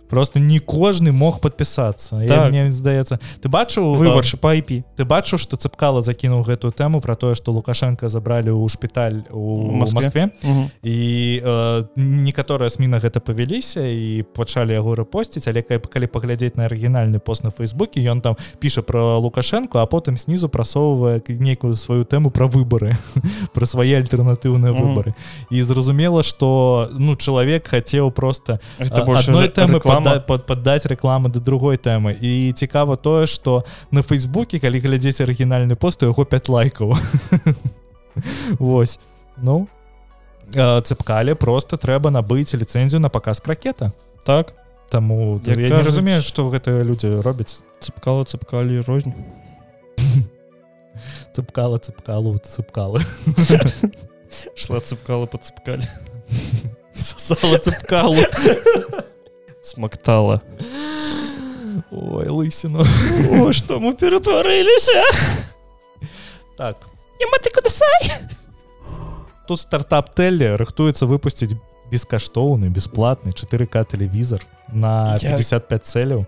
просто 0.09 0.39
не 0.39 0.59
кожны 0.59 1.11
мог 1.11 1.39
подпісацца 1.41 2.23
так. 2.27 2.49
мне 2.49 2.71
здаецца 2.71 3.19
ты 3.41 3.49
бачыў 3.49 3.95
выбаршы 3.95 4.37
по 4.37 4.55
IP 4.55 4.83
ты 4.95 5.05
бачыў 5.05 5.37
что 5.37 5.57
цыпкала 5.57 6.01
закінуў 6.01 6.43
гэтую 6.43 6.71
тэму 6.71 7.01
про 7.01 7.15
тое 7.15 7.35
что 7.35 7.51
лукашенко 7.51 8.09
забралі 8.09 8.51
ў 8.51 8.67
шпіталь 8.69 9.27
у 9.31 9.71
Москве 9.71 10.31
і 10.83 10.97
э, 11.43 11.83
некаторыя 11.95 12.69
сМ 12.69 12.89
на 12.89 12.99
гэта 12.99 13.19
павяліся 13.19 13.83
і 13.83 14.23
пачалі 14.33 14.73
яго 14.73 14.95
рэпосціць 14.95 15.47
але 15.47 15.61
калі 15.61 16.07
паглядзець 16.07 16.55
на 16.55 16.65
арыгінальны 16.65 17.19
пост 17.19 17.43
на 17.43 17.51
фейсбуке 17.51 18.01
ён 18.01 18.21
там 18.21 18.35
піша 18.59 18.81
про 18.81 19.17
лукашенко 19.17 19.79
а 19.79 19.85
потым 19.85 20.17
снізу 20.17 20.49
прасоўвае 20.49 21.21
нейкую 21.27 21.75
сваю 21.75 22.05
тэму 22.05 22.31
про 22.31 22.47
выборы 22.47 22.95
про 23.53 23.65
свае 23.65 23.97
альтэрнатыўныя 23.97 24.73
выборы 24.73 25.15
і 25.49 25.61
зразумела 25.61 26.23
что 26.23 26.89
ну 26.91 27.15
чалавек 27.15 27.67
хацеў 27.67 28.11
просто 28.11 28.59
одной 28.79 29.49
тэмы 29.49 29.79
паддаць 30.01 30.85
рэкламы 30.85 31.29
да 31.29 31.39
другой 31.39 31.77
тэмы 31.77 32.17
і 32.19 32.53
цікава 32.53 32.97
тое 32.97 33.27
что 33.27 33.63
на 33.91 34.01
фейсбуке 34.01 34.59
калі 34.59 34.79
глядзець 34.79 35.21
арыгінальны 35.21 35.75
пост 35.75 36.03
яго 36.03 36.25
5 36.25 36.49
лайкаў. 36.49 36.93
Вось. 38.59 38.99
Ну 39.37 39.67
цыпкалі 40.55 41.35
просто 41.35 41.77
трэба 41.77 42.09
набыць 42.09 42.55
ліцэнзію 42.55 42.99
на 43.03 43.09
паказ 43.09 43.41
ракета 43.45 43.91
так? 44.23 44.53
Таму 44.89 45.41
я 45.45 45.55
кажу... 45.55 45.91
разумею 45.91 46.23
што 46.23 46.47
гэтыя 46.47 46.83
людзі 46.83 47.19
робяць. 47.19 47.63
Цыпкала 47.83 48.23
цыпкалі 48.23 48.79
рознь. 48.87 49.13
Цыпкала 51.35 51.77
цыпкалу 51.77 52.39
цыпкалы 52.39 53.01
шла 54.55 54.79
цыпкала 54.79 55.27
пацыпкалі 55.29 55.85
цыпкалу 57.61 58.17
смактала 59.67 60.41
ой 61.91 62.27
лысіну 62.27 62.85
что 63.53 63.79
мы 63.79 63.93
ператварыліся 63.93 65.03
так. 66.57 66.77
Ты 67.43 67.51
куды 67.53 67.69
сай? 67.69 68.11
Тут 69.47 69.59
стартап 69.59 70.13
телли 70.15 70.55
рыхтуецца 70.57 71.05
выпусціць 71.05 71.55
бескаштоўны 71.91 72.67
бесплатны 72.67 73.31
4к 73.31 73.83
тэлевізор 73.85 74.43
на 74.67 75.15
55 75.21 75.85
цэляў 75.85 76.25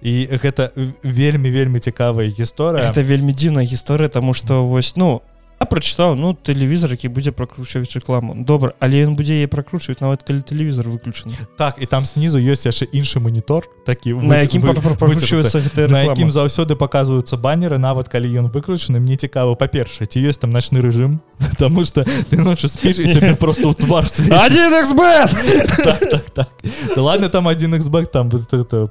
і 0.00 0.28
гэта 0.30 0.70
вельмі 1.02 1.50
вельмі 1.50 1.80
цікавая 1.80 2.28
гісторыя 2.30 2.86
это 2.86 3.02
вельмі 3.02 3.34
дзіўная 3.34 3.64
гісторыя 3.66 4.08
тому 4.08 4.34
что 4.34 4.62
вось 4.64 4.94
ну 4.96 5.22
я 5.60 5.66
прочытаў 5.66 6.14
ну 6.16 6.32
тэлевізор 6.32 6.96
які 6.96 7.08
будзе 7.08 7.32
прокручваць 7.32 7.92
рекламу. 7.92 8.34
Добра 8.44 8.72
але 8.80 9.04
ён 9.04 9.14
будзе 9.14 9.44
яе 9.44 9.48
прокручваць 9.48 10.00
нават 10.00 10.24
калі 10.24 10.40
тэлевізор 10.40 10.88
выключаны 10.88 11.36
так 11.58 11.76
і 11.76 11.86
там 11.86 12.08
снізу 12.08 12.40
ёсць 12.40 12.64
яшчэ 12.64 12.88
іншы 12.96 13.20
монітор 13.20 13.68
такі 13.84 14.16
на 14.16 14.40
якім 14.40 14.64
на 14.64 16.00
якім 16.08 16.30
заўсёды 16.32 16.76
показваюцца 16.76 17.36
баннеры 17.36 17.76
нават 17.76 18.08
калі 18.08 18.32
ён 18.40 18.48
выключаны 18.48 19.00
мне 19.04 19.16
цікава 19.20 19.54
па-першае 19.54 20.08
ці 20.08 20.24
ёсць 20.24 20.40
там 20.40 20.50
начны 20.50 20.80
рэжым 20.80 21.20
потому 21.52 21.84
что 21.84 22.04
ты 22.04 22.40
ночы 22.40 22.68
спіш 22.68 23.04
просто 23.36 23.68
ў 23.68 23.74
твар 23.76 24.08
так, 25.84 26.00
так, 26.00 26.24
так. 26.32 26.48
ладно 26.96 27.28
там 27.28 27.48
один 27.48 27.74
xб 27.76 28.08
там 28.08 28.30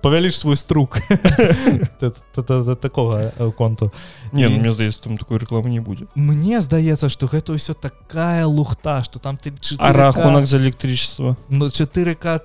павяліш 0.01 0.37
свой 0.37 0.55
струк. 0.55 0.99
Такого 2.81 3.31
конту. 3.57 3.91
Не 4.31 4.49
ну, 4.49 4.59
мне 4.59 4.71
здаецца 4.71 5.03
там 5.03 5.17
такой 5.17 5.37
рекламы 5.39 5.69
не 5.69 5.79
будзе 5.79 6.05
мне 6.15 6.58
здаецца 6.61 7.09
что 7.09 7.27
гэта 7.27 7.53
ўсё 7.53 7.73
такая 7.73 8.45
лухта 8.45 9.03
что 9.03 9.19
там 9.19 9.37
ты 9.37 9.53
рахунак 9.79 10.45
за 10.45 10.57
электричество 10.57 11.37
ну 11.49 11.67
4к 11.67 12.39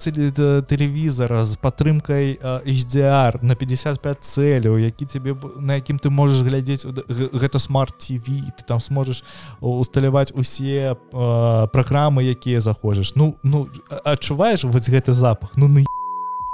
телевізора 0.67 1.45
з 1.45 1.57
падтрымкай 1.57 2.39
HDR 2.65 3.43
на 3.43 3.55
55 3.55 4.25
цэляў 4.25 4.79
які 4.79 5.07
тебе 5.07 5.37
на 5.57 5.81
якім 5.81 5.99
ты 5.99 6.11
можешь 6.11 6.43
глядзець 6.43 6.85
гэта 6.85 7.59
смарт 7.59 7.95
TV 7.99 8.51
ты 8.57 8.63
там 8.67 8.81
сможешь 8.81 9.25
усталяваць 9.61 10.33
усе 10.35 10.97
праграмы 11.13 12.25
якія 12.25 12.61
захожаш 12.61 13.15
ну 13.17 13.37
ну 13.43 13.69
адчуваеш 14.05 14.65
вось 14.65 14.89
гэты 14.89 15.13
запах? 15.13 15.51
Ну 15.57 15.69
на 15.69 15.85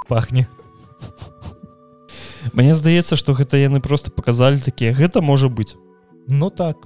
пахне. 0.09 0.49
Мне 2.53 2.75
здаецца 2.75 3.17
что 3.17 3.33
гэта 3.33 3.57
яны 3.57 3.81
просто 3.81 4.11
показалі 4.11 4.59
такія 4.59 4.93
гэта 4.93 5.21
можа 5.21 5.49
быть 5.49 5.77
ну 6.27 6.51
так 6.51 6.77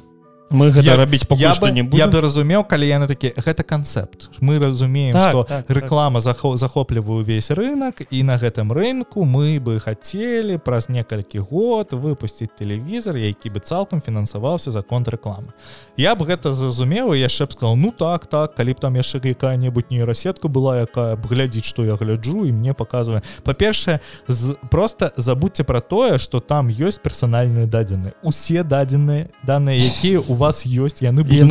мы 0.51 0.71
гэта 0.71 0.97
рабіць 0.97 1.25
я 1.37 1.55
бы, 1.61 1.71
не 1.73 1.83
будем. 1.83 1.99
я 1.99 2.07
бы 2.07 2.21
разумеў 2.21 2.65
калі 2.65 2.87
яны 2.87 3.07
такі 3.07 3.33
гэта 3.37 3.63
канцэпт 3.63 4.41
мы 4.41 4.59
разумеем 4.59 5.13
так, 5.13 5.31
что 5.31 5.43
так, 5.45 5.71
реклама 5.71 6.21
так. 6.21 6.23
захо 6.23 6.57
захопліваю 6.57 7.21
увесь 7.21 7.51
рынок 7.51 8.03
і 8.11 8.23
на 8.23 8.37
гэтым 8.37 8.73
рынку 8.73 9.25
мы 9.25 9.59
бы 9.59 9.81
хацелі 9.81 10.59
праз 10.59 10.89
некалькі 10.89 11.39
год 11.39 11.93
выпусціць 11.93 12.53
тэлевізор 12.59 13.17
які 13.17 13.51
бы 13.51 13.61
цалкам 13.61 14.01
фінансаваўся 14.01 14.71
за 14.71 14.83
конт 14.83 15.09
рекламы 15.09 15.57
я 15.97 16.15
б 16.15 16.25
гэта 16.25 16.53
зразумеў 16.53 17.15
яшчэ 17.15 17.47
б 17.47 17.53
сказал 17.53 17.77
ну 17.77 17.91
так 17.91 18.27
так 18.27 18.55
калі 18.55 18.75
б 18.75 18.81
там 18.81 18.95
яшчэ 18.95 19.21
якая-небудзь 19.25 19.91
нейрасетка 19.91 20.49
была 20.49 20.85
якая 20.85 21.17
б 21.17 21.27
глядзіць 21.27 21.65
что 21.65 21.85
я 21.85 21.97
гляджу 21.97 22.45
і 22.45 22.53
мне 22.53 22.75
показывае 22.75 23.23
па-першае 23.45 24.01
з 24.29 24.57
просто 24.71 25.13
забудьте 25.17 25.65
про 25.65 25.81
тое 25.81 26.19
что 26.19 26.41
там 26.41 26.69
ёсць 26.69 27.01
персанальныя 27.01 27.67
дадзены 27.67 28.13
усе 28.23 28.63
дадзеныя 28.63 29.31
данные 29.43 29.79
якія 29.79 30.21
у 30.21 30.34
вас 30.35 30.55
вас 30.55 30.67
ёсць 30.67 31.03
яны 31.03 31.25
былі 31.25 31.43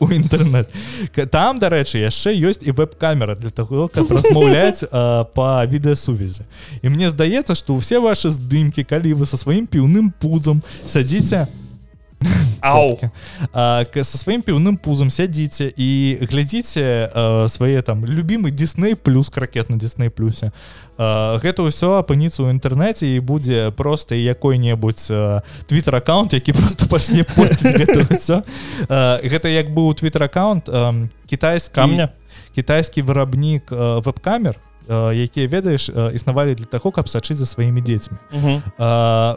у 0.00 0.06
інтэрнет 0.12 0.68
там 1.30 1.58
дарэчы 1.58 2.02
яшчэ 2.04 2.34
ёсць 2.36 2.62
і 2.62 2.72
веб-камера 2.72 3.34
для 3.34 3.50
того 3.50 3.88
как 3.88 4.10
размаўляць 4.10 4.84
по 5.34 5.64
відэасувязі. 5.64 6.44
І 6.82 6.88
мне 6.88 7.10
здаецца 7.10 7.54
что 7.54 7.74
ўсе 7.78 8.00
ваши 8.00 8.30
здымки 8.30 8.84
калі 8.84 9.14
вы 9.14 9.24
со 9.26 9.36
сваім 9.36 9.66
піўным 9.66 10.12
пузам 10.20 10.62
сядзіце 10.86 11.46
на 11.46 11.71
Ау. 12.60 12.98
А, 13.52 13.84
со 13.90 14.18
сваім 14.18 14.42
піўным 14.42 14.76
пузам 14.76 15.10
сядзіце 15.10 15.72
і 15.76 16.18
глядзіце 16.22 17.46
свае 17.48 17.82
там 17.82 18.04
любімы 18.04 18.50
Дисней 18.50 18.94
плюс 18.94 19.30
кракет 19.30 19.70
на 19.70 19.76
Дисней 19.76 20.10
плюсе 20.10 20.52
гэта 20.98 21.66
ўсё 21.66 21.98
апыніцца 21.98 22.46
ў 22.46 22.54
інтэрнэце 22.54 23.16
і 23.16 23.24
будзе 23.24 23.72
проста 23.74 24.14
якой-небудзь 24.14 25.10
твиттер 25.66 25.96
аккаунт 25.98 26.32
які 26.32 26.52
просто 26.52 26.86
пачне 26.86 27.26
все 28.14 28.42
гэта 29.32 29.48
як 29.48 29.74
быў 29.74 29.94
твиттер 29.94 30.28
аккаунт 30.30 30.68
кітайскі 31.26 31.74
камня. 31.74 32.12
кітайскі 32.54 33.02
вырабнік 33.02 33.70
веб-камер 34.04 34.60
якія 34.88 35.48
ведаеш 35.48 35.88
існавалі 35.88 36.54
для 36.54 36.66
таго 36.66 36.90
каб 36.90 37.08
сачыць 37.08 37.38
за 37.38 37.46
сваімі 37.46 37.80
дзецьмі. 37.80 38.18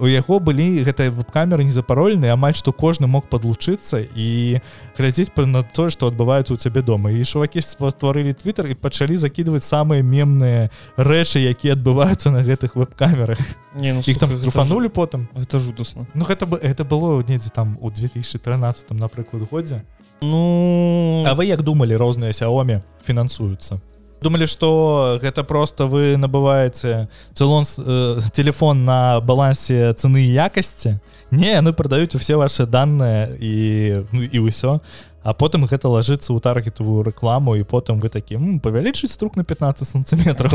У 0.02 0.08
яго 0.08 0.40
былі 0.40 0.84
гэтыя 0.84 1.10
веб-камеры 1.10 1.64
незапарольныя 1.64 2.34
амаль 2.34 2.56
што 2.56 2.72
кожны 2.72 3.08
мог 3.08 3.30
подлучыцца 3.30 4.04
і 4.04 4.60
глядзець 4.98 5.32
на 5.38 5.64
тое 5.64 5.90
што 5.90 6.08
адбываецца 6.12 6.54
у 6.54 6.58
цябе 6.58 6.82
дома. 6.82 7.12
І 7.12 7.24
шувакі 7.24 7.62
стварылі 7.62 8.34
твиттер 8.34 8.68
і 8.68 8.76
пачалі 8.76 9.18
закідваць 9.18 9.64
самыя 9.64 10.04
мемныя 10.04 10.70
рэчы 10.98 11.40
якія 11.40 11.74
адбываюцца 11.74 12.32
на 12.32 12.44
гэтых 12.44 12.76
веб-камерах. 12.76 13.40
Не 13.76 13.94
ну, 13.94 14.02
іх 14.06 14.18
там 14.18 14.30
труфанули 14.30 14.88
потым. 14.88 15.28
это 15.36 15.60
жудасна. 15.60 16.06
Ну 16.14 16.26
гэта 16.26 16.46
бы 16.46 16.58
это 16.58 16.84
было 16.84 17.22
недзе 17.28 17.50
там 17.50 17.78
у 17.82 17.90
2013 17.90 18.92
напрыклад 18.92 19.50
годзе. 19.50 19.84
Ну 20.22 21.24
А 21.28 21.34
вы 21.34 21.46
як 21.46 21.62
думалі 21.62 21.96
розныя 21.96 22.34
сяомі 22.34 22.82
фінансуюцца 23.04 23.80
думали 24.22 24.46
что 24.46 25.20
гэта 25.22 25.44
просто 25.44 25.86
вы 25.86 26.18
набываете 26.18 27.10
цэлон 27.34 27.64
э, 27.64 28.20
телефон 28.34 28.86
на 28.86 29.22
балансе 29.22 29.94
цены 29.94 30.26
якасці? 30.26 31.00
Не 31.32 31.62
ну 31.62 31.74
продаюць 31.74 32.16
все 32.16 32.36
ваши 32.36 32.66
данные 32.66 33.38
і 33.40 34.04
ну, 34.12 34.24
і 34.24 34.40
ўсё. 34.40 34.80
А 35.24 35.34
потым 35.34 35.66
гэта 35.66 35.90
ложится 35.90 36.34
у 36.34 36.40
таргетовую 36.40 37.04
рекламу 37.04 37.56
і 37.56 37.64
потым 37.64 38.00
вы 38.00 38.10
таким 38.10 38.60
павялічыць 38.60 39.12
струк 39.12 39.36
на 39.36 39.44
15 39.44 39.88
сантиметров 39.88 40.54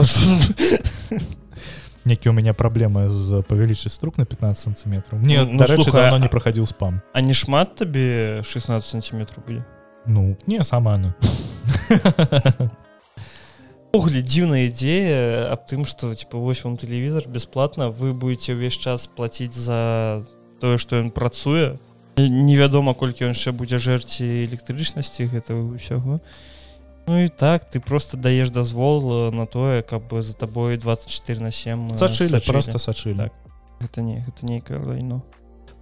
некі 2.04 2.28
у 2.28 2.32
меня 2.32 2.54
праблемы 2.54 3.08
з 3.08 3.42
павялічыць 3.42 3.92
струк 3.92 4.18
на 4.18 4.24
15 4.24 4.62
сантиметров 4.62 5.20
мне 5.20 5.44
ну, 5.44 5.66
слуха, 5.66 6.18
не 6.18 6.28
проходил 6.28 6.66
спам. 6.66 7.02
а 7.12 7.20
не 7.20 7.32
шмат 7.32 7.74
табе 7.74 8.42
16 8.44 8.90
сантиметров 8.90 9.44
были 9.46 9.64
ну 10.06 10.36
не 10.46 10.62
сама 10.62 10.94
она 10.94 11.14
Угле 13.90 14.22
дзіўная 14.22 14.68
ідзея 14.70 15.50
аб 15.50 15.66
тым 15.66 15.82
што 15.82 16.14
типа 16.14 16.38
вось 16.38 16.62
вам 16.62 16.76
тэлевізор 16.78 17.26
бясплатна 17.26 17.90
вы 17.90 18.14
будете 18.14 18.54
ўвесь 18.54 18.78
час 18.78 19.10
плаціць 19.10 19.50
за 19.50 20.22
тое 20.62 20.78
што 20.78 21.02
ён 21.02 21.10
працуе 21.10 21.74
невядома 22.14 22.94
колькі 22.94 23.26
ён 23.26 23.34
яшчэ 23.34 23.50
будзе 23.50 23.82
жэрці 23.82 24.46
электрычнасці 24.46 25.26
гэтага 25.26 25.74
ўсяго 25.74 26.22
Ну 27.10 27.18
і 27.24 27.28
так 27.28 27.66
ты 27.66 27.80
просто 27.80 28.14
даеш 28.14 28.54
дазвол 28.54 29.34
на 29.34 29.46
тое 29.50 29.82
каб 29.82 30.06
за 30.22 30.38
табой 30.38 30.78
24 30.78 31.42
на 31.42 31.50
7 31.50 31.98
сачылі 31.98 32.38
просто 32.46 32.78
сачылі 32.78 33.26
так. 33.26 33.34
гэта 33.82 34.06
не 34.06 34.22
гэта 34.22 34.46
нейкае 34.46 34.78
лайно 34.78 35.26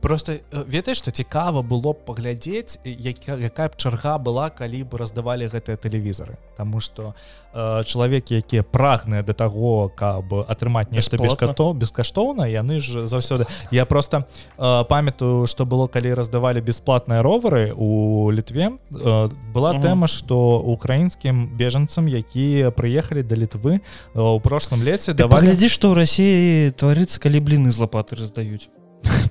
просто 0.00 0.38
ведаеш 0.52 0.98
што 0.98 1.10
цікава 1.10 1.62
было 1.62 1.92
б 1.92 1.98
паглядзець 2.06 2.78
якая, 2.84 3.36
якая 3.36 3.68
б 3.68 3.74
чарга 3.76 4.18
была 4.18 4.50
калі 4.50 4.82
бы 4.84 4.98
раздавалі 4.98 5.50
гэтыя 5.50 5.76
тэлевізары. 5.76 6.38
Таму 6.56 6.80
што 6.80 7.14
э, 7.54 7.84
чалавекі 7.84 8.38
якія 8.38 8.62
прагныя 8.62 9.22
да 9.22 9.32
таго 9.32 9.90
каб 9.94 10.32
атрымаць 10.46 10.90
нешта 10.90 11.18
бескато 11.18 11.72
бескаштоўна 11.74 12.46
яны 12.46 12.80
ж 12.80 13.06
заўсёды. 13.06 13.46
Я 13.70 13.86
просто 13.86 14.26
э, 14.58 14.84
памятаю 14.88 15.46
што 15.46 15.66
было 15.66 15.88
калі 15.88 16.14
раздавалі 16.14 16.60
бясплатныя 16.60 17.22
ровары 17.22 17.74
у 17.74 18.30
літве 18.30 18.78
э, 18.78 19.28
была 19.54 19.72
угу. 19.74 19.82
тэма 19.82 20.06
што 20.06 20.62
украінскім 20.62 21.58
бежанцам 21.58 22.06
якія 22.06 22.70
прыехалі 22.70 23.22
да 23.22 23.34
літвы 23.36 23.80
у 24.14 24.40
прошлым 24.40 24.82
леце 24.82 25.14
давай 25.14 25.42
глядзі 25.42 25.68
што 25.68 25.90
ў 25.90 25.94
рассіі 25.98 26.70
тварыцца 26.78 27.18
калі 27.18 27.42
бліны 27.42 27.74
з 27.74 27.82
лапаты 27.82 28.14
раздаюць 28.18 28.70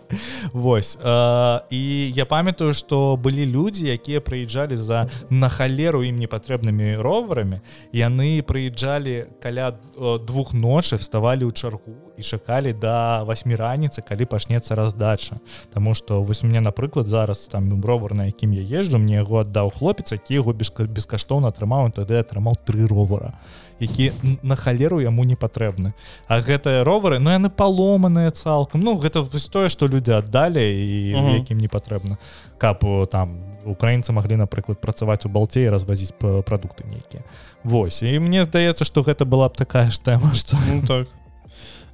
Вось 0.53 0.97
э, 1.01 1.59
і 1.69 2.11
я 2.11 2.25
памятаю 2.25 2.73
што 2.73 3.17
былі 3.17 3.45
людзі 3.45 3.87
якія 3.91 4.21
прыязджалі 4.21 4.77
за 4.77 5.07
на 5.29 5.49
халеру 5.49 6.03
ім 6.03 6.19
непатрэбнымі 6.19 6.97
роварамі 7.03 7.61
яны 7.91 8.41
прыязджалі 8.41 9.27
каля 9.43 9.75
двух 9.97 10.53
ночы 10.53 10.97
вставалі 10.97 11.47
ў 11.47 11.51
чаргу 11.51 12.07
і 12.17 12.23
чакалі 12.23 12.73
да 12.73 13.23
восьмі 13.23 13.55
раніцы 13.55 14.01
калі 14.01 14.25
пачнецца 14.25 14.75
раздача. 14.75 15.37
Таму 15.73 15.93
што 15.93 16.21
вось 16.21 16.43
у 16.43 16.47
мне 16.47 16.59
напрыклад 16.61 17.07
зараз 17.07 17.47
там 17.47 17.69
ровар 17.83 18.13
на 18.15 18.25
якім 18.25 18.53
я 18.53 18.63
езджу 18.79 18.97
мне 18.97 19.21
яго 19.21 19.43
аддаў 19.45 19.71
хлопец 19.71 20.11
які 20.11 20.41
яго 20.41 20.53
бескаштоўна 20.53 21.53
атрымаў 21.53 21.91
тады 21.93 22.17
атрымаў 22.17 22.57
тры 22.65 22.87
ровара 22.87 23.33
які 23.79 24.11
на 24.43 24.55
халеру 24.55 24.99
яму 25.01 25.23
не 25.23 25.35
патрэбны. 25.35 25.93
А 26.27 26.41
гэтыя 26.41 26.83
ровары 26.83 27.19
ну 27.19 27.29
яны 27.29 27.49
паломаныя 27.49 28.31
цалкам. 28.31 28.81
Ну 28.81 28.97
гэта 28.97 29.23
тое 29.51 29.69
што 29.69 29.87
людзі 29.87 30.11
аддалі 30.11 30.61
і 30.61 31.13
-huh. 31.15 31.35
якім 31.35 31.57
не 31.57 31.67
патрэбна. 31.67 32.17
Каб 32.57 32.83
там 33.09 33.37
украінцы 33.65 34.11
маглі 34.11 34.35
напрыклад 34.35 34.81
працаваць 34.81 35.25
у 35.25 35.29
балце 35.29 35.61
і 35.61 35.69
развазіць 35.69 36.13
прадукты 36.19 36.83
нейкія. 36.89 37.23
Вось 37.63 38.01
і 38.03 38.19
мне 38.19 38.43
здаецца 38.43 38.85
што 38.85 39.01
гэта 39.01 39.25
была 39.25 39.49
б 39.49 39.55
такая 39.55 39.91
ж 39.91 40.01
тэма 40.01 40.33
што 40.33 40.57
ну, 40.73 40.81
так. 40.87 41.07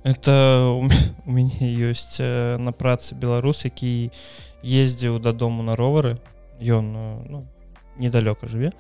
Это 0.03 0.67
у 0.67 0.83
мяне 1.31 1.91
ёсць 1.91 2.19
на 2.59 2.71
працы 2.71 3.15
беларус 3.15 3.65
які 3.65 4.11
ездзіў 4.63 5.19
дадому 5.19 5.63
на 5.63 5.75
ровары. 5.75 6.17
Ён 6.61 6.93
ну, 7.29 7.47
недалёка 7.97 8.47
жыве. 8.47 8.71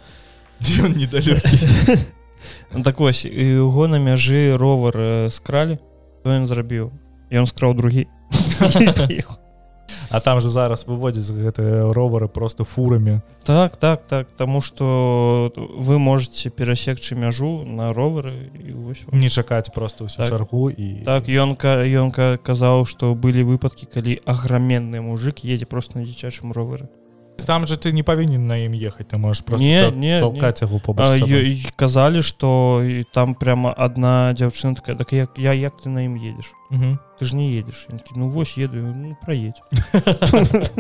Ён 0.79 0.95
недалёкі 0.95 1.99
так 2.83 3.01
ось 3.01 3.25
яго 3.25 3.87
на 3.87 3.99
мяжы 3.99 4.57
ровар 4.57 5.29
скралі 5.31 5.79
то 6.23 6.31
ён 6.31 6.47
зрабіў. 6.47 6.91
Ён 7.31 7.45
скраў 7.45 7.75
другі. 7.75 8.07
А 10.09 10.19
там 10.19 10.41
же 10.41 10.49
зараз 10.49 10.85
выводзіць 10.85 11.33
гэтыя 11.33 11.89
ровары 11.93 12.27
просто 12.27 12.63
фурамі. 12.63 13.21
Так 13.43 13.77
так 13.77 14.07
так 14.07 14.27
тому 14.37 14.61
что 14.61 15.51
вы 15.57 15.99
можете 15.99 16.49
перасекчы 16.49 17.15
мяжу 17.15 17.65
на 17.65 17.91
ровары 17.93 18.49
не 19.11 19.29
чакаць 19.29 19.73
просто 19.73 20.05
ўсю 20.05 20.21
так, 20.21 20.29
чаргу 20.29 20.69
і 20.69 21.03
так 21.03 21.25
ёнка 21.27 21.81
ёнка 21.81 22.37
казаў 22.37 22.85
что 22.85 23.13
былі 23.15 23.43
выпадкі 23.43 23.89
калі 23.89 24.21
аграменны 24.25 25.01
мужик 25.01 25.43
едзе 25.43 25.65
просто 25.65 25.97
на 25.97 26.05
дзіцячым 26.05 26.53
ровары 26.53 26.87
там 27.45 27.67
же 27.67 27.77
ты 27.77 27.91
не 27.91 28.03
павінен 28.03 28.47
на 28.47 28.57
ім 28.65 28.73
ехаць 28.73 29.07
ты 29.07 29.17
можешь 29.17 29.43
просто 29.43 29.65
не, 29.65 29.91
не, 29.95 30.17
яго 30.17 30.33
не. 30.33 31.63
казалі 31.75 32.21
что 32.21 32.83
там 33.11 33.35
прямо 33.35 33.73
одна 33.77 34.33
дзяўчына 34.33 34.75
такая 34.75 34.95
так 34.95 35.13
як 35.13 35.29
я 35.37 35.53
як 35.53 35.73
ты 35.77 35.89
на 35.89 36.05
ім 36.05 36.15
едешь 36.15 36.53
ты 37.19 37.25
ж 37.25 37.35
не 37.35 37.53
едешь 37.53 37.87
ну 38.15 38.29
вось 38.29 38.57
еду 38.57 38.77
ну, 38.77 39.17
проедь 39.21 39.61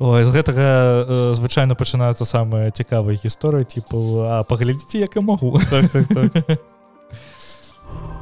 Ой, 0.00 0.22
з 0.22 0.30
гэтага 0.30 0.62
э, 0.62 1.34
звычайна 1.34 1.74
пачынаецца 1.74 2.24
самая 2.24 2.70
цікавая 2.70 3.18
гісторыя 3.18 3.64
типу 3.66 4.22
а 4.30 4.44
паглядзіце 4.46 4.98
як 5.02 5.16
я 5.16 5.22
магу 5.22 5.58
так, 5.70 5.90
так, 5.90 6.06
так. 6.06 6.60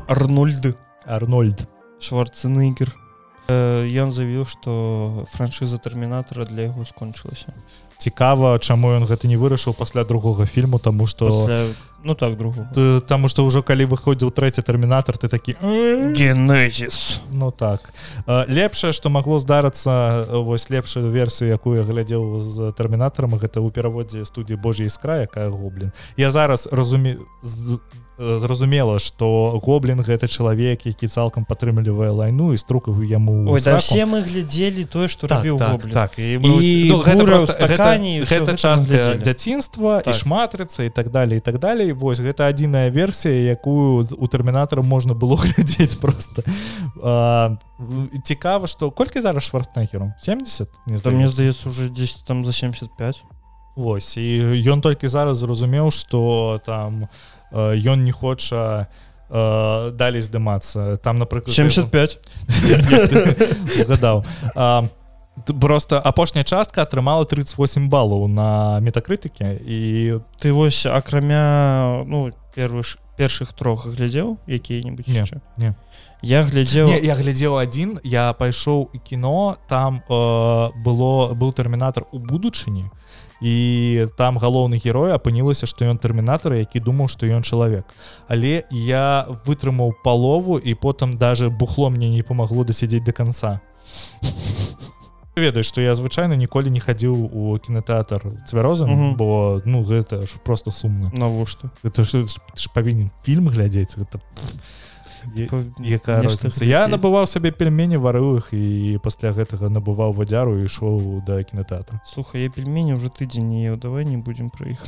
арнольд. 0.09 0.77
Арнольд. 1.05 1.69
Шварценегер 2.01 2.97
ён 3.49 4.13
заявіў 4.13 4.45
што 4.45 5.25
франшыза 5.31 5.79
тэрмінатара 5.79 6.45
для 6.45 6.71
яго 6.71 6.85
скончылася. 6.85 7.55
Цікава 7.99 8.59
чаму 8.59 8.93
ён 8.93 9.07
гэта 9.09 9.27
не 9.27 9.37
вырашыў 9.41 9.73
пасля 9.73 10.05
другога 10.05 10.47
фільму 10.47 10.79
тому 10.79 11.07
что 11.07 11.27
пасля... 11.27 11.67
ну 12.05 12.15
так 12.15 12.37
другу 12.37 12.67
таму 13.09 13.29
что 13.29 13.47
ўжо 13.47 13.63
калі 13.63 13.87
выходзіў 13.87 14.31
трэці 14.31 14.63
тэрмінатар 14.63 15.17
ты 15.19 15.29
такі 15.29 15.57
генезіс 15.63 17.21
ну 17.33 17.51
так. 17.51 17.81
Лепшае 18.27 18.93
что 18.93 19.11
магло 19.11 19.39
здарыцца 19.39 20.27
вось 20.31 20.71
лепшую 20.71 21.11
версію 21.11 21.51
якую 21.51 21.79
я 21.81 21.85
глядзеў 21.85 22.41
з 22.43 22.73
тэрмінатарам 22.77 23.39
гэта 23.39 23.65
ў 23.65 23.71
пераводзе 23.73 24.25
студіі 24.25 24.61
Божья 24.61 24.87
іскра 24.87 25.25
якая 25.25 25.49
гоблін 25.49 25.93
я 26.17 26.31
зараз 26.31 26.69
разуме 26.71 27.17
з 27.43 27.79
зразумела 28.19 28.99
что 28.99 29.61
гоблин 29.63 30.01
гэта 30.01 30.29
чалавек 30.29 30.87
які 30.87 31.07
цалкам 31.07 31.45
падтрымлівае 31.45 32.11
лайну 32.11 32.53
і 32.53 32.57
струкаву 32.57 33.05
яму 33.05 33.53
Ой, 33.53 33.61
да 33.61 33.77
все 33.77 34.07
мы 34.07 34.23
глядзелі 34.25 34.85
тое 34.85 35.09
что 35.09 35.29
так, 35.29 35.45
рабіў 35.45 35.59
так, 35.59 35.85
так 35.93 36.19
і, 36.19 36.41
і 36.41 36.89
ну, 36.89 37.03
гэта, 37.05 37.25
просто, 37.25 37.53
стакане, 37.53 38.25
гэта, 38.25 38.57
гэта 38.57 38.57
частка 38.57 39.15
дзяцінства 39.21 40.01
так. 40.01 40.15
і 40.15 40.19
шматрыца 40.19 40.89
і 40.89 40.91
так 40.91 41.11
далее 41.11 41.39
і 41.39 41.45
так 41.45 41.59
далее 41.59 41.93
вось 41.93 42.21
гэта 42.21 42.49
адзіная 42.49 42.89
версія 42.89 43.53
якую 43.53 44.09
у 44.17 44.27
тэрмінатара 44.29 44.81
можна 44.83 45.13
было 45.13 45.37
глядзець 45.45 46.01
просто. 46.01 46.43
А, 47.05 47.57
цікава 48.25 48.67
что 48.67 48.91
колькі 48.91 49.21
зараз 49.21 49.45
швартнахеру 49.45 50.13
70 50.19 50.69
мне 50.87 51.29
здаецца. 51.29 51.69
уже 51.69 51.91
10 51.91 52.25
там 52.25 52.45
за 52.45 52.53
75 52.53 53.25
Вось 53.77 54.17
і 54.17 54.41
ён 54.73 54.81
толькі 54.81 55.05
зараз 55.09 55.45
зразумеў 55.45 55.93
что 55.93 56.57
там 56.65 57.03
у 57.05 57.36
ён 57.53 58.05
не 58.05 58.13
хоча 58.13 58.89
э, 59.31 59.91
далей 59.95 60.21
здымацца. 60.21 60.97
Там 60.99 61.19
напрыклад 61.19 61.55
75 61.55 62.19
згадаў 63.87 64.25
просто 65.61 66.01
апошняя 66.01 66.45
частка 66.45 66.83
атрымала 66.83 67.27
38 67.27 67.89
балаў 67.89 68.27
на 68.27 68.81
метакрытыкі 68.81 69.61
і 69.61 70.21
ты 70.41 70.53
вось 70.53 70.87
акрамя 70.87 72.03
ну 72.07 72.33
первых 72.55 72.97
першых 73.17 73.53
трох 73.53 73.87
глядзеў 73.87 74.39
якія-нибудь 74.47 75.09
не, 75.09 75.25
не. 75.57 75.75
Я 76.23 76.43
глядзеў 76.43 76.89
не, 76.89 76.99
я 77.01 77.15
глядзеў 77.15 77.59
адзін 77.61 78.01
я 78.03 78.33
пайшоў 78.33 78.89
кіно 79.05 79.59
там 79.69 80.03
э, 80.09 80.71
было 80.81 81.35
быў 81.35 81.53
тэрмінатор 81.53 82.07
у 82.13 82.19
будучыні 82.19 82.89
і 82.89 83.06
і 83.41 84.07
там 84.17 84.39
галоўны 84.39 84.81
герой 84.81 85.13
апынілася 85.13 85.67
што 85.67 85.85
ён 85.85 85.99
тэрмінатар 85.99 86.55
які 86.55 86.81
думаў 86.81 87.09
што 87.09 87.27
ён 87.27 87.43
чалавек 87.43 87.85
але 88.29 88.65
я 88.71 89.27
вытрымаў 89.47 89.93
палову 90.05 90.59
і 90.59 90.75
потым 90.75 91.13
даже 91.13 91.51
бухло 91.51 91.91
мне 91.91 92.09
не 92.11 92.23
памагло 92.23 92.65
дасядзець 92.65 93.05
до 93.05 93.13
конца. 93.13 93.61
Ведаеш 95.37 95.69
што 95.69 95.85
я 95.85 95.93
звычайна 95.95 96.33
ніколі 96.33 96.73
не 96.73 96.81
хадзіў 96.81 97.13
у 97.13 97.59
кінотэатр 97.61 98.25
цвярозам 98.49 98.89
mm 98.89 98.97
-hmm. 98.97 99.17
бо 99.17 99.61
ну 99.65 99.83
гэта 99.83 100.27
ж 100.27 100.41
просто 100.45 100.71
сумна 100.71 101.11
навошта 101.13 101.69
это 101.85 102.05
ж, 102.05 102.25
ж 102.57 102.71
павінен 102.75 103.11
фільм 103.23 103.49
глядзець 103.49 103.99
это 103.99 104.19
якая 105.35 106.23
розніца 106.23 106.65
я 106.65 106.87
набываў 106.87 107.27
сабе 107.27 107.51
пельмені 107.51 107.97
варыў 107.97 108.39
іх 108.39 108.53
і 108.53 108.99
пасля 109.03 109.33
гэтага 109.33 109.69
набываў 109.73 110.13
вадзяру 110.13 110.59
і 110.61 110.67
ішоў 110.71 111.23
да 111.27 111.43
кінотэатра 111.43 112.01
слухай 112.05 112.47
я 112.47 112.51
пельмені 112.51 112.95
уже 112.95 113.11
тыдзень 113.11 113.49
не 113.49 113.77
давай 113.77 114.05
не 114.05 114.17
будзем 114.17 114.51
пра 114.51 114.71
іх 114.71 114.81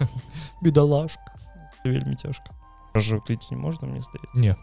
бедалашка 0.62 1.34
вельмі 1.84 2.16
цяжка 2.16 2.54
тыдзень 2.94 3.58
можна 3.58 3.88
мне 3.88 4.00
здаецца 4.00 4.40
не 4.40 4.56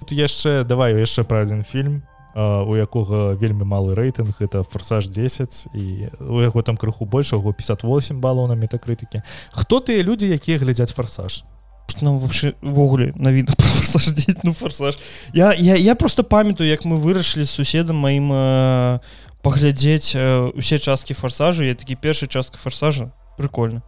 тут 0.00 0.12
яшчэ 0.12 0.64
давай 0.64 0.98
яшчэ 0.98 1.24
пра 1.24 1.44
адзін 1.46 1.62
фільм 1.62 2.02
у 2.34 2.74
якога 2.74 3.38
вельмі 3.38 3.62
малы 3.62 3.94
рэйтынг 3.94 4.42
это 4.42 4.64
форсаж 4.66 5.06
10 5.08 5.70
і 5.72 6.10
у 6.18 6.42
яго 6.42 6.62
там 6.62 6.76
крыху 6.76 7.06
больш 7.06 7.32
яго 7.32 7.52
58 7.54 8.18
балаў 8.18 8.50
на 8.50 8.58
метакрытыкі 8.58 9.22
хто 9.54 9.78
тыя 9.78 10.02
людзі 10.02 10.34
якія 10.34 10.58
глядзяць 10.58 10.90
форсаж 10.90 11.46
что 11.86 12.04
нам 12.04 12.18
вообще 12.18 12.54
ввогуле 12.62 13.12
навіна 13.16 13.52
форсаж 13.58 14.14
ну 14.44 14.52
форсаж. 14.52 14.98
Я 15.32 15.54
я 15.54 15.76
я 15.76 15.94
просто 15.94 16.24
памятаю 16.24 16.70
як 16.70 16.84
мы 16.84 16.96
вырашылі 16.96 17.44
з 17.44 17.50
суседам 17.50 17.96
маім 17.96 18.32
э, 18.32 19.00
паглядзець 19.42 20.16
э, 20.16 20.52
усе 20.56 20.78
часткі 20.78 21.14
форсажу 21.14 21.64
я 21.64 21.74
такі 21.74 21.96
першая 21.96 22.28
частка 22.28 22.58
форсажа? 22.58 23.12
Прикольно 23.38 23.82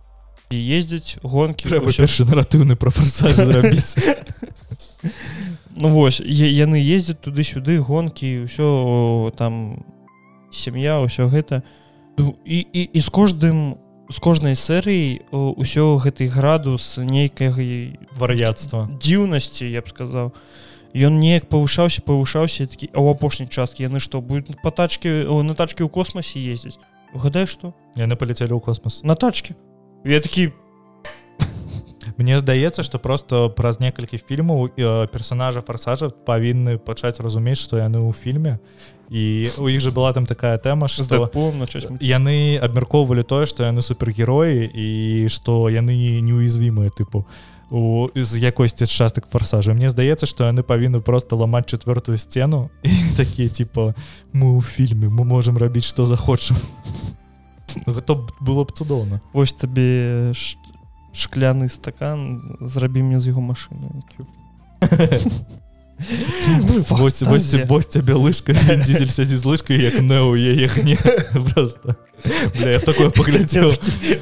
і 0.50 0.58
ездзіць 0.78 1.18
гонки 1.22 1.66
наратыўны 1.66 2.76
про 2.76 2.90
форсаж 2.90 3.34
зрабіць 3.34 3.98
ну 5.76 5.88
вось 5.90 6.20
яны 6.22 6.78
ездзяць 6.78 7.18
туды-сюды 7.18 7.80
гонки 7.82 8.46
ўсё 8.46 9.32
там 9.36 9.82
сям'я 10.50 11.02
ўсё 11.02 11.28
гэта. 11.28 11.62
Ну, 12.18 12.36
і 12.46 12.64
і, 12.72 12.82
і 12.96 13.00
з 13.00 13.08
кожным 13.10 13.76
у 13.76 13.85
з 14.08 14.18
кожнай 14.22 14.54
серыі 14.54 15.26
ўсё 15.32 15.98
гэты 15.98 16.30
градус 16.30 16.98
нейкай 16.98 17.98
вар'яцтва. 18.14 18.86
дзіўнасці 19.02 19.66
я 19.66 19.82
б 19.82 19.88
сказаў. 19.88 20.32
Ён 20.96 21.20
неяк 21.20 21.50
павышаўся 21.50 22.00
павышаўся 22.00 22.66
такі 22.66 22.88
а 22.94 23.02
ў 23.02 23.12
апошняй 23.12 23.50
часткі 23.50 23.84
яны 23.84 24.00
што 24.00 24.22
будуць 24.22 24.56
па 24.62 24.70
тачкі 24.70 25.26
на 25.44 25.54
тачкі 25.54 25.84
ў 25.84 25.90
космосе 25.90 26.40
ездзіць 26.40 26.78
угадай 27.12 27.46
што? 27.46 27.74
Яны 27.96 28.16
паляцелі 28.16 28.56
ў 28.56 28.62
космос 28.62 29.02
на 29.02 29.14
тачкі 29.14 29.58
я 30.04 30.20
такі 30.20 30.54
Мне 32.16 32.38
здаецца 32.40 32.82
што 32.82 32.98
просто 32.98 33.48
праз 33.52 33.80
некалькі 33.80 34.16
фільмаў 34.16 34.72
персонажа 35.12 35.60
фарсажа 35.60 36.08
павінны 36.08 36.78
пачаць 36.78 37.20
разумець 37.20 37.60
што 37.60 37.76
яны 37.76 38.00
ў 38.00 38.12
фільме. 38.16 38.58
І 39.12 39.52
у 39.58 39.68
іх 39.68 39.80
же 39.80 39.92
была 39.92 40.12
там 40.12 40.26
такая 40.26 40.56
тэма 40.58 40.88
что 40.88 41.28
яны 42.00 42.56
абмяркоўвалі 42.56 43.22
тое 43.22 43.46
што 43.46 43.68
яны 43.68 43.82
супергероі 43.82 44.64
і 44.64 45.28
што 45.28 45.68
яны 45.68 45.92
неуязвімыя 46.24 46.88
тыпу 46.88 47.26
у 47.70 48.08
з 48.14 48.38
якосці 48.38 48.86
частак 48.86 49.28
фарсажа. 49.28 49.74
Мне 49.74 49.90
здаецца 49.90 50.24
што 50.26 50.48
яны 50.48 50.62
павінны 50.62 51.00
просто 51.00 51.36
ламаць 51.36 51.68
четвертую 51.68 52.16
сцену 52.16 52.70
і 52.82 52.90
такія 53.20 53.48
типа 53.52 53.92
мы 54.32 54.56
ў 54.56 54.60
фільме 54.64 55.12
мы 55.12 55.28
можемм 55.28 55.60
рабіць 55.60 55.84
што 55.84 56.06
захочам 56.06 56.56
гэта 57.86 58.16
было 58.40 58.64
б 58.64 58.72
цудоўна. 58.72 59.20
Вось 59.32 59.52
табе 59.52 60.32
шкляны 61.16 61.68
стакан 61.68 62.42
зрабі 62.60 63.02
мне 63.02 63.20
з 63.20 63.32
яго 63.32 63.40
машыны 63.40 63.88
вось 67.66 67.86
цябе 67.88 68.14
лыжка 68.14 68.52
дизель 68.84 69.08
сядзі 69.08 69.36
з 69.36 69.44
лыжкай 69.44 69.80
як 69.80 70.00
не 70.00 70.20
у 70.20 70.36
яе 70.36 70.68
не 70.84 70.96
просто. 71.52 71.96
Бля, 72.58 72.78
такое 72.80 73.08
паглядзеў 73.10 73.72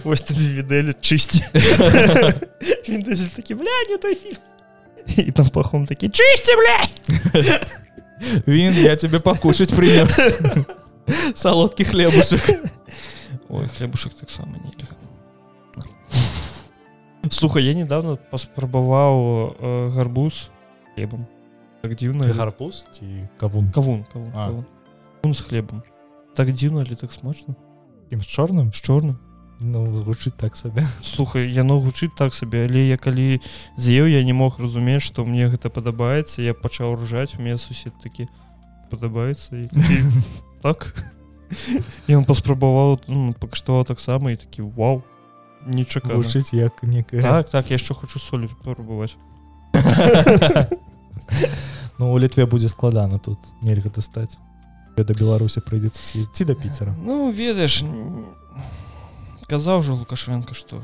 вось 0.05 0.23
відэлі 0.31 0.95
чысці 1.01 1.43
такі 3.37 3.55
бля 3.55 3.77
не 3.91 3.99
той 3.99 4.15
фільм 4.15 4.43
і 5.17 5.31
там 5.31 5.49
пахом 5.49 5.87
такі 5.87 6.09
чысці 6.09 6.55
бля 6.59 6.79
він 8.47 8.75
я 8.75 8.97
тебе 8.97 9.21
пакушаць 9.21 9.75
прынёс 9.75 10.15
салодкі 11.35 11.85
хлебушак 11.85 12.43
ой 13.49 13.69
хлебушак 13.79 14.15
таксама 14.15 14.59
нельга 14.59 14.95
слухай 17.31 17.65
я 17.65 17.75
недавно 17.75 18.17
паспрабаваў 18.17 19.57
э, 19.59 19.89
гарбуз 19.95 20.51
хлебам 20.95 21.27
так 21.83 21.95
дзіўна 21.97 22.33
гарбуз 22.33 22.87
ці 22.93 23.29
кавун? 23.39 23.71
Кавун, 23.73 24.05
кавун, 24.05 24.33
кавун. 24.33 24.65
кавун 25.23 25.35
з 25.35 25.41
хлебам 25.41 25.83
так 26.35 26.53
дзіўна 26.53 26.85
ли 26.85 26.97
так 26.97 27.13
смачна 27.13 27.55
ім 28.11 28.21
з 28.21 28.27
чорным 28.27 28.73
з 28.73 28.81
чорным 28.81 29.21
Ну 29.61 29.87
гучыць 29.87 30.35
так 30.37 30.57
сабе 30.57 30.85
слухай 31.01 31.49
яно 31.49 31.79
гучыць 31.81 32.13
так 32.19 32.35
сабе 32.35 32.67
але 32.67 32.89
я 32.89 32.99
калі 32.99 33.41
з'еў 33.79 34.11
я 34.11 34.25
не 34.25 34.33
мог 34.33 34.59
разумець 34.59 35.03
што 35.07 35.25
мне 35.25 35.47
гэта 35.47 35.71
падабаецца 35.71 36.43
я 36.43 36.55
пачаў 36.55 36.99
ржаць 36.99 37.39
у 37.39 37.43
меня 37.43 37.57
сусед 37.57 37.95
такі 38.03 38.27
падабаецца 38.91 39.57
так? 40.65 40.93
Ён 42.09 42.25
паспрабаваў 42.25 42.99
ну, 43.07 43.33
пакаштаваў 43.39 43.85
таксама 43.85 44.33
і 44.33 44.37
такі 44.37 44.67
вау 44.67 45.05
не 45.67 45.85
чакаўчыць 45.85 46.53
як 46.55 46.83
некая 46.83 47.23
так 47.23 47.51
так 47.51 47.71
яшчэ 47.71 47.95
хочу 47.95 48.19
солі 48.19 48.49
пробаваць 48.65 49.17
Ну 51.99 52.13
у 52.13 52.19
літве 52.19 52.47
будзе 52.47 52.69
складана 52.69 53.19
тут 53.19 53.39
нельга 53.63 53.91
дастаць 53.91 54.39
да 54.97 55.15
беларусі 55.15 55.61
прыйдзецца 55.61 56.27
ці 56.33 56.45
да 56.45 56.55
піцера 56.55 56.95
Ну 56.99 57.31
ведаеш 57.31 57.83
казаў 59.49 59.83
жа 59.83 59.95
лукашенко 59.95 60.55
што 60.55 60.83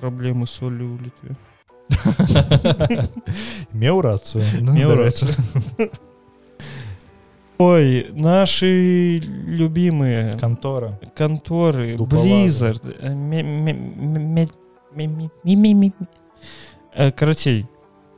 праблемы 0.00 0.46
солі 0.46 0.84
ў 0.84 0.96
літве 1.08 1.36
меў 3.72 4.00
рацыю 4.02 4.44
меў 4.62 4.94
рацыю 4.94 5.32
Ой, 7.58 8.06
наши 8.12 9.18
любимые 9.46 10.36
конторы 10.38 10.98
конторы 11.14 11.96
Blizzard 11.96 12.82
карацей 17.16 17.66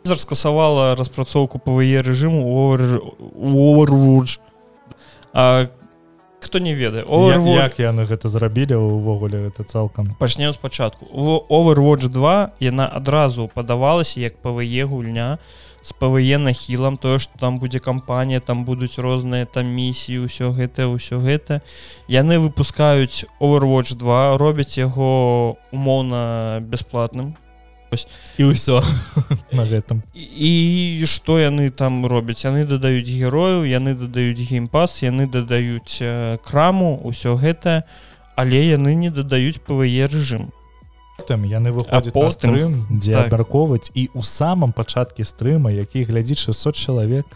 Blizzard 0.05 0.18
скасавала 0.18 0.97
распрацоўку 0.97 1.59
ПВЕ 1.59 2.03
режиму 2.03 2.74
Overwatch. 2.74 4.41
А 5.32 5.68
хто 6.41 6.59
не 6.59 6.74
ведае 6.74 7.05
як 7.05 7.78
яны 7.78 8.05
гэта 8.07 8.28
зрабілі 8.28 8.74
увогуле 8.74 9.49
это 9.49 9.64
цалкам? 9.64 10.16
Пачнем 10.18 10.53
спачатку. 10.53 11.05
Overwatch 11.51 12.09
2 12.09 12.51
яна 12.61 12.91
адразу 12.93 13.49
падавалася 13.55 14.20
як 14.20 14.36
ПВЕ 14.43 14.84
гульня 14.84 15.39
з 15.82 15.92
ПВЕ 15.92 16.38
нахілам 16.38 16.96
тое 16.98 17.18
што 17.18 17.38
там 17.38 17.58
будзе 17.58 17.80
кампанія 17.80 18.40
там 18.40 18.64
будуць 18.64 18.98
розныя 18.98 19.46
там 19.46 19.66
місіі 19.66 20.26
ўсё 20.26 20.50
гэта 20.52 20.90
ўсё 20.90 21.22
гэта. 21.22 21.60
Яны 22.08 22.38
выпускаюць 22.38 23.24
Overwatch 23.40 23.94
2 23.94 24.38
робяць 24.38 24.78
яго 24.78 25.56
умоўна 25.72 26.60
бясплатным. 26.62 27.36
І 28.36 28.44
ўсё 28.44 28.84
на 29.58 29.64
гэтым. 29.64 30.04
І 30.14 31.00
што 31.08 31.40
яны 31.40 31.70
там 31.70 32.04
робяць? 32.04 32.44
Яны 32.44 32.68
дадаюць 32.68 33.08
герояў 33.08 33.64
яны 33.64 33.96
дадаюць 33.96 34.44
геймпас 34.44 35.00
яны 35.02 35.24
дадаюць 35.24 36.02
краму 36.44 37.00
ўсё 37.00 37.38
гэта 37.40 37.88
але 38.36 38.60
яны 38.76 38.94
не 38.94 39.10
дадаюць 39.10 39.58
ПВЕ 39.64 40.06
рэжым 40.06 40.52
потым 41.18 41.44
яны 41.44 41.72
выходзяць 41.74 42.14
пострым 42.14 42.86
дзе 42.90 43.14
так. 43.18 43.26
абмяркоўваць 43.26 43.90
і 43.94 44.08
у 44.14 44.22
самом 44.22 44.72
пачатке 44.72 45.24
стрыма 45.24 45.70
які 45.74 46.06
глядзіць 46.06 46.38
600 46.46 46.76
чалавек 46.76 47.26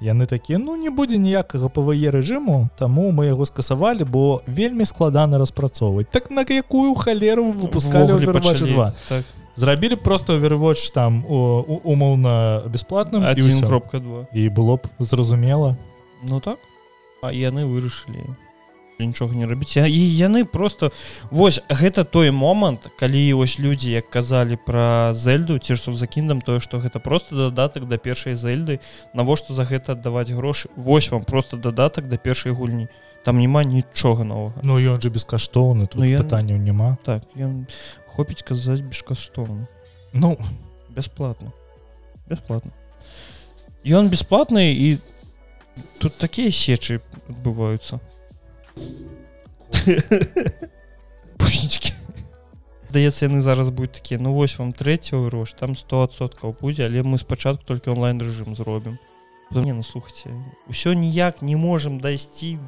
яны 0.00 0.26
такія 0.26 0.58
ну 0.58 0.76
не 0.76 0.90
будзе 0.90 1.18
ніякага 1.18 1.68
пВе 1.68 2.10
рэжыму 2.14 2.72
таму 2.78 3.12
мы 3.12 3.28
яго 3.28 3.44
скасавалі 3.44 4.08
бо 4.08 4.40
вельмі 4.46 4.88
складана 4.88 5.38
распрацоўваць 5.38 6.08
так 6.10 6.30
на 6.30 6.46
якую 6.48 6.94
халеру 6.94 7.52
выпускалі 7.52 8.16
два 8.64 8.94
так. 9.08 9.24
зрабілі 9.56 9.96
просто 9.96 10.38
вервоч 10.38 10.90
там 10.90 11.24
умоўна 11.28 12.64
бесплатным 12.66 13.28
кропка 13.68 14.00
2 14.00 14.26
і 14.32 14.48
было 14.48 14.76
б 14.76 14.88
зразумела. 14.98 15.76
Ну 16.22 16.40
так. 16.40 16.58
А 17.22 17.32
яны 17.32 17.66
вырашылі 17.66 18.22
нічога 19.06 19.34
не 19.34 19.46
рабіць 19.46 19.76
і 19.76 20.02
яны 20.16 20.44
просто 20.44 20.90
вось 21.30 21.60
гэта 21.68 22.04
той 22.04 22.30
момант 22.30 22.88
калі 22.98 23.32
вось 23.32 23.58
людзі 23.60 23.92
як 23.92 24.10
казалі 24.10 24.58
про 24.66 25.14
зельду 25.14 25.58
цішсу 25.58 25.92
за 25.92 26.06
кіндам 26.06 26.40
тое 26.40 26.60
что 26.60 26.78
гэта 26.78 26.98
просто 27.00 27.36
дадатак 27.36 27.88
да 27.88 27.98
першай 27.98 28.34
зельды 28.34 28.80
навошта 29.14 29.54
за 29.54 29.64
гэта 29.64 29.92
аддаваць 29.92 30.30
грошы? 30.30 30.68
Вось 30.76 31.10
вам 31.10 31.22
просто 31.22 31.56
дадатак 31.56 32.08
да 32.08 32.16
першай 32.16 32.52
гульні. 32.52 32.88
Там 33.24 33.38
няма 33.38 33.64
нічога 33.64 34.24
новага. 34.24 34.60
Ну 34.62 34.78
ён 34.78 35.02
же 35.02 35.10
бескаштоўны 35.10 35.86
тут 35.86 36.04
я... 36.04 36.22
пытанняў 36.22 36.58
няма. 36.58 36.96
Так 37.04 37.22
ён 37.36 37.66
хопіць 38.06 38.42
казаць 38.42 38.80
бескаштоўна. 38.80 39.68
Ну. 40.12 40.38
Бясплатна. 40.88 41.52
Бясплатна. 42.26 42.72
Ён 43.84 44.08
бясплатны 44.08 44.72
і 44.72 44.98
тут 45.98 46.16
такія 46.18 46.50
сечы 46.50 47.00
адбываюцца 47.28 48.00
пушнічки 51.38 51.92
даецца 52.92 53.28
яны 53.28 53.40
зараз 53.40 53.70
будуць 53.70 54.00
такія 54.00 54.20
ну 54.20 54.34
вось 54.34 54.58
вам 54.58 54.72
трэці 54.72 55.20
грош 55.28 55.54
там 55.54 55.76
100соткаў 55.76 56.56
будзе 56.60 56.86
але 56.86 57.02
мы 57.02 57.18
спачатку 57.18 57.64
только 57.64 57.92
онлайн 57.92 58.20
рэжым 58.20 58.56
зробім 58.56 58.98
не 59.50 59.72
ну 59.72 59.82
слухайте 59.82 60.30
ўсё 60.68 60.92
ніяк 60.92 61.40
не 61.42 61.56
можемм 61.56 61.98
дайсці 61.98 62.58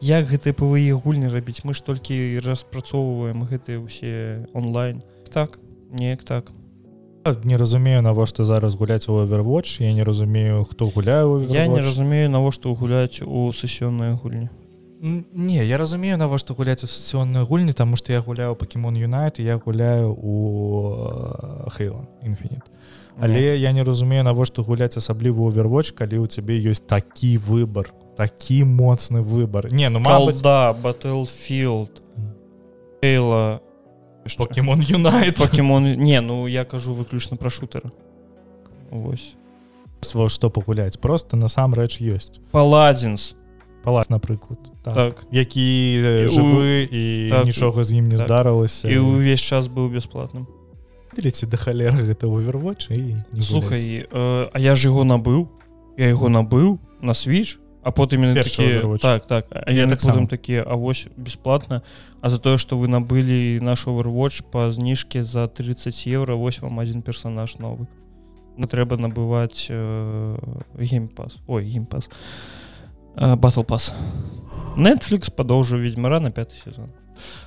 як 0.00 0.30
гэты 0.30 0.54
пве 0.54 0.94
гульні 0.94 1.28
рабіць? 1.28 1.66
Мы 1.66 1.74
ж 1.74 1.82
толькі 1.82 2.38
распрацоўваем 2.46 3.42
гэтыя 3.42 3.82
ўсе 3.82 4.46
онлайн 4.54 5.02
так 5.30 5.58
неяк 5.90 6.22
так. 6.22 6.52
Не 7.44 7.56
разумею 7.56 8.02
навошта 8.02 8.44
зараз 8.44 8.74
гуляць 8.74 9.08
у 9.08 9.14
овервоч 9.18 9.80
я 9.80 9.92
не 9.92 10.02
разумею 10.02 10.64
хто 10.64 10.86
гуляю 10.86 11.42
я 11.50 11.66
не 11.66 11.80
разумею 11.80 12.30
навошта 12.30 12.70
гуляць 12.70 13.22
у 13.26 13.50
сесіённыя 13.50 14.14
гульні 14.14 14.48
Не 15.02 15.64
я 15.64 15.78
разумею 15.78 16.18
навошта 16.20 16.52
гуляць 16.52 16.84
асацыённыя 16.84 17.48
гульні 17.48 17.72
таму 17.72 17.96
што 17.96 18.12
я 18.12 18.20
гуляю 18.20 18.52
покемон 18.54 19.00
юнайт 19.00 19.40
я 19.40 19.56
гуляю 19.56 20.12
у 20.12 21.70
хейла 21.72 22.04
інфінит 22.22 22.68
але 23.16 23.56
я 23.56 23.72
не 23.72 23.82
разумею 23.82 24.24
навошта 24.24 24.60
гуляць 24.62 25.00
асаблівы 25.00 25.48
овервоч 25.48 25.96
калі 25.96 26.20
ў 26.20 26.28
цябе 26.28 26.60
ёсць 26.60 26.84
такі 26.84 27.40
выбор 27.40 27.88
такі 28.16 28.68
моцны 28.68 29.24
выбор 29.24 29.72
не 29.72 29.88
ну 29.88 30.04
мал 30.04 30.28
да 30.42 30.76
battlefield 30.76 32.04
хейла 33.00 33.60
покемон 34.36 34.80
юнайт. 34.80 35.36
Покемон 35.36 35.96
не 35.96 36.20
ну 36.20 36.46
я 36.46 36.64
кажу 36.64 36.92
выключна 36.92 37.40
пра 37.40 37.48
шутера 37.48 37.90
Вось 38.90 39.32
што 40.28 40.50
пагуляць 40.50 41.00
просто 41.00 41.36
насамрэч 41.40 42.04
ёсць 42.04 42.40
паладзінс 42.52 43.39
палац 43.82 44.08
напрыклад 44.08 44.58
так, 44.82 44.94
так. 44.94 45.26
які 45.30 46.26
жывы 46.28 46.88
і 46.90 47.30
так, 47.30 47.44
нічога 47.46 47.84
з 47.84 47.92
ім 47.96 48.08
не 48.08 48.16
так. 48.16 48.26
здарылася 48.26 48.88
і 48.88 48.98
ўвесь 48.98 49.40
час 49.40 49.68
быў 49.68 49.88
бясплатным 49.88 50.46
ці 51.16 51.46
да 51.46 51.56
халера 51.56 51.96
гэта 51.96 52.28
овервоч 52.28 52.90
і 52.90 53.16
слухай 53.40 54.06
э, 54.06 54.48
а 54.52 54.58
я 54.58 54.76
ж 54.76 54.88
яго 54.88 55.04
набыў 55.04 55.48
я 55.96 56.08
его 56.08 56.28
набыў 56.28 56.78
на 57.00 57.12
switch 57.12 57.58
а 57.82 57.92
потым 57.92 58.34
такі, 58.34 58.98
так 59.00 59.26
так. 59.26 59.46
А 59.50 59.72
я 59.72 59.86
так 59.88 59.98
потым 60.00 60.28
такія 60.28 60.62
авось 60.62 61.08
бесплатно 61.16 61.82
а 62.20 62.28
за 62.28 62.38
тое 62.38 62.58
что 62.58 62.76
вы 62.76 62.88
набылі 62.88 63.60
наш 63.60 63.86
overwatch 63.86 64.44
по 64.50 64.70
зніжке 64.70 65.24
за 65.24 65.48
30 65.48 66.06
евро 66.06 66.36
вось 66.36 66.60
вам 66.60 66.78
один 66.78 67.02
персонаж 67.02 67.58
новы 67.58 67.88
но 68.56 68.66
трэба 68.66 68.96
набываць 68.96 69.68
э, 69.70 70.36
геймпас 70.76 71.36
ой 71.46 71.64
геймпас 71.64 72.10
батл 73.16 73.62
пас 73.62 73.92
netflix 74.76 75.30
падоўжу 75.30 75.76
ведьмара 75.76 76.20
на 76.20 76.30
пятый 76.30 76.56
сезон. 76.64 76.90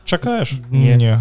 Чакаеш 0.06 0.54
не, 0.70 0.96
не. 0.96 1.20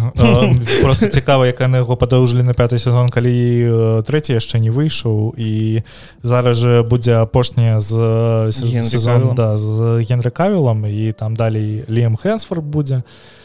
просто 0.83 1.07
цікава 1.07 1.47
як 1.47 1.61
яны 1.61 1.81
яго 1.81 1.95
падоўжылі 1.95 2.43
на 2.43 2.53
пятый 2.53 2.77
сезон 2.77 3.09
калі 3.09 4.03
трэці 4.05 4.37
яшчэ 4.37 4.59
не 4.59 4.69
выйшаў 4.69 5.33
і 5.37 5.81
зараз 6.21 6.57
же 6.57 6.83
будзе 6.83 7.17
апошняя 7.23 7.79
з 7.79 8.51
сезон 8.51 9.33
да, 9.35 9.57
з 9.57 10.05
генры 10.05 10.29
кавілам 10.29 10.85
і 10.85 11.11
там 11.13 11.33
далей 11.35 11.83
лем 11.87 12.15
хэнсфорд 12.15 12.63
будзе 12.63 13.01
і 13.01 13.42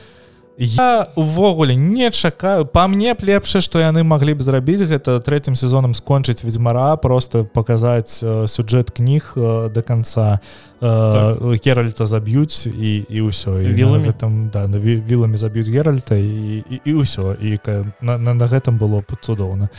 я 0.59 1.09
увогуле 1.15 1.77
не 1.77 2.11
чакаю. 2.11 2.67
По 2.67 2.89
мне 2.89 3.15
б 3.15 3.19
лепшае 3.23 3.63
что 3.63 3.79
яны 3.79 4.03
маглі 4.03 4.35
б 4.35 4.43
зрабіць 4.43 4.83
гэта 4.83 5.21
третьим 5.21 5.55
сезоном 5.55 5.95
скончыць 5.95 6.43
ведьзьмара 6.43 6.97
просто 6.97 7.45
показаць 7.45 8.19
э, 8.23 8.47
сюджэт 8.47 8.91
кніг 8.91 9.33
э, 9.37 9.71
до 9.71 9.83
конца 9.83 10.41
э, 10.81 11.57
геральта 11.63 12.07
заб'юць 12.07 12.67
і 12.67 13.07
і 13.07 13.21
ўсё. 13.31 13.55
Вілами 13.55 14.13
там 14.13 14.51
да 14.51 14.67
віламі 14.67 15.37
заб'юць 15.37 15.71
геральта 15.71 16.19
і 16.19 16.65
і 16.85 16.93
ўсё. 16.93 17.39
І 17.39 17.59
на, 18.03 18.19
на, 18.19 18.35
на 18.35 18.47
гэтым 18.47 18.79
было 18.83 19.05
цудоўна. 19.23 19.71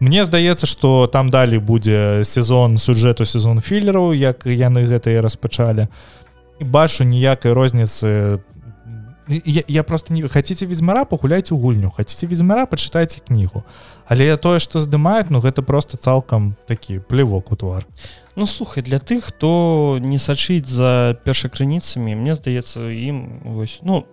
Мне 0.00 0.24
здаецца 0.24 0.66
что 0.66 1.08
там 1.08 1.30
далі 1.30 1.58
будзе 1.58 2.24
сезон 2.24 2.76
сюджэту 2.76 3.24
сезон 3.24 3.60
філераў 3.60 4.12
як 4.12 4.44
яны 4.44 4.84
гэтыя 4.84 5.24
распачалі. 5.24 5.88
Бачу 6.60 7.04
ніякай 7.04 7.52
розніцы 7.52 8.36
по 8.36 8.55
я, 9.28 9.62
я 9.66 9.82
просто 9.82 10.12
не 10.12 10.22
хотите 10.28 10.66
ведьзьмара 10.66 11.04
пагуляйте 11.04 11.54
у 11.54 11.58
гульню. 11.58 11.90
Хотите 11.90 12.26
ведьзьмара 12.26 12.66
почитайте 12.66 13.20
кнігу 13.20 13.64
але 14.06 14.36
тое 14.36 14.58
что 14.58 14.78
здымаюць 14.78 15.30
ну 15.30 15.40
гэта 15.40 15.62
просто 15.62 15.96
цалкам 15.96 16.56
такі 16.66 16.98
плевок 16.98 17.52
у 17.52 17.56
твар. 17.56 17.86
Ну 18.36 18.46
слухай 18.46 18.82
для 18.82 18.98
тых 18.98 19.24
хто 19.24 19.98
не 20.00 20.18
сачыць 20.18 20.68
за 20.68 21.18
першакрыніцамі 21.24 22.14
мне 22.14 22.34
здаецца 22.34 22.86
ім 22.86 23.42
вось 23.44 23.80
ну 23.82 24.06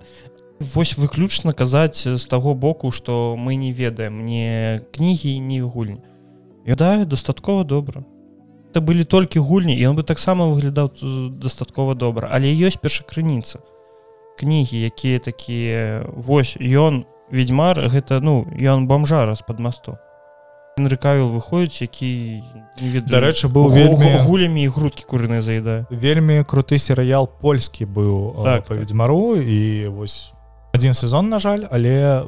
вось 0.60 0.98
выключна 0.98 1.54
казаць 1.54 2.08
з 2.08 2.26
таго 2.26 2.56
боку 2.56 2.92
что 2.92 3.36
мы 3.38 3.56
не 3.56 3.72
ведаем 3.72 4.18
мне 4.24 4.82
кнігі 4.94 5.40
не 5.40 5.62
гульні. 5.62 6.02
Да 6.66 7.06
дастаткова 7.06 7.64
добра. 7.64 8.04
Это 8.74 8.82
былі 8.82 9.04
толькі 9.04 9.40
гульні 9.40 9.78
і 9.78 9.86
он 9.86 9.96
бы 9.96 10.04
таксама 10.04 10.50
выглядаў 10.50 10.90
дастаткова 11.38 11.94
добра. 11.94 12.30
Але 12.32 12.50
ёсць 12.50 12.82
першакрыніца. 12.82 13.60
то 13.60 13.73
кнігі 14.40 14.82
якія 14.82 15.20
такія 15.20 16.06
вось 16.14 16.58
ён 16.60 17.06
ведьмар 17.32 17.88
гэта 17.90 18.20
ну 18.20 18.46
ён 18.58 18.88
бомжара 18.88 19.36
з-пад 19.36 19.60
масту 19.60 19.98
рыкавіл 20.78 21.30
выходзіць 21.30 21.86
які 21.86 22.42
дарэчы 23.06 23.48
быў 23.48 23.70
вельмі 23.70 24.18
гулямі 24.26 24.66
і 24.66 24.72
грудкі 24.74 25.06
курыны 25.06 25.42
заедае. 25.42 25.86
Вельмі 25.90 26.42
круты 26.44 26.82
серыял 26.82 27.30
польскі 27.30 27.86
быў 27.86 28.42
так, 28.44 28.66
па 28.66 28.74
ведьзьмару 28.74 29.38
і 29.38 29.88
вось 29.94 30.34
один 30.74 30.94
сезон 30.94 31.30
на 31.30 31.38
жаль 31.38 31.68
але 31.70 32.26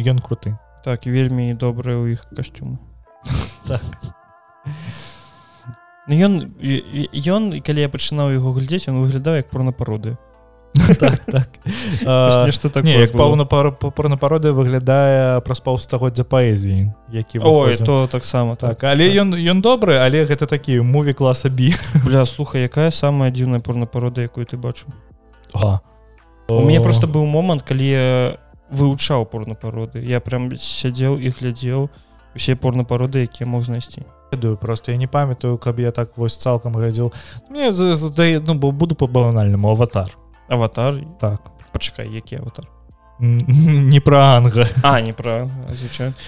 ён 0.00 0.18
круты. 0.24 0.56
Так 0.84 1.04
вельмі 1.04 1.52
добрыя 1.52 2.00
ў 2.00 2.16
іх 2.16 2.28
касцюмы. 2.32 2.80
Так. 3.68 3.80
ён 6.08 6.52
ён 7.16 7.42
калі 7.64 7.80
я 7.80 7.88
пачынаў 7.88 8.32
яго 8.32 8.52
глядзець 8.52 8.88
он 8.88 9.00
выглядаў 9.00 9.40
як 9.40 9.48
порнапароды. 9.48 10.16
так, 10.16 10.16
так. 10.16 10.33
Нешта 10.74 12.68
так. 12.70 12.86
Як 12.86 13.12
паўна 13.12 13.44
порна 13.44 14.16
пародыя 14.16 14.52
выглядае 14.52 15.40
праз 15.46 15.60
паўстагоддзя 15.60 16.24
паэзіі 16.26 16.90
які 17.12 17.38
ой 17.38 17.76
то 17.76 18.06
таксама 18.10 18.56
так. 18.56 18.82
Але 18.84 19.08
ён 19.14 19.34
ён 19.34 19.62
добры 19.62 20.02
але 20.02 20.24
гэта 20.26 20.46
такі 20.46 20.80
муві 20.80 21.14
класа 21.14 21.48
бі 21.48 21.74
бля 22.04 22.26
слухай 22.26 22.66
якая 22.66 22.90
самая 22.90 23.30
дзіўная 23.30 23.60
порна 23.60 23.86
парода 23.86 24.22
якую 24.22 24.46
ты 24.46 24.56
бачу 24.56 24.90
у 25.54 26.60
мяне 26.60 26.80
просто 26.80 27.06
быў 27.06 27.24
момант 27.26 27.62
калі 27.62 27.86
я 27.86 28.36
вывучаў 28.70 29.26
порна 29.30 29.54
пароды 29.54 30.02
я 30.02 30.20
прям 30.20 30.50
сядзеў 30.56 31.22
і 31.22 31.30
глядзеў 31.30 31.88
усе 32.34 32.56
порна 32.56 32.82
пароды 32.82 33.22
якія 33.22 33.46
мог 33.46 33.62
знайсці 33.62 34.02
ведаю 34.34 34.56
просто 34.56 34.92
я 34.92 34.98
не 34.98 35.06
памятаю 35.06 35.58
каб 35.58 35.80
я 35.80 35.90
так 35.90 36.18
вось 36.18 36.36
цалкам 36.36 36.74
глядзеў 36.74 37.14
мне 37.48 37.70
здае 37.70 38.42
ну 38.42 38.54
бо 38.54 38.72
буду 38.72 38.94
по 38.94 39.06
банальнаму 39.06 39.70
аватар 39.70 40.18
аватар? 40.48 41.00
Так. 41.20 41.50
Пачакай 41.72 42.08
які 42.12 42.36
аватар? 42.36 42.64
Не 43.20 44.00
пра 44.00 44.36
анга. 44.36 44.66
А 44.82 45.00
не 45.00 45.12
пра 45.12 45.48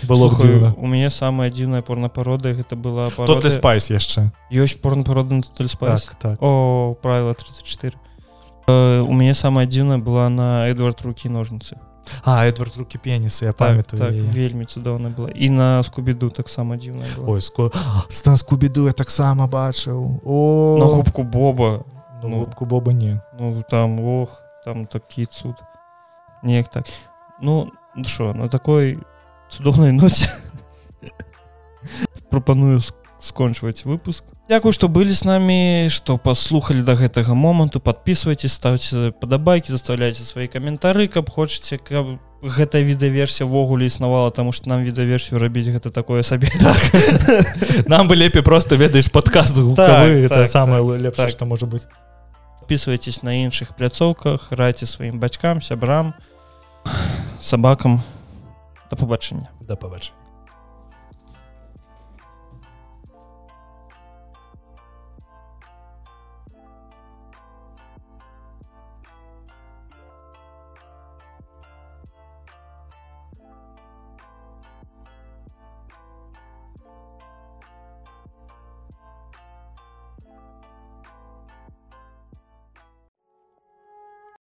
было 0.07 0.29
Слухаю, 0.29 0.75
у 0.79 0.87
мяне 0.87 1.11
самая 1.11 1.51
дзіўная 1.51 1.83
порнапарода 1.83 2.55
гэта 2.55 2.77
была 2.77 3.11
ты 3.11 3.51
спайс 3.51 3.91
яшчэ 3.91 4.31
ёсць 4.51 4.79
порнапарода 4.79 5.43
так, 5.43 6.15
так. 6.15 6.39
о 6.41 6.97
правила 7.03 7.35
34 7.35 7.93
э, 8.69 9.01
у 9.01 9.13
мяне 9.13 9.35
самая 9.35 9.67
дзіўная 9.67 9.99
была 9.99 10.29
на 10.29 10.71
эдвард 10.71 11.03
рукі 11.03 11.29
ножніцы 11.29 11.75
а 12.23 12.47
эдвард 12.47 12.77
рукі 12.77 12.99
пенісы 13.03 13.47
я 13.47 13.53
памятаю 13.53 13.99
так, 13.99 14.15
так, 14.15 14.35
вельмі 14.35 14.65
цудоўна 14.65 15.11
была 15.11 15.31
і 15.35 15.51
на 15.51 15.83
скубіду 15.83 16.31
таксама 16.31 16.77
дзіўная 16.77 17.27
ой 17.27 17.41
ско... 17.41 17.73
стан 18.09 18.37
скубіду 18.37 18.87
я 18.87 18.93
таксама 18.93 19.51
бачыў 19.51 20.23
о. 20.25 20.79
На 20.79 20.87
губку 20.87 21.25
боба 21.25 21.83
ну, 22.29 22.39
губку 22.39 22.65
боба 22.65 22.93
не. 22.93 23.21
ну 23.39 23.65
там 23.71 24.01
ох 24.01 24.43
там 24.65 24.87
такі 24.87 25.27
цуд 25.27 25.55
неяк 26.43 26.69
так 26.69 26.87
ну 27.41 27.73
що 28.05 28.35
на 28.35 28.49
такой 28.49 28.99
цудоўнай 29.49 29.93
ноце 29.93 30.29
прапаную 32.31 32.81
скончваць 33.19 33.85
выпуск. 33.85 34.25
Дякую 34.49 34.73
што 34.73 34.89
былі 34.89 35.13
з 35.13 35.25
намі 35.25 35.89
што 35.91 36.17
паслухалі 36.21 36.85
да 36.87 36.95
гэтага 36.95 37.35
моманту. 37.35 37.81
Подписывайте 37.81 38.49
ставце 38.49 39.11
падабайкі 39.11 39.73
заставляйте 39.73 40.23
свае 40.23 40.47
каментары 40.49 41.09
каб 41.09 41.31
хочаце 41.31 41.79
каб 41.79 42.19
гэта 42.45 42.85
відаверсія 42.85 43.49
ввогуле 43.49 43.87
існавала 43.87 44.31
таму 44.31 44.53
што 44.53 44.71
нам 44.71 44.85
відаверсію 44.85 45.41
рабіць 45.41 45.73
гэта 45.73 45.91
такое 45.91 46.23
сабе. 46.23 46.49
Так. 46.61 47.89
нам 47.89 48.09
бы 48.09 48.17
лепей 48.17 48.43
просто 48.43 48.77
ведаеш 48.77 49.11
падказ 49.11 49.53
так, 49.77 50.29
так, 50.29 50.49
самое 50.49 50.83
так, 50.83 51.01
лепш 51.01 51.17
так. 51.17 51.31
што 51.31 51.47
можа 51.47 51.67
быць 51.67 51.87
подписывайтесь 52.67 53.23
на 53.23 53.47
іншых 53.47 53.77
пляцоўках 53.79 54.51
райце 54.51 54.91
сваім 54.91 55.23
бацькам 55.23 55.63
сябрам 55.63 56.15
сабакам 57.41 58.03
да 58.91 58.97
побачення. 58.97 59.47
Да 59.61 59.77
побачення 59.77 60.26